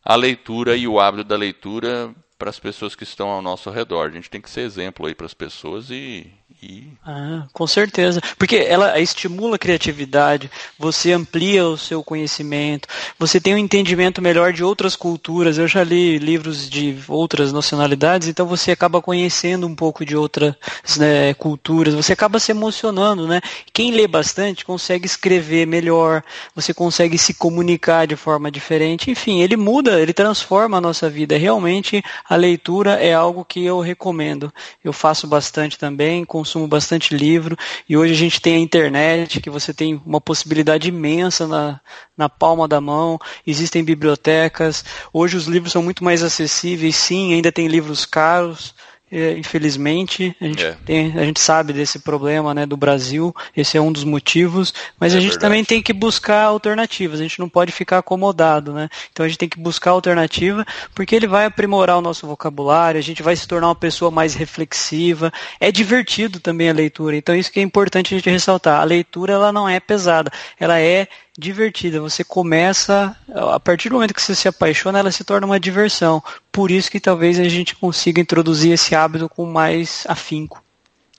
a 0.04 0.16
leitura 0.16 0.76
e 0.76 0.88
o 0.88 0.98
hábito 0.98 1.22
da 1.22 1.36
leitura 1.36 2.12
para 2.36 2.50
as 2.50 2.58
pessoas 2.58 2.96
que 2.96 3.04
estão 3.04 3.28
ao 3.28 3.40
nosso 3.40 3.70
redor. 3.70 4.08
A 4.08 4.12
gente 4.12 4.28
tem 4.28 4.40
que 4.40 4.50
ser 4.50 4.62
exemplo 4.62 5.06
aí 5.06 5.14
para 5.14 5.26
as 5.26 5.34
pessoas 5.34 5.90
e, 5.90 6.28
e... 6.62 6.92
Ah, 7.04 7.46
com 7.52 7.66
certeza, 7.66 8.20
porque 8.38 8.54
ela 8.54 9.00
estimula 9.00 9.56
a 9.56 9.58
criatividade, 9.58 10.48
você 10.78 11.10
amplia 11.10 11.66
o 11.66 11.76
seu 11.76 12.04
conhecimento, 12.04 12.86
você 13.18 13.40
tem 13.40 13.56
um 13.56 13.58
entendimento 13.58 14.22
melhor 14.22 14.52
de 14.52 14.62
outras 14.62 14.94
culturas. 14.94 15.58
Eu 15.58 15.66
já 15.66 15.82
li 15.82 16.16
livros 16.18 16.70
de 16.70 16.96
outras 17.08 17.52
nacionalidades, 17.52 18.28
então 18.28 18.46
você 18.46 18.70
acaba 18.70 19.02
conhecendo 19.02 19.66
um 19.66 19.74
pouco 19.74 20.04
de 20.04 20.16
outras 20.16 20.54
né, 20.96 21.34
culturas, 21.34 21.92
você 21.94 22.12
acaba 22.12 22.38
se 22.38 22.52
emocionando, 22.52 23.26
né? 23.26 23.40
Quem 23.72 23.90
lê 23.90 24.06
bastante 24.06 24.64
consegue 24.64 25.06
escrever 25.06 25.66
melhor, 25.66 26.22
você 26.54 26.72
consegue 26.72 27.18
se 27.18 27.34
comunicar 27.34 28.06
de 28.06 28.14
forma 28.14 28.48
diferente. 28.48 29.10
Enfim, 29.10 29.40
ele 29.40 29.56
muda, 29.56 30.00
ele 30.00 30.12
transforma 30.12 30.78
a 30.78 30.80
nossa 30.80 31.10
vida. 31.10 31.36
Realmente 31.36 32.00
a 32.28 32.36
leitura 32.36 32.92
é 32.92 33.12
algo 33.12 33.44
que 33.44 33.64
eu 33.64 33.80
recomendo. 33.80 34.52
Eu 34.84 34.92
faço 34.92 35.26
bastante 35.26 35.76
também, 35.76 36.24
consumo 36.24 36.51
bastante 36.68 37.14
livro 37.14 37.56
e 37.88 37.96
hoje 37.96 38.12
a 38.12 38.16
gente 38.16 38.40
tem 38.40 38.56
a 38.56 38.58
internet, 38.58 39.40
que 39.40 39.50
você 39.50 39.72
tem 39.72 40.00
uma 40.04 40.20
possibilidade 40.20 40.88
imensa 40.88 41.46
na, 41.46 41.80
na 42.16 42.28
palma 42.28 42.68
da 42.68 42.80
mão, 42.80 43.18
existem 43.46 43.82
bibliotecas. 43.82 44.84
Hoje 45.12 45.36
os 45.36 45.46
livros 45.46 45.72
são 45.72 45.82
muito 45.82 46.04
mais 46.04 46.22
acessíveis, 46.22 46.96
sim, 46.96 47.34
ainda 47.34 47.50
tem 47.50 47.66
livros 47.66 48.04
caros, 48.04 48.74
infelizmente, 49.12 50.34
a 50.40 50.44
gente, 50.44 50.64
é. 50.64 50.76
tem, 50.86 51.12
a 51.18 51.24
gente 51.24 51.38
sabe 51.38 51.74
desse 51.74 51.98
problema 51.98 52.54
né, 52.54 52.64
do 52.64 52.78
Brasil, 52.78 53.34
esse 53.54 53.76
é 53.76 53.80
um 53.80 53.92
dos 53.92 54.04
motivos, 54.04 54.72
mas 54.98 55.12
é 55.12 55.18
a 55.18 55.20
gente 55.20 55.32
verdade. 55.32 55.46
também 55.46 55.64
tem 55.64 55.82
que 55.82 55.92
buscar 55.92 56.44
alternativas, 56.44 57.20
a 57.20 57.22
gente 57.22 57.38
não 57.38 57.48
pode 57.48 57.72
ficar 57.72 57.98
acomodado, 57.98 58.72
né? 58.72 58.88
Então 59.12 59.26
a 59.26 59.28
gente 59.28 59.38
tem 59.38 59.48
que 59.48 59.58
buscar 59.58 59.90
alternativa, 59.90 60.64
porque 60.94 61.14
ele 61.14 61.26
vai 61.26 61.44
aprimorar 61.44 61.98
o 61.98 62.02
nosso 62.02 62.26
vocabulário, 62.26 62.98
a 62.98 63.02
gente 63.02 63.22
vai 63.22 63.36
se 63.36 63.46
tornar 63.46 63.68
uma 63.68 63.74
pessoa 63.74 64.10
mais 64.10 64.34
reflexiva, 64.34 65.30
é 65.60 65.70
divertido 65.70 66.40
também 66.40 66.70
a 66.70 66.72
leitura, 66.72 67.14
então 67.14 67.36
isso 67.36 67.52
que 67.52 67.60
é 67.60 67.62
importante 67.62 68.14
a 68.14 68.16
gente 68.16 68.30
ressaltar, 68.30 68.80
a 68.80 68.84
leitura 68.84 69.34
ela 69.34 69.52
não 69.52 69.68
é 69.68 69.78
pesada, 69.78 70.32
ela 70.58 70.80
é 70.80 71.06
divertida. 71.38 72.00
Você 72.00 72.22
começa, 72.22 73.16
a 73.34 73.58
partir 73.58 73.88
do 73.88 73.94
momento 73.94 74.14
que 74.14 74.22
você 74.22 74.34
se 74.34 74.48
apaixona, 74.48 74.98
ela 74.98 75.10
se 75.10 75.24
torna 75.24 75.46
uma 75.46 75.60
diversão. 75.60 76.22
Por 76.50 76.70
isso 76.70 76.90
que 76.90 77.00
talvez 77.00 77.38
a 77.38 77.48
gente 77.48 77.74
consiga 77.74 78.20
introduzir 78.20 78.72
esse 78.72 78.94
hábito 78.94 79.28
com 79.28 79.46
mais 79.46 80.04
afinco. 80.08 80.62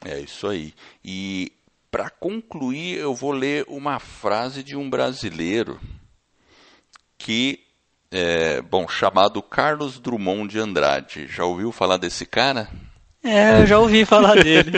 É 0.06 0.20
isso 0.20 0.48
aí. 0.48 0.74
E 1.04 1.52
para 1.90 2.10
concluir, 2.10 2.98
eu 2.98 3.14
vou 3.14 3.32
ler 3.32 3.66
uma 3.68 4.00
frase 4.00 4.64
de 4.64 4.76
um 4.76 4.90
brasileiro 4.90 5.80
que 7.18 7.60
é, 8.12 8.62
bom, 8.62 8.88
chamado 8.88 9.42
Carlos 9.42 10.00
Drummond 10.00 10.52
de 10.52 10.60
Andrade. 10.60 11.28
Já 11.28 11.46
ouviu 11.46 11.72
falar 11.72 11.98
desse 11.98 12.28
cara? 12.28 12.70
É, 13.24 13.62
eu 13.62 13.66
já 13.66 13.80
ouvi 13.80 14.04
falar 14.04 14.36
dele. 14.36 14.72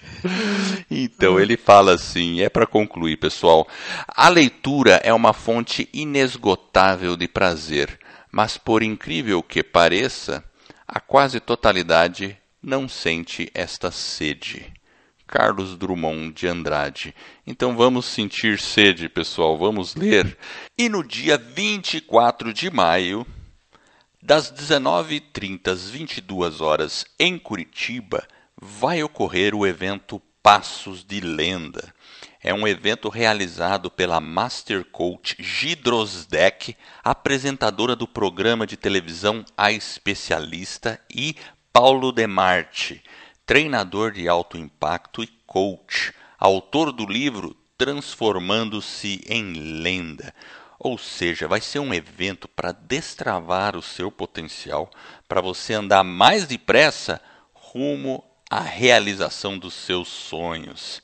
então 0.90 1.38
ele 1.38 1.56
fala 1.56 1.94
assim, 1.94 2.40
é 2.40 2.48
para 2.48 2.66
concluir, 2.66 3.18
pessoal. 3.18 3.68
A 4.08 4.28
leitura 4.30 5.00
é 5.04 5.12
uma 5.12 5.34
fonte 5.34 5.88
inesgotável 5.92 7.14
de 7.14 7.28
prazer, 7.28 7.98
mas 8.32 8.56
por 8.56 8.82
incrível 8.82 9.42
que 9.42 9.62
pareça, 9.62 10.42
a 10.88 10.98
quase 10.98 11.38
totalidade 11.38 12.38
não 12.62 12.88
sente 12.88 13.50
esta 13.52 13.90
sede. 13.90 14.72
Carlos 15.26 15.76
Drummond 15.76 16.32
de 16.32 16.46
Andrade. 16.46 17.14
Então 17.46 17.76
vamos 17.76 18.06
sentir 18.06 18.58
sede, 18.60 19.08
pessoal, 19.08 19.58
vamos 19.58 19.94
ler. 19.94 20.38
E 20.78 20.88
no 20.88 21.02
dia 21.02 21.36
24 21.36 22.52
de 22.52 22.70
maio, 22.70 23.26
das 24.26 24.50
19h30 24.50 25.68
às 25.68 25.88
22 25.88 26.60
horas 26.60 27.04
em 27.16 27.38
Curitiba, 27.38 28.26
vai 28.60 29.00
ocorrer 29.00 29.54
o 29.54 29.64
evento 29.64 30.20
Passos 30.42 31.04
de 31.04 31.20
Lenda. 31.20 31.94
É 32.42 32.52
um 32.52 32.66
evento 32.66 33.08
realizado 33.08 33.88
pela 33.88 34.20
Master 34.20 34.84
Coach 34.84 35.36
Gidrosdek, 35.38 36.76
apresentadora 37.04 37.94
do 37.94 38.08
programa 38.08 38.66
de 38.66 38.76
televisão 38.76 39.44
A 39.56 39.70
Especialista, 39.70 41.00
e 41.08 41.36
Paulo 41.72 42.10
Demarte, 42.10 43.04
treinador 43.46 44.10
de 44.10 44.26
alto 44.26 44.58
impacto 44.58 45.22
e 45.22 45.28
coach, 45.46 46.12
autor 46.36 46.90
do 46.90 47.06
livro 47.06 47.56
Transformando-se 47.78 49.24
em 49.28 49.52
Lenda. 49.52 50.34
Ou 50.86 50.96
seja, 50.96 51.48
vai 51.48 51.60
ser 51.60 51.80
um 51.80 51.92
evento 51.92 52.46
para 52.46 52.70
destravar 52.70 53.74
o 53.74 53.82
seu 53.82 54.08
potencial, 54.08 54.88
para 55.26 55.40
você 55.40 55.74
andar 55.74 56.04
mais 56.04 56.46
depressa 56.46 57.20
rumo 57.52 58.22
a 58.48 58.60
realização 58.60 59.58
dos 59.58 59.74
seus 59.74 60.06
sonhos. 60.06 61.02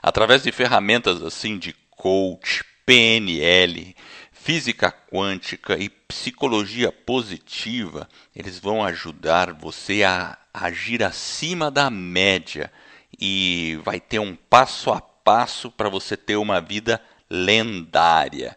Através 0.00 0.44
de 0.44 0.52
ferramentas 0.52 1.24
assim 1.24 1.58
de 1.58 1.74
coach, 1.90 2.64
PNL, 2.86 3.96
física 4.30 4.92
quântica 4.92 5.76
e 5.76 5.88
psicologia 5.88 6.92
positiva, 6.92 8.08
eles 8.32 8.60
vão 8.60 8.84
ajudar 8.84 9.52
você 9.52 10.04
a 10.04 10.38
agir 10.54 11.02
acima 11.02 11.68
da 11.68 11.90
média 11.90 12.72
e 13.18 13.76
vai 13.82 13.98
ter 13.98 14.20
um 14.20 14.36
passo 14.36 14.92
a 14.92 15.00
passo 15.00 15.68
para 15.68 15.88
você 15.88 16.16
ter 16.16 16.36
uma 16.36 16.60
vida 16.60 17.02
lendária. 17.28 18.56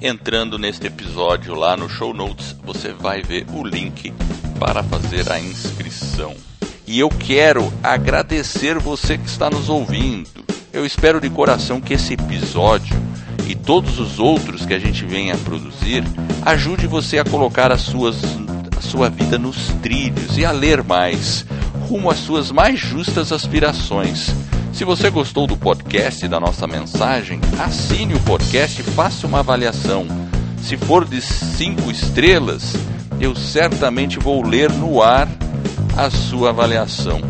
Entrando 0.00 0.56
neste 0.56 0.86
episódio 0.86 1.52
lá 1.54 1.76
no 1.76 1.88
show 1.88 2.14
notes, 2.14 2.52
você 2.62 2.92
vai 2.92 3.22
ver 3.22 3.44
o 3.50 3.64
link 3.64 4.14
para 4.58 4.84
fazer 4.84 5.32
a 5.32 5.40
inscrição. 5.40 6.49
E 6.90 6.98
eu 6.98 7.08
quero 7.08 7.72
agradecer 7.84 8.76
você 8.80 9.16
que 9.16 9.28
está 9.28 9.48
nos 9.48 9.68
ouvindo. 9.68 10.26
Eu 10.72 10.84
espero 10.84 11.20
de 11.20 11.30
coração 11.30 11.80
que 11.80 11.94
esse 11.94 12.14
episódio 12.14 12.96
e 13.46 13.54
todos 13.54 14.00
os 14.00 14.18
outros 14.18 14.66
que 14.66 14.74
a 14.74 14.78
gente 14.80 15.04
venha 15.04 15.34
a 15.34 15.38
produzir 15.38 16.02
ajude 16.44 16.88
você 16.88 17.20
a 17.20 17.24
colocar 17.24 17.70
as 17.70 17.82
suas, 17.82 18.16
a 18.76 18.80
sua 18.80 19.08
vida 19.08 19.38
nos 19.38 19.68
trilhos 19.80 20.36
e 20.36 20.44
a 20.44 20.50
ler 20.50 20.82
mais 20.82 21.46
rumo 21.88 22.10
às 22.10 22.18
suas 22.18 22.50
mais 22.50 22.80
justas 22.80 23.30
aspirações. 23.30 24.34
Se 24.72 24.84
você 24.84 25.10
gostou 25.10 25.46
do 25.46 25.56
podcast 25.56 26.24
e 26.24 26.28
da 26.28 26.40
nossa 26.40 26.66
mensagem, 26.66 27.40
assine 27.60 28.14
o 28.14 28.20
podcast 28.22 28.80
e 28.80 28.84
faça 28.84 29.28
uma 29.28 29.38
avaliação. 29.38 30.08
Se 30.60 30.76
for 30.76 31.04
de 31.04 31.22
cinco 31.22 31.88
estrelas, 31.88 32.74
eu 33.20 33.36
certamente 33.36 34.18
vou 34.18 34.44
ler 34.44 34.72
no 34.72 35.00
ar 35.00 35.28
a 36.00 36.10
sua 36.10 36.50
avaliação. 36.50 37.20